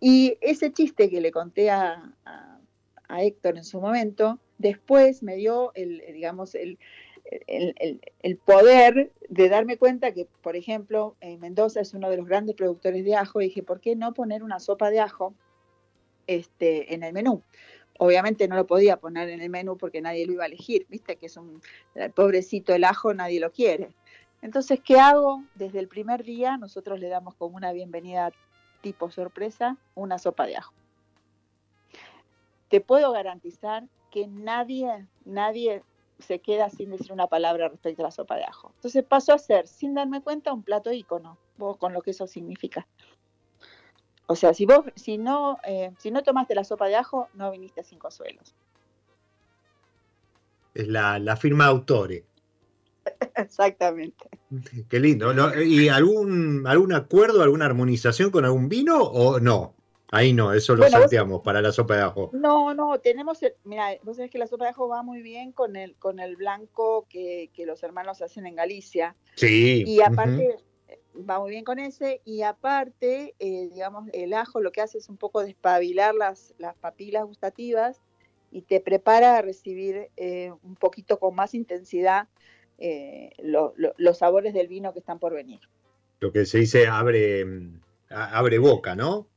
Y 0.00 0.38
ese 0.40 0.72
chiste 0.72 1.10
que 1.10 1.20
le 1.20 1.30
conté 1.30 1.70
a, 1.70 2.14
Héctor 3.18 3.56
en 3.56 3.64
su 3.64 3.80
momento, 3.80 4.38
después 4.58 5.22
me 5.24 5.34
dio 5.34 5.72
el, 5.74 6.00
digamos, 6.12 6.54
el, 6.54 6.78
el, 7.48 8.36
poder 8.36 9.10
de 9.28 9.48
darme 9.48 9.78
cuenta 9.78 10.14
que, 10.14 10.28
por 10.42 10.54
ejemplo, 10.54 11.16
en 11.20 11.40
Mendoza 11.40 11.80
es 11.80 11.92
uno 11.92 12.08
de 12.08 12.16
los 12.16 12.26
grandes 12.26 12.54
productores 12.54 13.04
de 13.04 13.16
ajo, 13.16 13.40
y 13.40 13.46
dije, 13.46 13.64
¿por 13.64 13.80
qué 13.80 13.96
no 13.96 14.14
poner 14.14 14.44
una 14.44 14.60
sopa 14.60 14.90
de 14.90 15.00
ajo 15.00 15.34
este, 16.28 16.94
en 16.94 17.02
el 17.02 17.12
menú? 17.12 17.42
Obviamente 17.98 18.46
no 18.46 18.54
lo 18.54 18.66
podía 18.66 18.96
poner 18.98 19.28
en 19.28 19.42
el 19.42 19.50
menú 19.50 19.76
porque 19.76 20.00
nadie 20.00 20.24
lo 20.24 20.32
iba 20.32 20.44
a 20.44 20.46
elegir, 20.46 20.86
viste 20.88 21.16
que 21.16 21.26
es 21.26 21.36
un 21.36 21.60
pobrecito 22.14 22.72
el 22.74 22.84
ajo, 22.84 23.12
nadie 23.12 23.40
lo 23.40 23.50
quiere. 23.50 23.90
Entonces, 24.42 24.80
¿qué 24.82 24.98
hago? 24.98 25.44
Desde 25.54 25.78
el 25.78 25.88
primer 25.88 26.24
día 26.24 26.56
nosotros 26.56 26.98
le 26.98 27.08
damos 27.08 27.34
como 27.34 27.56
una 27.56 27.72
bienvenida 27.72 28.32
tipo 28.80 29.10
sorpresa 29.10 29.76
una 29.94 30.18
sopa 30.18 30.46
de 30.46 30.56
ajo. 30.56 30.72
Te 32.68 32.80
puedo 32.80 33.12
garantizar 33.12 33.84
que 34.10 34.26
nadie, 34.26 35.06
nadie 35.24 35.82
se 36.18 36.40
queda 36.40 36.70
sin 36.70 36.90
decir 36.90 37.12
una 37.12 37.26
palabra 37.26 37.68
respecto 37.68 38.02
a 38.02 38.06
la 38.06 38.10
sopa 38.10 38.36
de 38.36 38.44
ajo. 38.44 38.72
Entonces 38.76 39.04
pasó 39.04 39.32
a 39.32 39.38
ser, 39.38 39.66
sin 39.66 39.94
darme 39.94 40.22
cuenta, 40.22 40.52
un 40.52 40.62
plato 40.62 40.92
ícono, 40.92 41.38
con 41.78 41.92
lo 41.92 42.00
que 42.02 42.12
eso 42.12 42.26
significa. 42.26 42.86
O 44.26 44.36
sea, 44.36 44.54
si 44.54 44.64
vos, 44.64 44.84
si 44.94 45.18
no, 45.18 45.58
eh, 45.64 45.92
si 45.98 46.10
no 46.10 46.22
tomaste 46.22 46.54
la 46.54 46.64
sopa 46.64 46.86
de 46.86 46.96
ajo, 46.96 47.28
no 47.34 47.50
viniste 47.50 47.80
a 47.80 47.84
Cinco 47.84 48.10
Suelos. 48.10 48.54
Es 50.72 50.86
la, 50.86 51.18
la 51.18 51.36
firma 51.36 51.66
autore. 51.66 52.24
Exactamente. 53.36 54.28
Qué 54.88 55.00
lindo. 55.00 55.32
¿Y 55.62 55.88
algún, 55.88 56.64
algún 56.66 56.92
acuerdo, 56.92 57.42
alguna 57.42 57.66
armonización 57.66 58.30
con 58.30 58.44
algún 58.44 58.68
vino 58.68 59.00
o 59.02 59.40
no? 59.40 59.74
Ahí 60.12 60.32
no, 60.32 60.52
eso 60.52 60.74
lo 60.74 60.88
salteamos 60.88 61.40
para 61.42 61.62
la 61.62 61.70
sopa 61.70 61.96
de 61.96 62.02
ajo. 62.02 62.30
No, 62.32 62.74
no, 62.74 62.98
tenemos, 62.98 63.38
mira, 63.62 63.96
vos 64.02 64.16
sabés 64.16 64.30
que 64.30 64.38
la 64.38 64.48
sopa 64.48 64.64
de 64.64 64.70
ajo 64.70 64.88
va 64.88 65.04
muy 65.04 65.22
bien 65.22 65.52
con 65.52 65.76
el, 65.76 65.94
con 65.96 66.18
el 66.18 66.34
blanco 66.34 67.06
que, 67.08 67.48
los 67.64 67.82
hermanos 67.84 68.20
hacen 68.20 68.44
en 68.46 68.56
Galicia. 68.56 69.14
Sí. 69.36 69.84
Y 69.86 70.00
aparte, 70.00 70.56
va 71.16 71.38
muy 71.38 71.50
bien 71.50 71.64
con 71.64 71.78
ese, 71.78 72.20
y 72.24 72.42
aparte, 72.42 73.36
eh, 73.38 73.68
digamos, 73.72 74.08
el 74.12 74.34
ajo 74.34 74.60
lo 74.60 74.72
que 74.72 74.80
hace 74.80 74.98
es 74.98 75.08
un 75.08 75.16
poco 75.16 75.42
despabilar 75.42 76.14
las, 76.14 76.54
las 76.58 76.74
papilas 76.74 77.24
gustativas 77.24 78.00
y 78.50 78.62
te 78.62 78.80
prepara 78.80 79.36
a 79.36 79.42
recibir 79.42 80.10
eh, 80.16 80.52
un 80.62 80.74
poquito 80.74 81.20
con 81.20 81.36
más 81.36 81.54
intensidad 81.54 82.28
eh, 82.80 83.30
los 83.38 84.18
sabores 84.18 84.54
del 84.54 84.66
vino 84.66 84.92
que 84.92 85.00
están 85.00 85.18
por 85.18 85.34
venir. 85.34 85.60
Lo 86.18 86.32
que 86.32 86.46
se 86.46 86.58
dice 86.58 86.86
abre, 86.86 87.46
abre 88.08 88.58
boca, 88.58 88.96
¿no? 88.96 89.28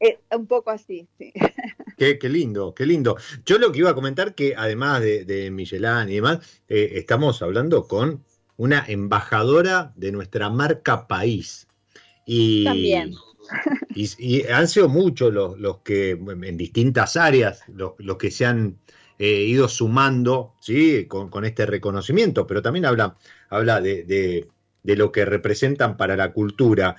Eh, 0.00 0.18
un 0.36 0.46
poco 0.46 0.70
así, 0.70 1.08
sí. 1.18 1.32
Qué, 1.96 2.18
lindo, 2.28 2.74
qué 2.74 2.86
lindo. 2.86 3.16
Yo 3.46 3.58
lo 3.58 3.70
que 3.70 3.78
iba 3.78 3.90
a 3.90 3.94
comentar 3.94 4.34
que 4.34 4.54
además 4.56 5.00
de, 5.00 5.24
de 5.24 5.50
Michelin 5.50 6.08
y 6.08 6.16
demás, 6.16 6.62
eh, 6.68 6.92
estamos 6.94 7.40
hablando 7.40 7.86
con 7.86 8.24
una 8.56 8.84
embajadora 8.86 9.92
de 9.96 10.10
nuestra 10.12 10.50
marca 10.50 11.06
país. 11.06 11.68
Y, 12.26 12.64
También. 12.64 13.14
Y, 13.94 14.42
han 14.48 14.66
sido 14.68 14.88
muchos 14.88 15.32
los, 15.32 15.58
los, 15.58 15.78
que 15.78 16.10
en 16.10 16.56
distintas 16.56 17.16
áreas, 17.16 17.62
los, 17.68 17.92
los 17.98 18.16
que 18.16 18.30
se 18.30 18.44
han 18.44 18.78
eh, 19.18 19.44
ido 19.44 19.68
sumando 19.68 20.54
¿sí? 20.60 21.06
Con, 21.06 21.44
este 21.44 21.66
reconocimiento, 21.66 22.46
pero 22.46 22.62
también 22.62 22.84
habla, 22.84 23.16
habla 23.48 23.80
de, 23.80 24.04
de, 24.82 24.96
lo 24.96 25.12
que 25.12 25.24
representan 25.24 25.96
para 25.96 26.16
la 26.16 26.32
cultura. 26.32 26.96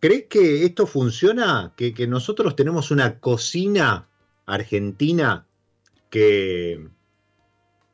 ¿Crees 0.00 0.26
que 0.26 0.64
esto 0.64 0.86
funciona? 0.86 1.72
¿Que, 1.76 2.06
nosotros 2.06 2.54
tenemos 2.54 2.90
una 2.90 3.18
cocina 3.18 4.08
argentina 4.46 5.46
que... 6.08 6.88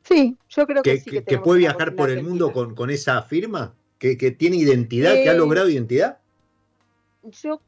Sí, 0.03 0.37
yo 0.49 0.67
creo 0.67 0.83
que, 0.83 0.99
sí. 0.99 1.23
Que, 1.23 1.39
puede 1.39 1.59
viajar 1.59 1.95
por 1.95 2.11
el 2.11 2.21
mundo 2.21 2.53
con, 2.53 2.89
esa 2.91 3.23
firma, 3.23 3.73
que, 3.97 4.15
tiene 4.37 4.57
identidad, 4.57 5.13
que 5.13 5.29
ha 5.29 5.33
eh, 5.33 5.37
logrado 5.37 5.67
identidad. 5.67 6.19
Yo, 7.23 7.59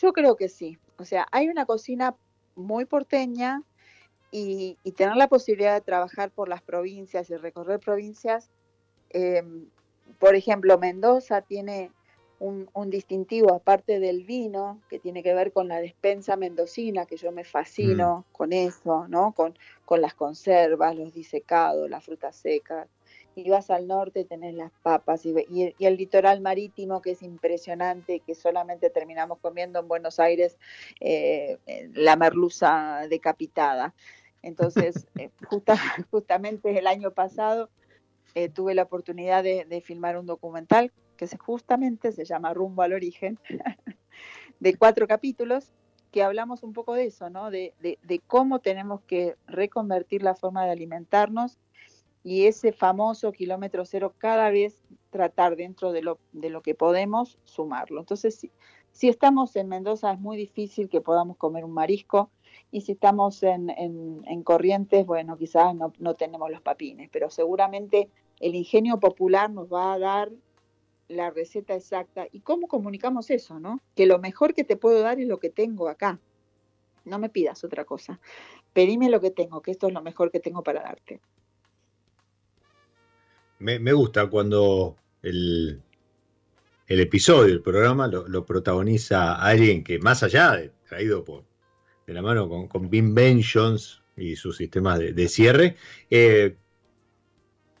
yo 0.00 0.12
creo 0.12 0.36
que 0.36 0.48
sí. 0.48 0.78
O 0.98 1.04
sea, 1.04 1.26
hay 1.32 1.48
una 1.48 1.66
cocina 1.66 2.14
muy 2.54 2.84
porteña 2.84 3.62
y, 4.32 4.78
tener 4.96 5.16
la 5.16 5.28
posibilidad 5.28 5.74
de 5.74 5.82
trabajar 5.82 6.30
por 6.30 6.48
las 6.48 6.62
provincias 6.62 7.30
y 7.30 7.36
recorrer 7.36 7.78
provincias. 7.78 8.50
Eh, 9.10 9.42
por 10.18 10.34
ejemplo, 10.34 10.78
Mendoza 10.78 11.42
tiene 11.42 11.90
un, 12.42 12.90
distintivo 12.90 13.54
aparte 13.54 14.00
del 14.00 14.24
vino, 14.24 14.80
que 14.90 14.98
tiene 14.98 15.22
que 15.22 15.32
ver 15.32 15.52
con 15.52 15.68
la 15.68 15.80
despensa 15.80 16.36
mendocina, 16.36 17.06
que 17.06 17.16
yo 17.16 17.30
me 17.30 17.44
fascino 17.44 18.24
mm. 18.28 18.32
con 18.32 18.52
eso, 18.52 19.06
¿no? 19.08 19.32
Con, 19.32 19.56
con 19.84 20.00
las 20.00 20.14
conservas, 20.14 20.96
los 20.96 21.14
disecados, 21.14 21.88
las 21.88 22.04
frutas 22.04 22.34
secas. 22.34 22.88
Y 23.36 23.48
vas 23.48 23.70
al 23.70 23.86
norte, 23.86 24.24
tenés 24.24 24.54
las 24.54 24.72
papas 24.82 25.24
y, 25.24 25.34
y, 25.48 25.86
el 25.86 25.96
litoral 25.96 26.40
marítimo, 26.40 27.00
que 27.00 27.12
es 27.12 27.22
impresionante, 27.22 28.20
que 28.20 28.34
solamente 28.34 28.90
terminamos 28.90 29.38
comiendo 29.38 29.78
en 29.78 29.88
Buenos 29.88 30.18
Aires 30.18 30.58
eh, 31.00 31.58
la 31.94 32.16
merluza 32.16 33.06
decapitada. 33.08 33.94
Entonces, 34.42 35.06
eh, 35.18 35.30
justamente 36.10 36.78
el 36.78 36.86
año 36.86 37.12
pasado 37.12 37.70
eh, 38.34 38.48
tuve 38.48 38.74
la 38.74 38.84
oportunidad 38.84 39.42
de, 39.42 39.82
filmar 39.84 40.18
un 40.18 40.26
documental 40.26 40.92
que 41.16 41.28
justamente 41.38 42.12
se 42.12 42.24
llama 42.24 42.54
Rumbo 42.54 42.82
al 42.82 42.94
Origen, 42.94 43.38
de 44.60 44.74
cuatro 44.74 45.06
capítulos, 45.06 45.72
que 46.10 46.22
hablamos 46.22 46.62
un 46.62 46.72
poco 46.72 46.94
de 46.94 47.06
eso, 47.06 47.30
¿no? 47.30 47.50
De, 47.50 47.74
cómo 48.26 48.60
tenemos 48.60 49.02
que 49.02 49.36
reconvertir 49.46 50.22
la 50.22 50.34
forma 50.34 50.64
de 50.64 50.72
alimentarnos 50.72 51.58
y 52.24 52.46
ese 52.46 52.72
famoso 52.72 53.32
kilómetro 53.32 53.84
cero 53.84 54.14
cada 54.16 54.50
vez 54.50 54.82
tratar 55.10 55.56
dentro 55.56 55.92
de 55.92 56.02
lo, 56.02 56.18
de 56.32 56.50
lo 56.50 56.62
que 56.62 56.74
podemos 56.74 57.38
sumarlo. 57.44 58.00
Entonces, 58.00 58.48
si, 58.92 59.08
estamos 59.08 59.56
en 59.56 59.68
Mendoza 59.68 60.12
es 60.12 60.20
muy 60.20 60.36
difícil 60.36 60.88
que 60.88 61.00
podamos 61.00 61.36
comer 61.36 61.64
un 61.64 61.72
marisco 61.72 62.30
y 62.72 62.80
si 62.80 62.92
estamos 62.92 63.42
en, 63.42 63.70
en, 63.70 64.42
Corrientes, 64.42 65.04
bueno, 65.04 65.36
quizás 65.36 65.74
no, 65.74 65.92
no 65.98 66.14
tenemos 66.14 66.50
los 66.50 66.62
papines, 66.62 67.10
pero 67.12 67.28
seguramente 67.28 68.08
el 68.40 68.54
ingenio 68.54 68.98
popular 68.98 69.50
nos 69.50 69.70
va 69.70 69.92
a 69.92 69.98
dar 69.98 70.32
la 71.06 71.30
receta 71.30 71.74
exacta 71.74 72.26
y 72.32 72.40
cómo 72.40 72.68
comunicamos 72.68 73.30
eso, 73.30 73.60
¿no? 73.60 73.78
Que 73.94 74.06
lo 74.06 74.18
mejor 74.18 74.54
que 74.54 74.64
te 74.64 74.76
puedo 74.76 75.00
dar 75.02 75.20
es 75.20 75.28
lo 75.28 75.38
que 75.38 75.50
tengo 75.50 75.88
acá. 75.88 76.18
No 77.04 77.18
me 77.18 77.28
pidas 77.28 77.62
otra 77.62 77.84
cosa. 77.84 78.18
Pedime 78.72 79.10
lo 79.10 79.20
que 79.20 79.30
tengo, 79.30 79.60
que 79.60 79.72
esto 79.72 79.88
es 79.88 79.92
lo 79.92 80.00
mejor 80.00 80.30
que 80.30 80.40
tengo 80.40 80.62
para 80.62 80.82
darte. 80.82 81.20
Me, 83.58 83.92
gusta 83.92 84.28
cuando 84.28 84.96
el, 85.22 85.82
el, 86.88 87.00
episodio, 87.00 87.52
el 87.52 87.62
programa, 87.62 88.08
lo, 88.08 88.46
protagoniza 88.46 89.34
alguien 89.34 89.84
que 89.84 89.98
más 90.00 90.22
allá 90.22 90.52
de 90.52 90.72
traído 90.88 91.22
por 91.22 91.44
de 92.12 92.14
la 92.14 92.22
mano 92.22 92.48
con, 92.48 92.68
con 92.68 92.90
Bim 92.90 93.14
Bentions 93.14 94.02
y 94.16 94.36
sus 94.36 94.58
sistemas 94.58 94.98
de, 94.98 95.28
cierre, 95.28 95.76
eh, 96.10 96.56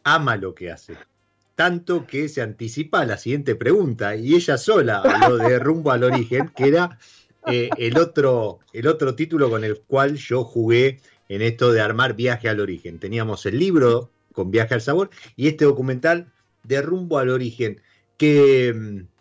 ama 0.02 0.36
lo 0.36 0.54
que 0.54 0.70
hace 0.70 0.96
tanto 1.54 2.06
que 2.06 2.28
se 2.28 2.42
anticipa 2.42 3.00
a 3.00 3.06
la 3.06 3.18
siguiente 3.18 3.54
pregunta, 3.54 4.16
y 4.16 4.34
ella 4.34 4.56
sola 4.56 4.98
habló 4.98 5.36
de 5.36 5.58
rumbo 5.60 5.92
al 5.92 6.02
origen, 6.02 6.50
que 6.56 6.68
era 6.68 6.98
eh, 7.46 7.70
el, 7.76 7.98
otro, 7.98 8.60
el 8.72 8.86
otro 8.86 9.14
título 9.14 9.50
con 9.50 9.62
el 9.62 9.80
cual 9.80 10.16
yo 10.16 10.44
jugué 10.44 11.00
en 11.28 11.42
esto 11.42 11.70
de 11.70 11.80
armar 11.80 12.14
viaje 12.14 12.48
al 12.48 12.60
origen. 12.60 12.98
Teníamos 12.98 13.46
el 13.46 13.58
libro 13.58 14.10
con 14.32 14.50
viaje 14.50 14.74
al 14.74 14.80
sabor 14.80 15.10
y 15.36 15.48
este 15.48 15.64
documental 15.64 16.32
de 16.64 16.80
rumbo 16.82 17.18
al 17.18 17.28
origen, 17.28 17.80
que, 18.16 18.72
mm, 18.74 19.11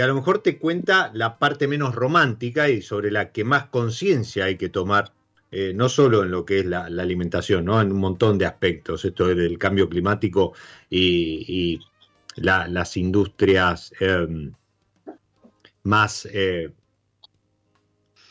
que 0.00 0.04
a 0.04 0.06
lo 0.06 0.14
mejor 0.14 0.38
te 0.38 0.56
cuenta 0.56 1.10
la 1.12 1.38
parte 1.38 1.68
menos 1.68 1.94
romántica 1.94 2.70
y 2.70 2.80
sobre 2.80 3.10
la 3.10 3.32
que 3.32 3.44
más 3.44 3.66
conciencia 3.66 4.46
hay 4.46 4.56
que 4.56 4.70
tomar 4.70 5.12
eh, 5.50 5.74
no 5.74 5.90
solo 5.90 6.22
en 6.22 6.30
lo 6.30 6.46
que 6.46 6.60
es 6.60 6.64
la, 6.64 6.86
alimentación, 6.86 7.66
¿no? 7.66 7.78
en 7.82 7.92
un 7.92 7.98
montón 7.98 8.38
de 8.38 8.46
aspectos, 8.46 9.04
esto 9.04 9.26
del 9.26 9.58
cambio 9.58 9.90
climático 9.90 10.54
y, 10.88 11.80
las 12.36 12.96
industrias 12.96 13.92
em, 14.00 14.54
más, 15.82 16.26
eh, 16.32 16.70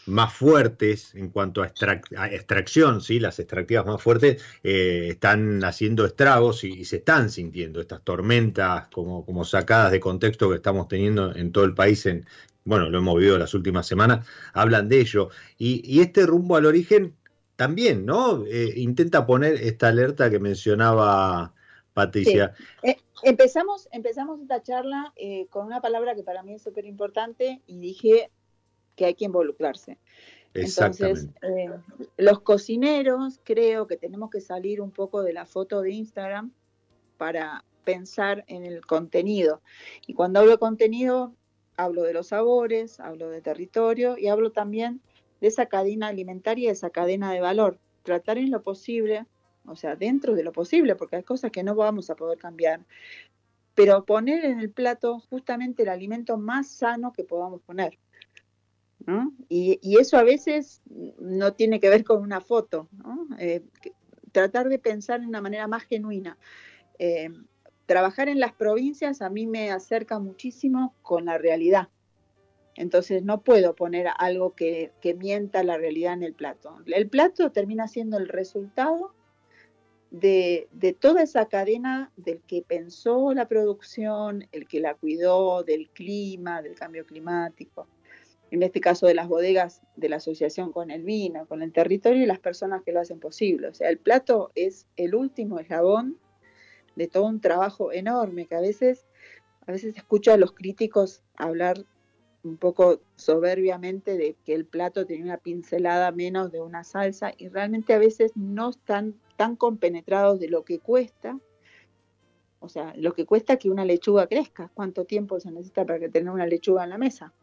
más 0.10 0.34
fuertes 0.34 1.14
en 1.16 1.30
cuanto 1.30 1.62
a, 1.62 1.68
extracción, 1.68 3.02
¿sí? 3.02 3.20
las 3.20 3.40
extractivas 3.40 3.86
más 3.86 4.02
fuertes 4.02 4.44
eh, 4.64 5.08
están 5.10 5.64
haciendo 5.64 6.06
estragos 6.06 6.64
y, 6.64 6.86
se 6.86 6.98
están 6.98 7.30
sintiendo 7.30 7.80
estas 7.80 8.02
tormentas 8.04 8.88
como, 8.90 9.46
sacadas 9.46 9.92
de 9.92 10.00
contexto 10.00 10.50
que 10.50 10.56
estamos 10.56 10.88
teniendo 10.88 11.36
en 11.36 11.52
todo 11.52 11.64
el 11.66 11.74
país 11.74 12.06
en, 12.06 12.26
bueno, 12.66 12.90
lo 12.90 12.98
hemos 12.98 13.16
vivido 13.18 13.38
las 13.38 13.54
últimas 13.54 13.88
semanas, 13.88 14.28
hablan 14.54 14.90
de 14.90 15.00
ello. 15.00 15.30
Y, 15.58 16.02
este 16.02 16.26
rumbo 16.26 16.56
al 16.56 16.66
origen 16.66 17.16
también, 17.56 18.06
¿no? 18.06 18.46
Eh, 18.46 18.74
intenta 18.78 19.26
poner 19.26 19.56
esta 19.56 19.90
alerta 19.90 20.30
que 20.30 20.40
mencionaba 20.40 21.54
Patricia. 21.94 22.54
Eh, 22.84 22.98
empezamos, 23.24 23.90
empezamos 23.92 24.40
esta 24.42 24.64
charla 24.64 25.14
con 25.50 25.66
una 25.66 25.82
palabra 25.82 26.16
que 26.16 26.24
para 26.24 26.44
mí 26.44 26.54
es 26.54 26.64
súper 26.64 26.86
importante 26.86 27.62
y 27.68 27.80
dije 27.80 28.32
que 29.00 29.06
hay 29.06 29.14
que 29.14 29.24
involucrarse. 29.24 29.98
Entonces, 30.54 31.30
los 32.18 32.42
cocineros 32.42 33.40
creo 33.46 33.88
que 33.88 33.96
tenemos 33.96 34.30
que 34.30 34.42
salir 34.42 34.82
un 34.82 34.92
poco 34.92 35.24
de 35.24 35.32
la 35.32 35.46
foto 35.46 35.82
de 35.82 35.92
Instagram 35.92 36.52
para 37.18 37.64
pensar 37.86 38.44
en 38.48 38.66
el 38.66 38.86
contenido. 38.86 39.62
Y 40.06 40.16
cuando 40.16 40.42
hablo 40.42 40.52
de 40.52 40.58
contenido, 40.58 41.34
hablo 41.78 42.04
de 42.04 42.12
los 42.12 42.28
sabores, 42.28 43.00
hablo 43.00 43.30
de 43.30 43.40
territorio 43.40 44.18
y 44.18 44.28
hablo 44.28 44.52
también 44.52 45.00
de 45.40 45.48
esa 45.48 45.68
cadena 45.68 46.08
alimentaria, 46.08 46.68
de 46.68 46.74
esa 46.74 46.90
cadena 46.90 47.32
de 47.32 47.40
valor. 47.40 47.80
Tratar 48.04 48.38
en 48.38 48.52
lo 48.52 48.64
posible, 48.64 49.26
o 49.66 49.78
sea, 49.78 49.96
dentro 49.96 50.36
de 50.36 50.44
lo 50.44 50.52
posible, 50.52 50.98
porque 50.98 51.16
hay 51.16 51.24
cosas 51.24 51.52
que 51.52 51.64
no 51.64 51.74
vamos 51.74 52.10
a 52.10 52.16
poder 52.16 52.38
cambiar, 52.38 52.82
pero 53.76 54.04
poner 54.04 54.44
en 54.44 54.60
el 54.60 54.72
plato 54.72 55.22
justamente 55.30 55.84
el 55.84 55.90
alimento 55.90 56.38
más 56.38 56.68
sano 56.68 57.14
que 57.14 57.24
podamos 57.24 57.62
poner. 57.62 57.98
Y, 59.48 59.80
eso 60.00 60.18
a 60.18 60.24
veces 60.24 60.82
no 61.20 61.54
tiene 61.54 61.80
que 61.80 61.90
ver 61.90 62.04
con 62.04 62.22
una 62.22 62.42
foto, 62.42 62.88
eh, 63.40 63.64
tratar 64.32 64.70
de 64.70 64.80
pensar 64.80 65.22
de 65.22 65.28
una 65.28 65.42
manera 65.42 65.68
más 65.68 65.84
genuina. 65.84 66.38
Eh, 67.00 67.30
trabajar 67.86 68.30
en 68.30 68.40
las 68.40 68.54
provincias 68.54 69.22
a 69.22 69.30
mí 69.30 69.48
me 69.48 69.72
acerca 69.72 70.20
muchísimo 70.20 70.94
con 71.02 71.26
la 71.26 71.38
realidad. 71.38 71.90
Entonces 72.76 73.24
no 73.24 73.42
puedo 73.42 73.76
poner 73.76 74.08
algo 74.20 74.54
que, 74.54 74.92
mienta 75.18 75.64
la 75.64 75.78
realidad 75.78 76.14
en 76.14 76.24
el 76.24 76.34
plato. 76.34 76.78
El 76.86 77.10
plato 77.10 77.52
termina 77.52 77.88
siendo 77.88 78.18
el 78.18 78.28
resultado 78.28 79.14
de, 80.12 80.70
toda 81.00 81.24
esa 81.24 81.48
cadena 81.48 82.12
del 82.16 82.42
que 82.42 82.62
pensó 82.62 83.34
la 83.34 83.48
producción, 83.48 84.48
el 84.52 84.68
que 84.68 84.80
la 84.80 84.94
cuidó, 84.94 85.64
del 85.64 85.90
clima, 85.90 86.62
del 86.62 86.76
cambio 86.76 87.06
climático 87.06 87.88
en 88.52 88.64
este 88.64 88.82
caso 88.82 89.06
de 89.06 89.14
las 89.14 89.28
bodegas 89.28 89.82
de 89.96 90.10
la 90.10 90.18
asociación 90.18 90.72
con 90.72 90.92
el 90.92 91.04
vino, 91.04 91.46
con 91.48 91.62
el 91.62 91.72
territorio 91.72 92.24
y 92.24 92.26
las 92.26 92.40
personas 92.40 92.84
que 92.84 92.92
lo 92.92 93.00
hacen 93.00 93.20
posible. 93.20 93.68
O 93.68 93.74
sea, 93.74 93.90
el 93.90 94.00
plato 94.00 94.52
es 94.56 94.88
el 94.96 95.16
último 95.16 95.60
eslabón 95.60 96.18
de 96.96 97.08
todo 97.08 97.26
un 97.26 97.42
trabajo 97.42 97.92
enorme 97.92 98.48
que 98.48 98.56
a 98.56 98.62
veces, 98.62 99.06
a 99.68 99.72
veces 99.72 99.96
escucho 99.96 100.34
a 100.34 100.38
los 100.38 100.54
críticos 100.54 101.22
hablar 101.36 101.86
un 102.44 102.58
poco 102.58 103.02
soberbiamente 103.16 104.18
de 104.18 104.36
que 104.46 104.54
el 104.54 104.66
plato 104.66 105.06
tiene 105.06 105.26
una 105.26 105.38
pincelada 105.38 106.12
menos 106.12 106.52
de 106.52 106.62
una 106.62 106.84
salsa 106.84 107.34
y 107.38 107.50
realmente 107.50 107.94
a 107.94 108.00
veces 108.00 108.32
no 108.36 108.70
están 108.70 109.16
tan 109.36 109.56
compenetrados 109.56 110.40
de 110.40 110.48
lo 110.48 110.64
que 110.64 110.80
cuesta, 110.80 111.38
o 112.62 112.70
sea, 112.70 112.94
lo 112.96 113.14
que 113.14 113.26
cuesta 113.26 113.58
que 113.58 113.70
una 113.70 113.86
lechuga 113.86 114.28
crezca, 114.28 114.72
cuánto 114.74 115.06
tiempo 115.06 115.40
se 115.40 115.52
necesita 115.52 115.86
para 115.86 116.00
que 116.00 116.10
tenga 116.10 116.32
una 116.32 116.48
lechuga 116.48 116.84
en 116.84 116.90
la 116.90 116.98
mesa 116.98 117.34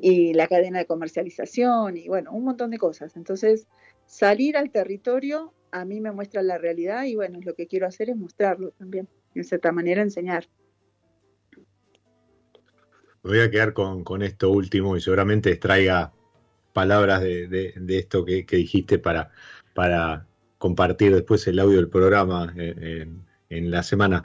y 0.00 0.34
la 0.34 0.46
cadena 0.46 0.78
de 0.78 0.86
comercialización 0.86 1.96
y 1.96 2.08
bueno, 2.08 2.32
un 2.32 2.44
montón 2.44 2.70
de 2.70 2.78
cosas. 2.78 3.16
Entonces, 3.16 3.66
salir 4.06 4.56
al 4.56 4.70
territorio 4.70 5.52
a 5.70 5.84
mí 5.84 6.00
me 6.00 6.12
muestra 6.12 6.42
la 6.42 6.58
realidad 6.58 7.04
y 7.04 7.14
bueno, 7.14 7.40
lo 7.42 7.54
que 7.54 7.66
quiero 7.66 7.86
hacer 7.86 8.10
es 8.10 8.16
mostrarlo 8.16 8.70
también, 8.72 9.08
de 9.34 9.44
cierta 9.44 9.72
manera 9.72 10.02
enseñar. 10.02 10.48
Me 13.22 13.30
voy 13.30 13.40
a 13.40 13.50
quedar 13.50 13.72
con, 13.72 14.22
esto 14.22 14.50
último 14.50 14.96
y 14.96 15.00
seguramente 15.00 15.50
extraiga 15.50 16.12
palabras 16.72 17.20
de, 17.20 17.74
esto 17.88 18.24
que, 18.24 18.44
dijiste 18.44 18.98
para, 18.98 19.30
para 19.74 20.26
compartir 20.58 21.14
después 21.14 21.46
el 21.46 21.58
audio 21.58 21.76
del 21.76 21.88
programa 21.88 22.52
en, 22.56 23.26
en 23.50 23.70
la 23.70 23.82
semana. 23.82 24.24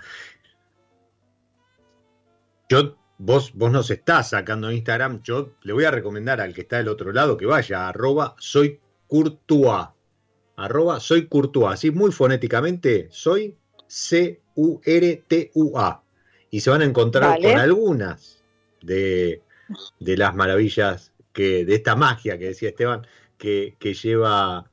Yo 2.69 2.97
vos, 3.23 3.53
vos 3.53 3.71
nos 3.71 3.89
estás 3.89 4.31
sacando 4.31 4.69
en 4.69 4.75
Instagram, 4.75 5.21
yo 5.23 5.53
le 5.61 5.71
voy 5.71 5.85
a 5.85 5.91
recomendar 5.91 6.41
al 6.41 6.53
que 6.53 6.61
está 6.61 6.77
del 6.77 6.89
otro 6.89 7.13
lado 7.13 7.37
que 7.37 7.45
vaya 7.45 7.85
a 7.85 7.89
arroba 7.89 8.35
soy 8.37 8.79
Courtois. 9.07 9.87
Arroba 10.57 10.99
soy 10.99 11.27
Courtois. 11.27 11.73
Así 11.73 11.89
muy 11.91 12.11
fonéticamente, 12.11 13.07
soy 13.11 13.55
C-U-R-T-U-A. 13.87 14.43
Y 16.51 16.59
se 16.59 16.69
van 16.69 16.81
a 16.81 16.85
encontrar 16.85 17.39
con 17.41 17.57
algunas 17.57 18.43
de, 18.81 19.41
las 19.99 20.35
maravillas 20.35 21.13
que, 21.31 21.63
de 21.65 21.75
esta 21.75 21.95
magia 21.95 22.37
que 22.37 22.47
decía 22.47 22.69
Esteban, 22.69 23.07
que, 23.37 23.75
que 23.79 23.93
lleva 23.93 24.69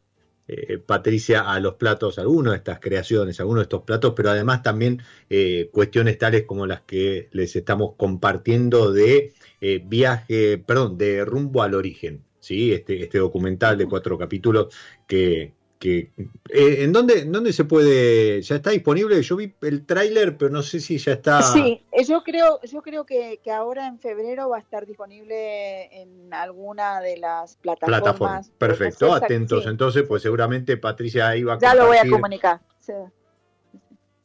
eh, 0.52 0.78
Patricia, 0.78 1.42
a 1.42 1.60
los 1.60 1.74
platos, 1.74 2.18
algunas 2.18 2.52
de 2.52 2.58
estas 2.58 2.80
creaciones, 2.80 3.38
algunos 3.38 3.60
de 3.60 3.64
estos 3.64 3.82
platos, 3.82 4.14
pero 4.16 4.30
además 4.30 4.62
también 4.62 5.00
eh, 5.28 5.70
cuestiones 5.72 6.18
tales 6.18 6.44
como 6.44 6.66
las 6.66 6.80
que 6.80 7.28
les 7.32 7.54
estamos 7.54 7.94
compartiendo 7.96 8.92
de 8.92 9.32
eh, 9.60 9.80
viaje, 9.84 10.58
perdón, 10.58 10.98
de 10.98 11.24
rumbo 11.24 11.62
al 11.62 11.74
origen. 11.74 12.24
¿sí? 12.40 12.72
Este, 12.72 13.02
este 13.02 13.18
documental 13.18 13.78
de 13.78 13.86
cuatro 13.86 14.18
capítulos 14.18 14.74
que, 15.06 15.52
que 15.80 16.12
eh, 16.50 16.84
¿en, 16.84 16.92
dónde, 16.92 17.24
dónde 17.24 17.54
se 17.54 17.64
puede? 17.64 18.42
¿Ya 18.42 18.56
está 18.56 18.70
disponible? 18.70 19.20
Yo 19.22 19.34
vi 19.34 19.54
el 19.62 19.86
tráiler, 19.86 20.36
pero 20.36 20.50
no 20.50 20.62
sé 20.62 20.78
si 20.78 20.98
ya 20.98 21.12
está. 21.12 21.40
Sí, 21.40 21.82
eh, 21.90 22.04
yo 22.04 22.22
creo, 22.22 22.60
yo 22.62 22.82
creo 22.82 23.06
que, 23.06 23.40
ahora 23.50 23.86
en 23.86 23.98
febrero 23.98 24.50
va 24.50 24.58
a 24.58 24.60
estar 24.60 24.86
disponible 24.86 26.02
en 26.02 26.32
alguna 26.34 27.00
de 27.00 27.16
las 27.16 27.56
plataformas. 27.56 28.50
Perfecto, 28.58 29.14
atentos. 29.14 29.66
Entonces, 29.66 30.04
pues 30.06 30.22
seguramente 30.22 30.76
Patricia 30.76 31.28
ahí 31.28 31.44
va 31.44 31.54
a 31.54 31.58
Ya 31.58 31.74
lo 31.74 31.86
voy 31.86 31.96
a 31.96 32.08
comunicar. 32.08 32.60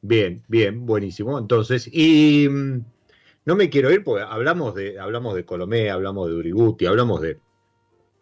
Bien, 0.01 0.43
bien, 0.49 0.85
buenísimo. 0.85 1.39
Entonces, 1.39 1.89
y 1.89 2.49
mm, 2.49 2.85
no 3.45 3.55
me 3.55 3.69
quiero 3.69 3.91
ir 3.91 4.03
porque 4.03 4.25
hablamos 4.27 4.75
de, 4.75 4.99
hablamos 4.99 5.35
de 5.35 5.45
Colomé, 5.45 5.89
hablamos 5.89 6.27
de 6.27 6.35
Uriguti, 6.35 6.85
hablamos 6.85 7.21
de 7.21 7.39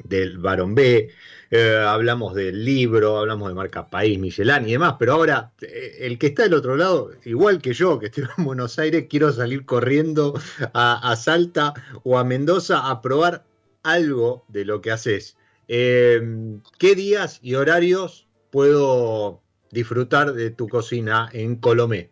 del 0.04 0.38
Barón 0.38 0.76
B, 0.76 1.10
eh, 1.56 1.78
hablamos 1.78 2.34
del 2.34 2.66
libro, 2.66 3.20
hablamos 3.20 3.48
de 3.48 3.54
marca 3.54 3.88
País, 3.88 4.18
Michelin 4.18 4.68
y 4.68 4.72
demás, 4.72 4.96
pero 4.98 5.14
ahora 5.14 5.52
eh, 5.62 5.98
el 6.00 6.18
que 6.18 6.26
está 6.26 6.42
del 6.42 6.56
otro 6.56 6.76
lado, 6.76 7.12
igual 7.26 7.62
que 7.62 7.74
yo, 7.74 8.00
que 8.00 8.08
estoy 8.08 8.24
en 8.40 8.44
Buenos 8.44 8.80
Aires, 8.80 9.06
quiero 9.08 9.32
salir 9.32 9.64
corriendo 9.64 10.34
a, 10.74 11.16
Salta 11.16 11.76
o 12.04 12.18
a 12.18 12.24
Mendoza 12.24 12.90
a 12.90 13.04
probar 13.04 13.44
algo 13.84 14.46
de 14.48 14.66
lo 14.66 14.82
que 14.82 14.90
haces. 14.90 15.38
Em, 15.68 16.60
¿Qué 16.80 16.96
días 16.96 17.38
y 17.44 17.54
horarios 17.54 18.28
puedo 18.50 19.40
disfrutar 19.70 20.34
de 20.34 20.50
tu 20.50 20.68
cocina 20.68 21.30
en 21.34 21.58
Colomé? 21.58 22.10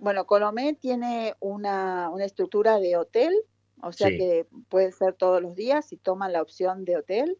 Bueno, 0.00 0.26
Colomé 0.26 0.74
tiene 0.74 1.36
una, 1.38 2.10
estructura 2.18 2.80
de 2.80 2.96
hotel, 2.96 3.32
o 3.80 3.92
sea 3.92 4.08
que 4.08 4.48
puede 4.68 4.90
ser 4.90 5.14
todos 5.14 5.40
los 5.40 5.54
días 5.54 5.86
si 5.86 5.96
toman 5.96 6.32
la 6.32 6.42
opción 6.42 6.84
de 6.84 6.96
hotel. 6.96 7.38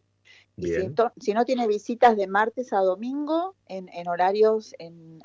Si, 1.19 1.33
no 1.33 1.45
tiene 1.45 1.67
visitas 1.67 2.17
de 2.17 2.25
martes 2.25 2.73
a 2.73 2.79
domingo 2.79 3.55
en, 3.67 4.07
horarios 4.07 4.73
en, 4.79 5.19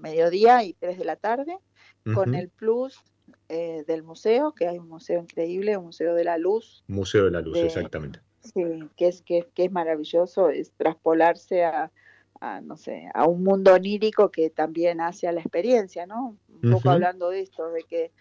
mediodía 0.00 0.62
y 0.64 0.72
3 0.74 0.98
de 0.98 1.04
la 1.04 1.16
tarde, 1.16 1.58
con 2.14 2.34
el 2.34 2.48
plus 2.48 2.98
eh, 3.48 3.84
del 3.86 4.02
museo, 4.02 4.52
que 4.52 4.66
hay 4.66 4.78
un 4.78 4.88
museo 4.88 5.20
increíble, 5.20 5.76
un 5.76 5.86
museo 5.86 6.14
de 6.14 6.24
la 6.24 6.38
luz. 6.38 6.84
Museo 6.88 7.24
de 7.24 7.30
la 7.32 7.40
luz, 7.40 7.56
exactamente. 7.58 8.20
Sí, 8.40 8.62
que 8.96 9.08
es, 9.08 9.22
que, 9.22 9.48
que, 9.54 9.64
es 9.66 9.72
maravilloso, 9.72 10.50
es 10.50 10.72
traspolarse 10.72 11.64
a, 11.64 11.90
no 12.62 12.76
sé, 12.76 13.08
a 13.14 13.26
un 13.28 13.44
mundo 13.44 13.72
onírico 13.74 14.30
que 14.30 14.50
también 14.50 15.00
hace 15.00 15.28
a 15.28 15.32
la 15.32 15.40
experiencia, 15.40 16.06
¿no? 16.06 16.36
Un 16.62 16.72
poco 16.72 16.90
hablando 16.90 17.30
de 17.30 17.40
esto, 17.40 17.70
de 17.70 17.82
que 17.84 18.12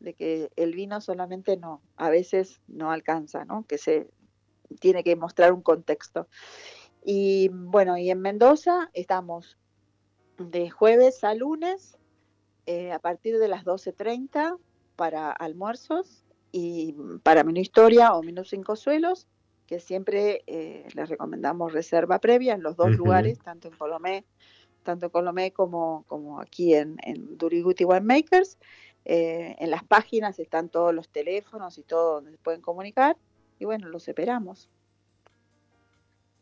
de 0.00 0.12
que 0.12 0.50
el 0.56 0.74
vino 0.74 1.00
solamente 1.00 1.56
no, 1.56 1.80
a 1.96 2.10
veces 2.10 2.60
no 2.68 2.90
alcanza, 2.90 3.44
¿no? 3.44 3.64
Que 3.66 3.78
se 3.78 4.08
tiene 4.80 5.04
que 5.04 5.16
mostrar 5.16 5.52
un 5.52 5.62
contexto. 5.62 6.28
Y 7.04 7.48
bueno, 7.52 7.98
y 7.98 8.10
en 8.10 8.20
Mendoza 8.20 8.90
estamos 8.94 9.58
de 10.38 10.70
jueves 10.70 11.22
a 11.22 11.34
lunes 11.34 11.98
eh, 12.66 12.92
a 12.92 12.98
partir 12.98 13.38
de 13.38 13.48
las 13.48 13.64
12.30 13.64 14.58
para 14.96 15.30
almuerzos 15.30 16.24
y 16.50 16.94
para 17.22 17.44
menú 17.44 17.60
historia 17.60 18.14
o 18.14 18.22
menú 18.22 18.44
cinco 18.44 18.76
suelos, 18.76 19.26
que 19.66 19.80
siempre 19.80 20.44
eh, 20.46 20.86
les 20.94 21.08
recomendamos 21.08 21.72
reserva 21.72 22.20
previa 22.20 22.54
en 22.54 22.62
los 22.62 22.76
dos 22.76 22.92
lugares, 22.92 23.38
tanto 23.40 23.68
en 23.68 23.76
Colomé, 23.76 24.24
tanto 24.82 25.06
en 25.06 25.10
Colomé 25.10 25.52
como, 25.52 26.04
como 26.06 26.40
aquí 26.40 26.74
en, 26.74 26.96
en 27.02 27.36
Duriguti 27.36 27.84
Winemakers. 27.84 28.58
Eh, 29.04 29.56
en 29.58 29.70
las 29.70 29.84
páginas 29.84 30.38
están 30.38 30.70
todos 30.70 30.94
los 30.94 31.10
teléfonos 31.10 31.76
y 31.76 31.82
todo 31.82 32.14
donde 32.14 32.30
se 32.30 32.38
pueden 32.38 32.62
comunicar 32.62 33.18
y 33.58 33.64
bueno, 33.64 33.88
los 33.88 34.08
esperamos. 34.08 34.68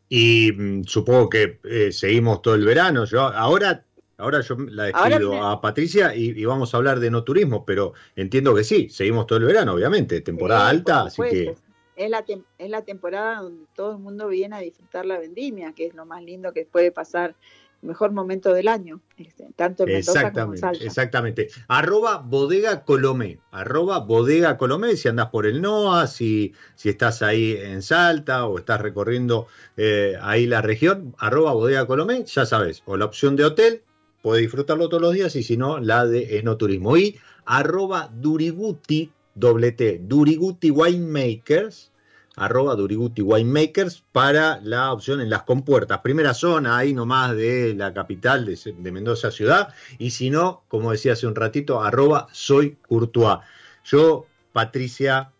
Y 0.09 0.51
mm, 0.51 0.83
supongo 0.83 1.29
que 1.29 1.59
eh, 1.63 1.91
seguimos 1.91 2.41
todo 2.41 2.55
el 2.55 2.65
verano. 2.65 3.05
Yo 3.05 3.21
ahora, 3.21 3.83
ahora 4.17 4.41
yo 4.41 4.55
la 4.57 4.85
despido 4.85 5.41
a 5.43 5.59
Patricia 5.61 6.13
y, 6.15 6.45
vamos 6.45 6.73
a 6.73 6.77
hablar 6.77 6.99
de 6.99 7.09
no 7.09 7.23
turismo, 7.23 7.65
pero 7.65 7.93
entiendo 8.15 8.53
que 8.53 8.63
sí, 8.63 8.89
seguimos 8.89 9.27
todo 9.27 9.39
el 9.39 9.45
verano, 9.45 9.73
obviamente, 9.73 10.21
temporada 10.21 10.69
alta, 10.69 11.03
así 11.03 11.21
que 11.23 11.55
es 11.95 12.09
la, 12.09 12.25
es 12.57 12.69
la 12.69 12.81
temporada 12.83 13.41
donde 13.41 13.65
todo 13.75 13.93
el 13.93 13.99
mundo 13.99 14.27
viene 14.27 14.55
a 14.55 14.59
disfrutar 14.59 15.05
la 15.05 15.19
vendimia, 15.19 15.73
que 15.73 15.87
es 15.87 15.93
lo 15.93 16.05
más 16.05 16.23
lindo 16.23 16.53
que 16.53 16.65
puede 16.65 16.91
pasar 16.91 17.35
mejor 17.83 18.11
momento 18.11 18.53
del 18.53 18.67
año, 18.67 19.01
este, 19.17 19.47
tanto 19.55 19.83
en 19.83 19.93
Mendoza 19.93 20.31
como 20.31 20.53
en 20.53 20.59
Salta. 20.59 20.83
Exactamente. 20.83 21.49
Arroba 21.67 22.17
bodega 22.17 22.83
Colomé, 22.83 23.39
arroba 23.51 23.99
bodega 23.99 24.57
Colomé, 24.57 24.95
si 24.97 25.07
andas 25.07 25.29
por 25.29 25.45
el 25.45 25.61
NOA, 25.61 26.07
si, 26.07 26.53
si 26.75 26.89
estás 26.89 27.21
ahí 27.21 27.57
en 27.59 27.81
Salta 27.81 28.45
o 28.45 28.57
estás 28.57 28.81
recorriendo 28.81 29.47
eh, 29.77 30.17
ahí 30.21 30.45
la 30.45 30.61
región, 30.61 31.15
arroba 31.17 31.53
bodega 31.53 31.85
Colomé, 31.87 32.25
ya 32.25 32.45
sabes, 32.45 32.83
o 32.85 32.97
la 32.97 33.05
opción 33.05 33.35
de 33.35 33.45
hotel, 33.45 33.83
puedes 34.21 34.41
disfrutarlo 34.41 34.89
todos 34.89 35.01
los 35.01 35.13
días 35.13 35.35
y 35.35 35.43
si 35.43 35.57
no, 35.57 35.79
la 35.79 36.05
de 36.05 36.39
enoturismo. 36.39 36.97
Y 36.97 37.19
arroba 37.45 38.09
Duriguti, 38.13 39.11
doble 39.35 39.71
T, 39.71 40.01
Duriguti 40.03 40.71
Winemakers, 40.71 41.92
arroba 42.35 42.75
Duriguti 42.75 43.21
Winemakers 43.21 44.03
para 44.11 44.59
la 44.61 44.91
opción 44.91 45.21
en 45.21 45.29
las 45.29 45.43
compuertas. 45.43 45.99
Primera 45.99 46.33
zona 46.33 46.77
ahí 46.77 46.93
nomás 46.93 47.35
de 47.35 47.73
la 47.75 47.93
capital 47.93 48.45
de, 48.45 48.91
Mendoza 48.91 49.31
ciudad. 49.31 49.73
Y 49.97 50.11
si 50.11 50.29
no, 50.29 50.63
como 50.67 50.91
decía 50.91 51.13
hace 51.13 51.27
un 51.27 51.35
ratito, 51.35 51.81
arroba 51.81 52.27
soy 52.31 52.77
Courtois. 52.87 53.39
Yo, 53.85 54.25
Patricia, 54.51 55.31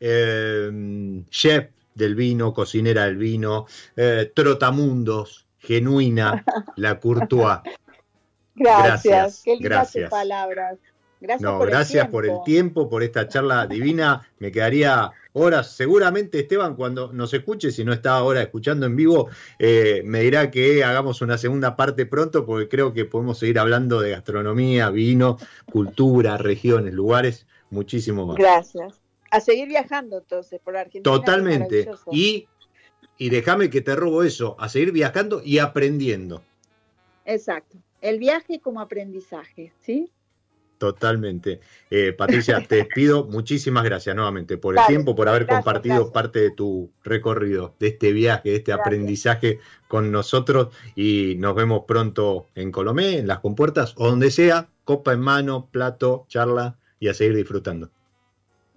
eh, 0.00 1.22
chef 1.30 1.68
del 1.94 2.14
vino, 2.14 2.52
cocinera 2.52 3.04
del 3.04 3.16
vino, 3.16 3.66
eh, 3.96 4.30
trotamundos, 4.34 5.46
genuina, 5.58 6.44
la 6.76 7.00
Courtois. 7.00 7.60
Gracias, 8.54 9.42
qué 9.44 9.56
gracias. 9.58 10.10
palabras. 10.10 10.78
Gracias, 11.18 11.50
por, 11.50 11.66
gracias 11.68 12.04
el 12.04 12.10
por 12.10 12.26
el 12.26 12.36
tiempo, 12.44 12.88
por 12.90 13.02
esta 13.02 13.26
charla 13.26 13.66
divina. 13.66 14.28
Me 14.38 14.52
quedaría 14.52 15.12
horas. 15.36 15.72
Seguramente 15.72 16.40
Esteban, 16.40 16.74
cuando 16.76 17.12
nos 17.12 17.32
escuche, 17.34 17.70
si 17.70 17.84
no 17.84 17.92
está 17.92 18.16
ahora 18.16 18.42
escuchando 18.42 18.86
en 18.86 18.96
vivo, 18.96 19.28
eh, 19.58 20.02
me 20.04 20.20
dirá 20.20 20.50
que 20.50 20.82
hagamos 20.82 21.20
una 21.20 21.36
segunda 21.36 21.76
parte 21.76 22.06
pronto, 22.06 22.46
porque 22.46 22.68
creo 22.68 22.92
que 22.92 23.04
podemos 23.04 23.38
seguir 23.38 23.58
hablando 23.58 24.00
de 24.00 24.10
gastronomía, 24.10 24.90
vino, 24.90 25.38
cultura, 25.70 26.38
regiones, 26.38 26.94
lugares, 26.94 27.46
muchísimo 27.70 28.26
más. 28.26 28.36
Gracias. 28.36 29.00
A 29.30 29.40
seguir 29.40 29.68
viajando 29.68 30.18
entonces 30.18 30.58
por 30.64 30.76
Argentina. 30.76 31.02
Totalmente. 31.02 31.88
Y, 32.10 32.48
y 33.18 33.28
déjame 33.28 33.68
que 33.68 33.82
te 33.82 33.94
robo 33.94 34.22
eso, 34.22 34.56
a 34.58 34.68
seguir 34.68 34.92
viajando 34.92 35.42
y 35.44 35.58
aprendiendo. 35.58 36.42
Exacto. 37.26 37.76
El 38.00 38.18
viaje 38.18 38.60
como 38.60 38.80
aprendizaje, 38.80 39.72
¿sí? 39.80 40.10
Totalmente. 40.78 41.60
Eh, 41.90 42.12
Patricia, 42.12 42.60
te 42.68 42.84
pido 42.84 43.24
muchísimas 43.24 43.84
gracias 43.84 44.14
nuevamente 44.14 44.58
por 44.58 44.78
el 44.78 44.84
tiempo, 44.86 45.14
por 45.14 45.28
haber 45.28 45.46
compartido 45.46 46.12
parte 46.12 46.40
de 46.40 46.50
tu 46.50 46.90
recorrido, 47.02 47.74
de 47.78 47.88
este 47.88 48.12
viaje, 48.12 48.50
de 48.50 48.56
este 48.56 48.72
aprendizaje 48.72 49.60
con 49.88 50.10
nosotros 50.12 50.74
y 50.94 51.36
nos 51.38 51.54
vemos 51.54 51.84
pronto 51.86 52.48
en 52.54 52.72
Colomé, 52.72 53.18
en 53.18 53.26
las 53.26 53.40
compuertas 53.40 53.94
o 53.96 54.08
donde 54.08 54.30
sea, 54.30 54.68
copa 54.84 55.12
en 55.12 55.20
mano, 55.20 55.68
plato, 55.70 56.26
charla 56.28 56.76
y 57.00 57.08
a 57.08 57.14
seguir 57.14 57.36
disfrutando. 57.36 57.90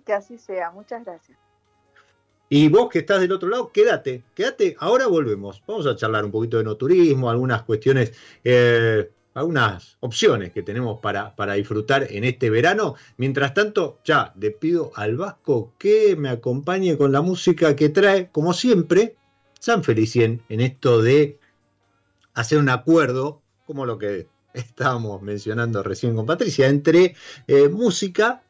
Que 0.05 0.13
así 0.13 0.37
sea, 0.37 0.71
muchas 0.71 1.03
gracias. 1.03 1.37
Y 2.51 2.67
vos 2.67 2.89
que 2.89 2.99
estás 2.99 3.21
del 3.21 3.31
otro 3.31 3.47
lado, 3.47 3.71
quédate, 3.71 4.23
quédate, 4.33 4.75
ahora 4.79 5.05
volvemos. 5.05 5.61
Vamos 5.67 5.85
a 5.85 5.95
charlar 5.95 6.25
un 6.25 6.31
poquito 6.31 6.57
de 6.57 6.63
no 6.63 6.77
turismo, 6.77 7.29
algunas 7.29 7.61
cuestiones 7.61 8.13
eh, 8.43 9.11
algunas 9.39 9.97
opciones 10.01 10.51
que 10.51 10.63
tenemos 10.63 10.99
para, 10.99 11.35
para, 11.35 11.53
disfrutar 11.53 12.07
en 12.09 12.23
este 12.25 12.49
verano. 12.49 12.95
Mientras 13.17 13.53
tanto, 13.53 13.99
ya 14.03 14.33
le 14.37 14.51
pido 14.51 14.91
al 14.95 15.15
Vasco 15.15 15.73
que 15.77 16.15
me 16.17 16.29
acompañe 16.29 16.97
con 16.97 17.11
la 17.11 17.21
música 17.21 17.75
que 17.75 17.89
trae, 17.89 18.29
como 18.31 18.53
siempre, 18.53 19.15
San 19.59 19.83
Felicien 19.83 20.41
en 20.49 20.59
esto 20.61 21.01
de 21.01 21.39
hacer 22.33 22.57
un 22.57 22.69
acuerdo, 22.69 23.41
como 23.65 23.85
lo 23.85 23.97
que 23.97 24.27
estábamos 24.53 25.21
mencionando 25.21 25.83
recién 25.83 26.15
con 26.15 26.25
Patricia, 26.25 26.67
entre 26.67 27.15
eh, 27.47 27.69
música 27.69 28.43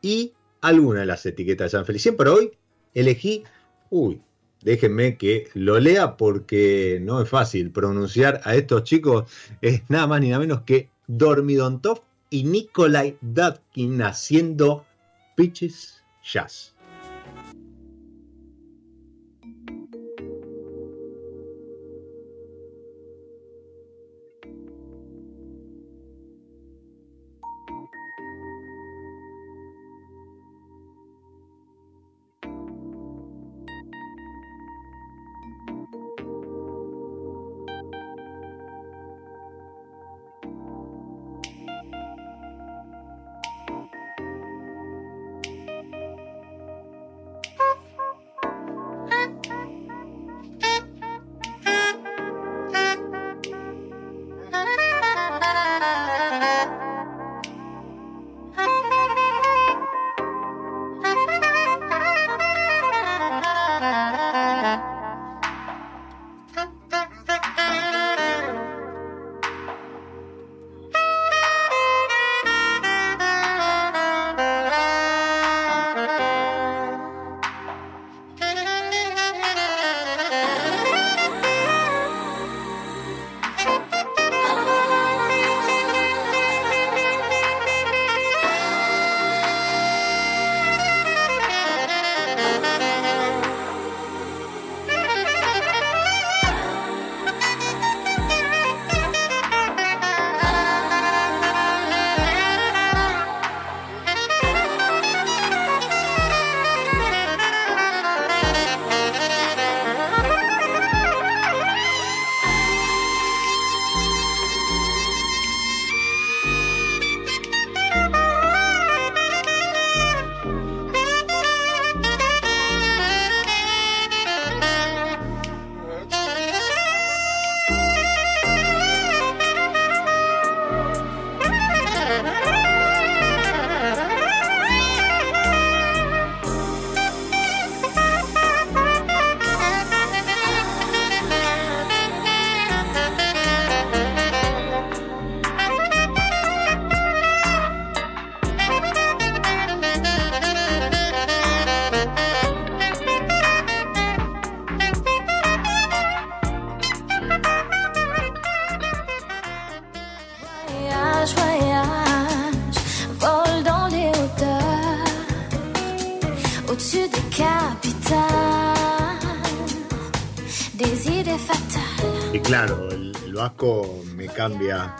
y 0.00 0.32
alguna 0.60 1.00
de 1.00 1.06
las 1.06 1.26
etiquetas 1.26 1.72
de 1.72 1.78
San 1.78 1.86
Felicien. 1.86 2.16
Pero 2.16 2.34
hoy 2.34 2.52
elegí, 2.94 3.42
uy, 3.90 4.22
déjenme 4.62 5.16
que 5.16 5.48
lo 5.54 5.78
lea 5.78 6.16
porque 6.16 6.98
no 7.02 7.22
es 7.22 7.28
fácil 7.28 7.70
pronunciar 7.70 8.40
a 8.44 8.54
estos 8.54 8.84
chicos, 8.84 9.30
es 9.60 9.82
nada 9.88 10.06
más 10.06 10.20
ni 10.20 10.28
nada 10.28 10.40
menos 10.40 10.62
que 10.62 10.88
Dormidontov 11.06 12.02
y 12.30 12.44
Nikolai 12.44 13.16
Datkin 13.20 14.02
haciendo 14.02 14.84
Pitches 15.36 16.02
Jazz. 16.22 16.74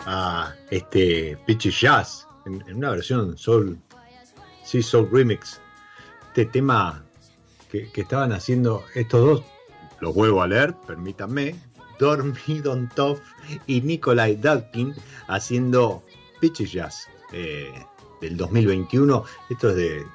A 0.07 0.55
este 0.71 1.39
Pitchy 1.47 1.71
Jazz 1.71 2.27
en, 2.45 2.63
una 2.77 2.91
versión 2.91 3.37
Soul, 3.37 3.79
sí, 4.65 4.83
Soul 4.83 5.09
Remix. 5.11 5.61
Este 6.29 6.47
tema 6.47 7.05
que, 7.71 7.91
estaban 7.95 8.33
haciendo 8.33 8.85
estos 8.95 9.21
dos, 9.21 9.45
los 10.01 10.15
vuelvo 10.15 10.43
a 10.43 10.47
leer, 10.47 10.75
permítanme, 10.87 11.55
Dormidon 11.99 12.89
Toff 12.95 13.21
y 13.67 13.81
Nikolai 13.81 14.37
Dalkin 14.37 14.95
haciendo 15.27 16.03
Pitchy 16.41 16.67
Jazz 16.67 17.09
eh, 17.33 17.73
del 18.21 18.37
2021. 18.37 19.25
Esto 19.51 19.71
es 19.71 19.77
de 19.77 20.07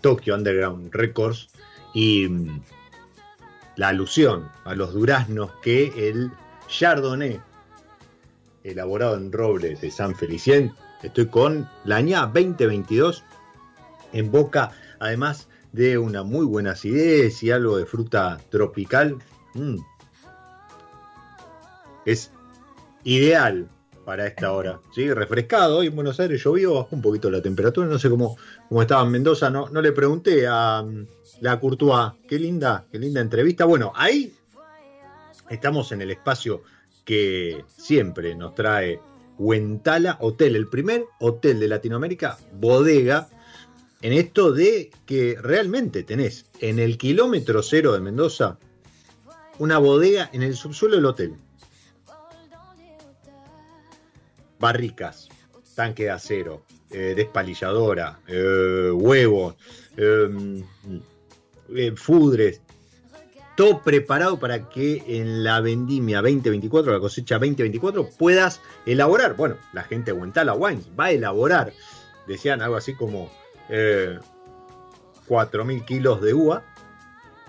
Tokyo 0.00 0.34
Underground 0.34 0.92
Records 0.92 1.48
y 1.94 2.28
mm, 2.28 2.60
la 3.76 3.88
alusión 3.88 4.50
a 4.64 4.74
los 4.74 4.92
duraznos 4.92 5.50
que 5.62 6.08
el 6.08 6.30
Chardonnay 6.68 7.40
elaborado 8.64 9.16
en 9.16 9.32
roble 9.32 9.76
de 9.76 9.90
San 9.90 10.14
Felicien. 10.14 10.72
Estoy 11.02 11.26
con 11.26 11.68
la 11.84 11.96
aña 11.96 12.26
2022 12.26 13.24
en 14.12 14.30
boca, 14.30 14.72
además 15.00 15.48
de 15.72 15.98
una 15.98 16.22
muy 16.22 16.44
buena 16.44 16.72
acidez 16.72 17.42
y 17.42 17.50
algo 17.50 17.76
de 17.76 17.86
fruta 17.86 18.38
tropical, 18.50 19.18
mm, 19.54 19.76
es 22.04 22.30
ideal 23.04 23.68
para 24.04 24.26
esta 24.26 24.52
hora. 24.52 24.80
¿sí? 24.94 25.12
Refrescado, 25.12 25.78
hoy 25.78 25.86
en 25.86 25.94
Buenos 25.94 26.20
Aires 26.20 26.42
llovió, 26.42 26.74
bajó 26.74 26.88
un 26.96 27.02
poquito 27.02 27.30
la 27.30 27.40
temperatura, 27.40 27.86
no 27.86 27.98
sé 27.98 28.10
cómo, 28.10 28.36
cómo 28.68 28.82
estaba 28.82 29.02
en 29.02 29.10
Mendoza, 29.10 29.50
no, 29.50 29.68
no 29.70 29.80
le 29.80 29.92
pregunté 29.92 30.46
a 30.46 30.82
mm, 30.82 31.06
la 31.40 31.58
Courtois, 31.58 32.12
qué 32.28 32.38
linda, 32.38 32.84
qué 32.90 32.98
linda 32.98 33.20
entrevista. 33.20 33.64
Bueno, 33.64 33.92
ahí 33.94 34.34
estamos 35.48 35.90
en 35.92 36.02
el 36.02 36.10
espacio 36.10 36.62
que 37.04 37.64
siempre 37.68 38.34
nos 38.34 38.54
trae 38.54 39.00
Huentala 39.38 40.18
Hotel, 40.20 40.56
el 40.56 40.68
primer 40.68 41.04
hotel 41.18 41.60
de 41.60 41.68
Latinoamérica, 41.68 42.38
bodega, 42.54 43.28
en 44.02 44.12
esto 44.12 44.52
de 44.52 44.90
que 45.06 45.36
realmente 45.40 46.02
tenés 46.02 46.46
en 46.60 46.78
el 46.78 46.98
kilómetro 46.98 47.62
cero 47.62 47.92
de 47.92 48.00
Mendoza 48.00 48.58
una 49.58 49.78
bodega 49.78 50.28
en 50.32 50.42
el 50.42 50.56
subsuelo 50.56 50.96
del 50.96 51.06
hotel. 51.06 51.34
Barricas, 54.58 55.28
tanque 55.74 56.04
de 56.04 56.10
acero, 56.10 56.64
eh, 56.90 57.14
despalilladora, 57.16 58.20
eh, 58.26 58.90
huevos, 58.92 59.56
em, 59.96 60.62
eh, 61.74 61.92
fudres, 61.96 62.60
todo 63.56 63.82
preparado 63.82 64.38
para 64.38 64.68
que 64.68 65.02
en 65.06 65.42
la 65.44 65.60
vendimia 65.60 66.22
2024, 66.22 66.92
la 66.92 67.00
cosecha 67.00 67.36
2024, 67.36 68.10
puedas 68.18 68.60
elaborar. 68.86 69.36
Bueno, 69.36 69.56
la 69.72 69.84
gente 69.84 70.12
de 70.12 70.18
Huentala 70.18 70.54
Wines 70.54 70.88
va 70.98 71.06
a 71.06 71.12
elaborar, 71.12 71.72
decían 72.26 72.60
algo 72.62 72.76
así 72.76 72.94
como 72.94 73.30
4.000 73.68 75.84
kilos 75.84 76.20
de 76.20 76.34
uva, 76.34 76.64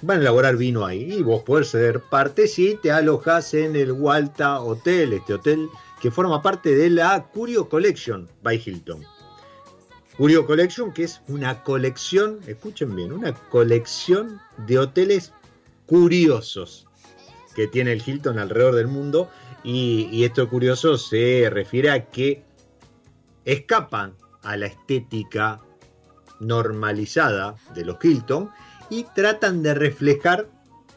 van 0.02 0.18
a 0.18 0.22
elaborar 0.22 0.58
vino 0.58 0.86
ahí 0.86 1.14
y 1.14 1.22
vos 1.22 1.44
podés 1.44 1.70
ser 1.70 2.02
parte 2.02 2.48
si 2.48 2.76
te 2.76 2.92
alojas 2.92 3.54
en 3.54 3.76
el 3.76 3.92
Walta 3.94 4.60
Hotel, 4.60 5.14
este 5.14 5.36
hotel 5.36 5.70
que 6.02 6.12
forma 6.12 6.42
parte 6.42 6.76
de 6.76 6.90
la 6.90 7.30
Curio 7.34 7.70
Collection 7.70 8.28
by 8.42 8.62
Hilton. 8.64 9.06
Curio 10.18 10.46
Collection, 10.46 10.94
que 10.94 11.06
es 11.06 11.22
una 11.28 11.64
colección, 11.64 12.40
escuchen 12.46 12.96
bien, 12.96 13.14
una 13.14 13.34
colección 13.34 14.40
de 14.68 14.78
hoteles 14.78 15.34
curiosos 15.94 16.88
que 17.56 17.68
tiene 17.68 17.92
el 17.92 18.02
Hilton 18.04 18.40
alrededor 18.40 18.74
del 18.74 18.88
mundo. 18.88 19.30
Y, 19.64 20.24
esto 20.24 20.50
curioso 20.50 20.98
se 20.98 21.48
refiere 21.52 21.92
a 21.92 22.10
que 22.10 22.44
escapan 23.46 24.16
a 24.42 24.58
la 24.58 24.66
estética 24.66 25.62
normalizada 26.40 27.58
de 27.76 27.86
los 27.86 28.04
Hilton 28.04 28.50
y 28.90 29.06
tratan 29.14 29.62
de 29.62 29.76
reflejar 29.76 30.50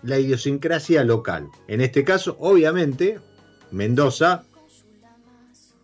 la 0.03 0.19
idiosincrasia 0.19 1.05
local. 1.05 1.51
En 1.69 1.83
este 1.83 2.03
caso, 2.03 2.39
obviamente, 2.41 3.21
Mendoza 3.71 4.45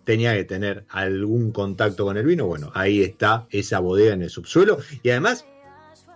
tenía 0.05 0.33
que 0.33 0.45
tener 0.45 0.87
algún 0.89 1.53
contacto 1.53 2.07
con 2.07 2.17
el 2.17 2.25
vino. 2.25 2.47
Bueno, 2.47 2.71
ahí 2.73 3.03
está 3.03 3.47
esa 3.51 3.79
bodega 3.79 4.15
en 4.15 4.23
el 4.23 4.31
subsuelo. 4.31 4.79
Y 5.03 5.11
además, 5.11 5.45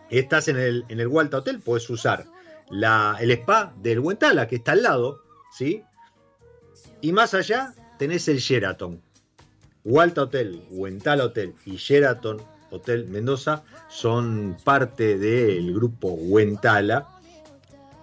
estás 0.09 0.49
en 0.49 0.57
el, 0.57 0.87
en 0.89 0.99
el 0.99 1.09
Walta 1.09 1.37
Hotel, 1.37 1.61
puedes 1.61 1.91
usar 1.91 2.35
la, 2.71 3.17
el 3.21 3.31
spa 3.33 3.75
del 3.77 4.01
Huentala, 4.01 4.49
que 4.49 4.57
está 4.57 4.73
al 4.73 4.83
lado, 4.83 5.23
¿sí? 5.53 5.83
Y 7.01 7.13
más 7.13 7.35
allá 7.35 7.75
tenés 7.99 8.29
el 8.29 8.39
Sheraton. 8.39 9.01
Walta 9.85 10.23
Hotel, 10.23 10.63
Huentala 10.71 11.25
Hotel 11.25 11.55
y 11.65 11.77
Sheraton 11.77 12.43
Hotel 12.71 13.07
Mendoza 13.07 13.63
son 13.89 14.57
parte 14.65 15.17
del 15.17 15.73
grupo 15.73 16.09
Huentala 16.09 17.09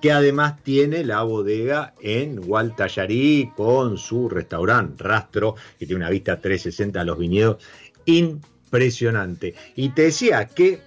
que 0.03 0.11
además 0.11 0.61
tiene 0.64 1.05
la 1.05 1.24
bodega 1.24 1.93
en 2.01 2.36
Gualtallarí 2.36 3.53
con 3.55 3.97
su 3.97 4.28
restaurante 4.28 5.01
Rastro, 5.01 5.55
que 5.80 5.86
tiene 5.86 6.01
una 6.01 6.09
vista 6.09 6.41
360 6.41 6.99
a 6.99 7.05
los 7.05 7.18
viñedos 7.18 7.64
impresionante. 8.03 9.55
Y 9.78 9.91
te 9.91 10.01
decía 10.01 10.45
que 10.45 10.82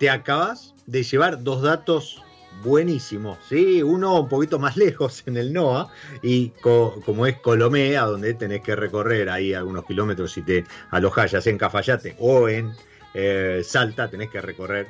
te 0.00 0.10
acabas 0.10 0.73
de 0.86 1.02
llevar 1.02 1.42
dos 1.42 1.62
datos 1.62 2.22
buenísimos, 2.62 3.38
¿sí? 3.48 3.82
Uno 3.82 4.20
un 4.20 4.28
poquito 4.28 4.58
más 4.58 4.76
lejos 4.78 5.22
en 5.26 5.36
el 5.36 5.52
NOA 5.52 5.90
y 6.22 6.50
como 6.60 7.26
es 7.26 7.38
Colomea, 7.40 8.02
donde 8.02 8.34
tenés 8.34 8.62
que 8.62 8.76
recorrer 8.76 9.28
ahí 9.28 9.54
algunos 9.54 9.84
kilómetros 9.84 10.32
si 10.32 10.42
te 10.42 10.64
alojás 10.90 11.32
ya 11.32 11.40
sea 11.40 11.52
en 11.52 11.58
Cafayate 11.58 12.16
o 12.18 12.48
en 12.48 12.72
eh, 13.14 13.62
Salta, 13.64 14.08
tenés 14.08 14.30
que 14.30 14.40
recorrer 14.40 14.86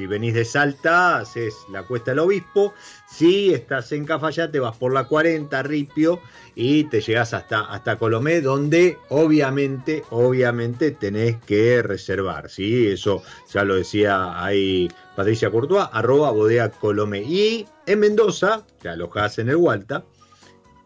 si 0.00 0.06
venís 0.06 0.32
de 0.32 0.46
Salta, 0.46 1.18
haces 1.18 1.54
la 1.70 1.82
Cuesta 1.82 2.12
del 2.12 2.20
Obispo. 2.20 2.72
Si 3.06 3.52
estás 3.52 3.92
en 3.92 4.06
Cafayate, 4.06 4.58
vas 4.58 4.74
por 4.78 4.94
la 4.94 5.04
40, 5.04 5.62
Ripio, 5.62 6.22
y 6.54 6.84
te 6.84 7.02
llegás 7.02 7.34
hasta, 7.34 7.60
hasta 7.60 7.98
Colomé, 7.98 8.40
donde 8.40 8.96
obviamente, 9.10 10.02
obviamente 10.08 10.92
tenés 10.92 11.36
que 11.44 11.82
reservar. 11.82 12.48
¿sí? 12.48 12.86
Eso 12.86 13.22
ya 13.52 13.62
lo 13.62 13.74
decía 13.74 14.42
ahí 14.42 14.90
Patricia 15.14 15.50
Courtois, 15.50 15.88
arroba 15.92 16.30
bodega 16.30 16.70
Colomé. 16.70 17.20
Y 17.20 17.66
en 17.84 18.00
Mendoza, 18.00 18.64
te 18.80 18.88
alojás 18.88 19.38
en 19.38 19.50
el 19.50 19.56
Hualta, 19.56 20.06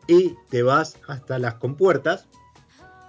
y 0.08 0.34
te 0.50 0.64
vas 0.64 0.96
hasta 1.06 1.38
las 1.38 1.54
compuertas 1.54 2.26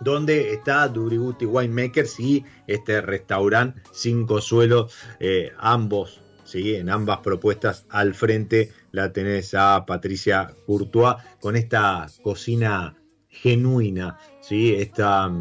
donde 0.05 0.53
está 0.53 0.87
Duriguti 0.87 1.45
Winemakers 1.45 2.19
y 2.19 2.45
este 2.67 3.01
restaurante 3.01 3.81
Cinco 3.91 4.39
Suelos, 4.39 4.93
eh, 5.19 5.51
ambos, 5.57 6.21
¿sí? 6.43 6.75
en 6.75 6.91
ambas 6.91 7.21
propuestas 7.21 7.87
al 7.89 8.13
frente 8.13 8.71
la 8.91 9.11
tenés 9.11 9.55
a 9.55 9.83
Patricia 9.87 10.53
Courtois 10.67 11.15
con 11.41 11.55
esta 11.55 12.05
cocina 12.21 12.95
genuina, 13.27 14.19
¿sí? 14.41 14.75
Esta, 14.75 15.31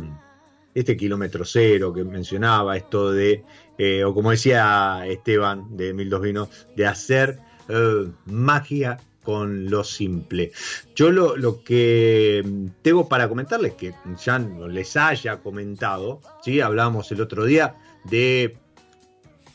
este 0.74 0.96
kilómetro 0.96 1.44
cero 1.44 1.92
que 1.92 2.02
mencionaba, 2.02 2.74
esto 2.74 3.12
de, 3.12 3.44
eh, 3.76 4.02
o 4.02 4.14
como 4.14 4.30
decía 4.30 5.02
Esteban 5.06 5.76
de 5.76 5.92
Mil 5.92 6.08
Dos 6.08 6.22
Vinos, 6.22 6.48
de 6.74 6.86
hacer 6.86 7.38
eh, 7.68 8.10
magia 8.24 8.96
con 9.24 9.68
lo 9.70 9.82
simple. 9.82 10.52
Yo 10.94 11.10
lo, 11.10 11.64
que 11.64 12.44
tengo 12.82 13.08
para 13.08 13.28
comentarles, 13.28 13.74
que 13.74 13.94
ya 14.24 14.38
les 14.38 14.96
haya 14.96 15.38
comentado, 15.38 16.20
¿sí? 16.42 16.60
hablábamos 16.60 17.10
el 17.10 17.20
otro 17.20 17.44
día 17.44 17.74
de 18.04 18.56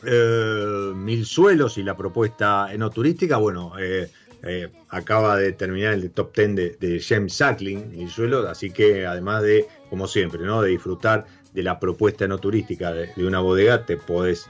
eh, 0.03 0.91
Mil 0.95 1.25
Suelos 1.25 1.77
y 1.77 1.83
la 1.83 1.95
propuesta 1.95 2.73
enoturística, 2.73 3.37
bueno, 3.37 3.73
eh, 3.79 4.09
eh, 4.41 4.69
acaba 4.89 5.35
de 5.35 5.51
terminar 5.51 5.93
el 5.93 6.11
top 6.11 6.33
10 6.35 6.79
de, 6.79 7.03
James 7.05 7.33
Sackling, 7.33 7.91
Mil 7.91 8.09
Suelos, 8.09 8.47
así 8.47 8.71
que 8.71 9.05
además 9.05 9.43
de, 9.43 9.67
como 9.89 10.07
siempre, 10.07 10.41
¿no? 10.43 10.61
de 10.61 10.69
disfrutar 10.69 11.25
de 11.53 11.63
la 11.63 11.79
propuesta 11.79 12.25
enoturística 12.25 12.93
de, 12.93 13.11
de 13.15 13.25
una 13.25 13.39
bodega, 13.39 13.85
te 13.85 13.97
podés 13.97 14.47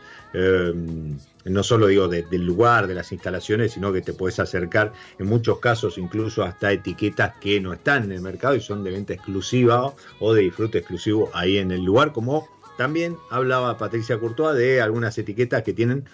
no 1.46 1.64
solo 1.64 1.88
digo 1.88 2.08
del 2.08 2.46
lugar, 2.46 2.88
de 2.88 2.94
las 2.94 3.12
instalaciones, 3.12 3.74
sino 3.74 3.92
que 3.92 4.02
te 4.02 4.14
puedes 4.14 4.40
acercar 4.40 4.94
en 5.18 5.28
muchos 5.28 5.60
casos 5.60 5.98
incluso 5.98 6.44
hasta 6.44 6.72
etiquetas 6.72 7.36
que 7.40 7.60
no 7.60 7.74
están 7.74 8.04
en 8.04 8.12
el 8.12 8.22
mercado 8.22 8.56
y 8.56 8.62
son 8.62 8.84
de 8.84 8.92
venta 8.92 9.14
exclusiva 9.14 9.94
o 10.20 10.34
de 10.34 10.42
disfrute 10.42 10.80
exclusivo 10.80 11.30
ahí 11.34 11.58
en 11.58 11.72
el 11.72 11.84
lugar, 11.84 12.12
como 12.12 12.48
también 12.78 13.18
hablaba 13.30 13.78
Patricia 13.78 14.20
Courtois 14.20 14.58
de 14.58 14.82
algunas 14.82 15.18
etiquetas 15.18 15.64
que 15.64 15.74
tienen 15.74 16.06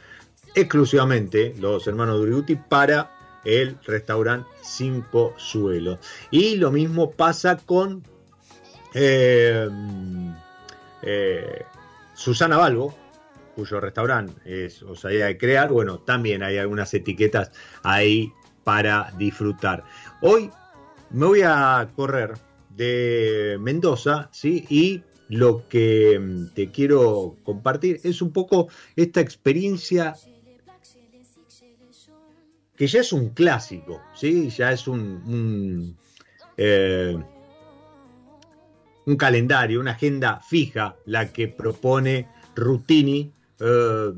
exclusivamente 0.55 1.53
los 1.59 1.85
hermanos 1.87 2.17
Duriguti 2.19 2.55
para 2.55 3.11
el 3.43 3.77
restaurante 3.85 4.49
Cinco 4.63 5.33
Suelos. 5.37 5.99
Y 6.31 6.55
lo 6.55 6.71
mismo 6.71 7.11
pasa 7.11 7.57
con 7.57 8.03
eh, 8.93 9.69
eh, 11.05 11.63
Susana 12.13 12.57
Balbo, 12.57 12.95
cuyo 13.55 13.79
restaurante 13.79 14.65
es 14.65 14.83
Osadía 14.83 15.27
de 15.27 15.37
Crear, 15.37 15.71
bueno, 15.71 15.99
también 15.99 16.43
hay 16.43 16.57
algunas 16.57 16.93
etiquetas 16.93 17.51
ahí 17.83 18.31
para 18.63 19.11
disfrutar. 19.17 19.83
Hoy 20.21 20.51
me 21.11 21.25
voy 21.25 21.41
a 21.43 21.89
correr 21.95 22.33
de 22.69 23.57
Mendoza, 23.59 24.29
¿sí? 24.31 24.65
Y 24.69 25.03
lo 25.29 25.67
que 25.69 26.19
mm, 26.19 26.53
te 26.53 26.71
quiero 26.71 27.37
compartir 27.43 28.01
es 28.03 28.21
un 28.21 28.31
poco 28.31 28.67
esta 28.95 29.21
experiencia 29.21 30.15
que 32.75 32.87
ya 32.87 32.99
es 32.99 33.13
un 33.13 33.29
clásico, 33.29 34.01
¿sí? 34.13 34.49
Ya 34.49 34.71
es 34.71 34.87
un, 34.87 35.95
eh, 36.57 37.17
un 39.05 39.15
calendario, 39.15 39.79
una 39.79 39.91
agenda 39.91 40.39
fija 40.41 40.95
la 41.05 41.31
que 41.31 41.47
propone 41.47 42.27
Rutini 42.55 43.31
eh, 43.59 44.13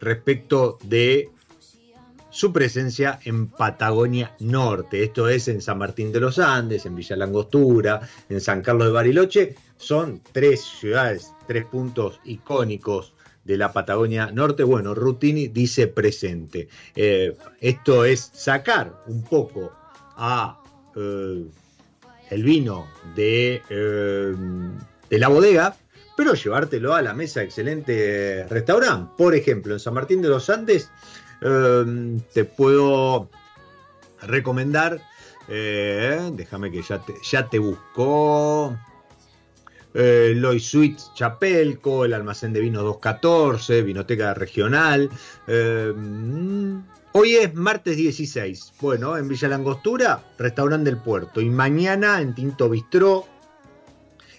respecto 0.00 0.78
de 0.82 1.30
su 2.30 2.52
presencia 2.52 3.20
en 3.24 3.48
Patagonia 3.48 4.34
Norte, 4.40 5.04
esto 5.04 5.28
es 5.28 5.48
en 5.48 5.60
San 5.60 5.78
Martín 5.78 6.12
de 6.12 6.20
los 6.20 6.38
Andes, 6.38 6.86
en 6.86 6.96
Villa 6.96 7.14
Langostura, 7.14 8.00
en 8.30 8.40
San 8.40 8.62
Carlos 8.62 8.86
de 8.86 8.92
Bariloche, 8.92 9.54
son 9.76 10.22
tres 10.32 10.62
ciudades, 10.62 11.34
tres 11.46 11.66
puntos 11.66 12.20
icónicos 12.24 13.12
de 13.44 13.58
la 13.58 13.72
Patagonia 13.72 14.30
Norte. 14.32 14.62
Bueno, 14.62 14.94
Rutini 14.94 15.48
dice 15.48 15.88
presente. 15.88 16.68
Eh, 16.94 17.36
esto 17.60 18.04
es 18.04 18.30
sacar 18.32 19.02
un 19.06 19.22
poco 19.24 19.72
a 20.16 20.60
eh, 20.96 21.44
el 22.32 22.42
vino 22.42 22.88
de, 23.14 23.62
eh, 23.68 24.34
de 25.10 25.18
la 25.18 25.28
bodega, 25.28 25.76
pero 26.16 26.34
llevártelo 26.34 26.94
a 26.94 27.02
la 27.02 27.14
mesa, 27.14 27.42
excelente 27.42 28.46
restaurante. 28.48 29.12
Por 29.16 29.34
ejemplo, 29.34 29.74
en 29.74 29.80
San 29.80 29.94
Martín 29.94 30.22
de 30.22 30.28
los 30.28 30.48
Andes 30.50 30.90
te 31.40 32.44
puedo 32.44 33.28
recomendar, 34.22 35.02
déjame 35.48 36.70
que 36.70 36.82
ya 36.82 37.04
te, 37.04 37.14
ya 37.22 37.48
te 37.48 37.58
busco 37.58 38.78
eh, 39.94 40.32
Lois 40.34 40.64
Suites 40.64 41.10
Chapelco, 41.14 42.04
el 42.04 42.14
almacén 42.14 42.52
de 42.52 42.60
vino 42.60 42.82
214, 42.82 43.82
Vinoteca 43.82 44.34
Regional. 44.34 45.10
Eh, 45.46 45.92
hoy 47.12 47.36
es 47.36 47.54
martes 47.54 47.96
16. 47.96 48.74
Bueno, 48.80 49.16
en 49.16 49.28
Villa 49.28 49.48
Langostura, 49.48 50.22
Restaurante 50.38 50.90
del 50.90 51.00
Puerto. 51.00 51.40
Y 51.40 51.50
mañana 51.50 52.20
en 52.20 52.34
Tinto 52.34 52.68
Bistró. 52.68 53.26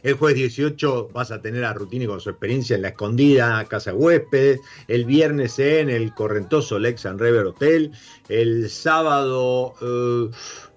El 0.02 0.16
jueves 0.16 0.36
18 0.36 1.12
vas 1.14 1.32
a 1.32 1.42
tener 1.42 1.64
a 1.64 1.72
Rutini 1.74 2.06
con 2.06 2.20
su 2.20 2.30
experiencia 2.30 2.76
en 2.76 2.82
la 2.82 2.90
escondida 2.90 3.64
Casa 3.70 3.94
Huéspedes. 3.94 4.60
El 4.90 5.06
viernes 5.06 5.58
en 5.60 5.90
el 5.90 6.14
correntoso 6.14 6.78
Lex 6.78 7.06
and 7.06 7.22
River 7.22 7.46
Hotel. 7.46 7.92
El 8.28 8.70
sábado. 8.70 9.76
Eh, 9.82 10.30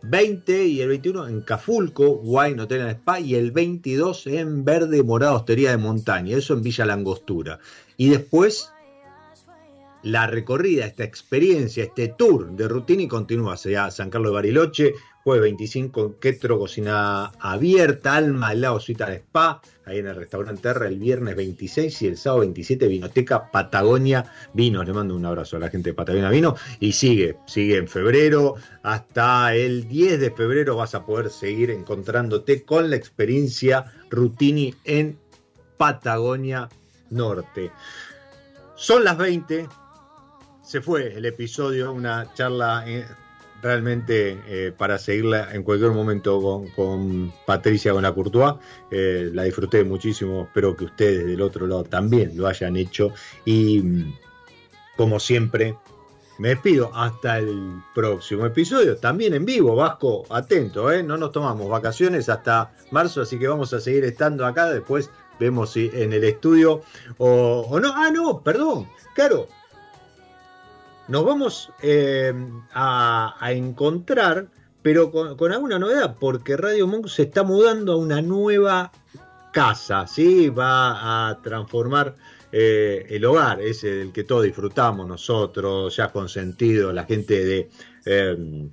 20 0.09 0.66
y 0.66 0.80
el 0.80 0.88
21 0.88 1.28
en 1.28 1.40
Cafulco, 1.40 2.11
Wine 2.22 2.62
Hotel 2.62 2.82
en 2.82 2.88
Spa, 2.90 3.18
y 3.18 3.34
el 3.34 3.51
22 3.51 4.26
en 4.28 4.64
Verde 4.64 5.03
Morada 5.03 5.34
Hostería 5.34 5.70
de 5.70 5.78
Montaña, 5.78 6.36
eso 6.36 6.55
en 6.55 6.62
Villa 6.62 6.86
Langostura. 6.86 7.59
Y 7.97 8.11
después 8.11 8.70
la 10.07 10.28
recorrida, 10.28 10.86
esta 10.86 11.02
experiencia, 11.02 11.82
este 11.82 12.07
tour 12.16 12.52
de 12.52 12.68
Rutini 12.68 13.09
continúa 13.09 13.54
hacia 13.54 13.90
San 13.90 14.09
Carlos 14.09 14.30
de 14.30 14.34
Bariloche, 14.34 14.94
jueves 15.24 15.42
25 15.42 16.07
en 16.07 16.12
Quetro, 16.20 16.61
cocina 16.61 17.32
abierta, 17.40 18.14
Alma, 18.14 18.52
suita 18.78 19.07
de 19.07 19.16
spa, 19.16 19.61
ahí 19.84 19.98
en 19.98 20.07
el 20.07 20.14
restaurante 20.14 20.62
Terra 20.62 20.86
el 20.86 21.00
viernes 21.00 21.34
26 21.34 22.02
y 22.02 22.07
el 22.07 22.16
sábado 22.16 22.42
27 22.42 22.86
Vinoteca 22.86 23.50
Patagonia 23.50 24.32
Vinos. 24.52 24.86
Le 24.86 24.92
mando 24.92 25.16
un 25.16 25.24
abrazo 25.24 25.57
a 25.57 25.59
la 25.59 25.70
gente 25.70 25.90
de 25.90 25.94
Patagonia 25.94 26.30
Vino 26.30 26.54
y 26.78 26.92
sigue, 26.92 27.38
sigue 27.48 27.76
en 27.76 27.88
febrero, 27.88 28.54
hasta 28.84 29.57
el 29.57 29.88
10 29.88 30.20
de 30.20 30.30
febrero 30.30 30.76
vas 30.76 30.94
a 30.94 31.04
poder 31.04 31.30
seguir 31.30 31.72
encontrándote 31.72 32.62
con 32.62 32.90
la 32.90 32.94
experiencia 32.94 33.92
Rutini 34.09 34.72
en 34.84 35.18
Patagonia 35.76 36.68
Norte. 37.11 37.72
Son 38.76 39.02
las 39.02 39.16
20, 39.16 39.66
se 40.66 40.80
fue 40.80 41.16
el 41.16 41.24
episodio, 41.24 41.92
una 41.92 42.34
charla 42.34 42.82
eh, 42.88 43.06
realmente 43.62 44.42
eh, 44.48 44.72
para 44.76 44.98
seguirla 44.98 45.54
en 45.54 45.62
cualquier 45.62 45.92
momento 45.92 46.64
con, 46.74 47.32
Patricia 47.46 47.92
con 47.92 48.02
la 48.02 48.12
Courtois. 48.12 48.54
Eh, 48.90 49.30
la 49.32 49.44
disfruté 49.44 49.84
muchísimo, 49.84 50.42
espero 50.42 50.76
que 50.76 50.86
ustedes 50.86 51.24
del 51.24 51.40
otro 51.40 51.68
lado 51.68 51.84
también 51.84 52.36
lo 52.36 52.48
hayan 52.48 52.76
hecho. 52.76 53.12
Y 53.44 53.80
mm, 53.80 54.14
como 54.96 55.20
siempre, 55.20 55.76
me 56.38 56.48
despido 56.48 56.90
hasta 56.92 57.38
el 57.38 57.80
próximo 57.94 58.44
episodio, 58.44 58.96
también 58.96 59.34
en 59.34 59.44
vivo, 59.44 59.76
Vasco, 59.76 60.24
atento, 60.30 60.90
¿eh? 60.90 61.04
no 61.04 61.16
nos 61.16 61.30
tomamos 61.30 61.68
vacaciones 61.68 62.28
hasta 62.28 62.74
marzo, 62.90 63.22
así 63.22 63.38
que 63.38 63.46
vamos 63.46 63.72
a 63.72 63.80
seguir 63.80 64.04
estando 64.04 64.44
acá, 64.44 64.68
después 64.68 65.10
vemos 65.38 65.70
si 65.72 65.90
en 65.94 66.12
el 66.12 66.24
estudio 66.24 66.82
o 67.18 67.78
no, 67.80 67.92
ah, 67.94 68.10
no, 68.10 68.40
perdón, 68.42 68.88
claro, 69.14 69.48
nos 71.09 71.24
vamos 71.24 71.70
eh, 71.82 72.32
a, 72.72 73.52
encontrar, 73.52 74.48
pero 74.82 75.11
con, 75.11 75.52
alguna 75.52 75.78
novedad, 75.78 76.16
porque 76.18 76.57
Radio 76.57 76.86
Monk 76.86 77.09
se 77.09 77.22
está 77.22 77.42
mudando 77.42 77.92
a 77.92 77.96
una 77.96 78.22
nueva 78.22 78.92
casa, 79.52 80.07
¿sí? 80.07 80.48
Va 80.48 81.28
a 81.28 81.40
transformar 81.42 82.14
eh, 82.50 83.07
el 83.11 83.24
hogar, 83.24 83.61
ese 83.61 83.90
del 83.90 84.12
que 84.12 84.24
todos 84.24 84.44
disfrutamos 84.44 85.07
nosotros, 85.07 85.94
ya 85.96 86.11
consentido, 86.11 86.92
la 86.92 87.04
gente 87.04 87.44
de 87.44 87.70
em, 88.04 88.70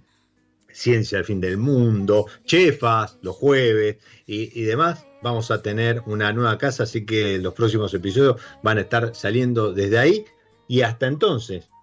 Ciencia 0.72 1.20
al 1.20 1.26
Fin 1.26 1.40
del 1.40 1.58
Mundo, 1.58 2.26
Chefas, 2.46 3.20
los 3.22 3.36
jueves 3.36 3.98
y, 4.26 4.60
y 4.60 4.64
demás. 4.64 5.06
Vamos 5.22 5.52
a 5.52 5.62
tener 5.62 6.02
una 6.08 6.34
nueva 6.34 6.58
casa, 6.58 6.84
así 6.84 7.06
que 7.06 7.38
los 7.38 7.54
próximos 7.54 7.94
episodios 7.94 8.42
van 8.64 8.80
a 8.80 8.82
estar 8.82 9.16
saliendo 9.16 9.72
desde 9.72 10.00
ahí. 10.00 10.26
Y 10.68 10.82
hasta 10.82 11.08
entonces, 11.08 11.70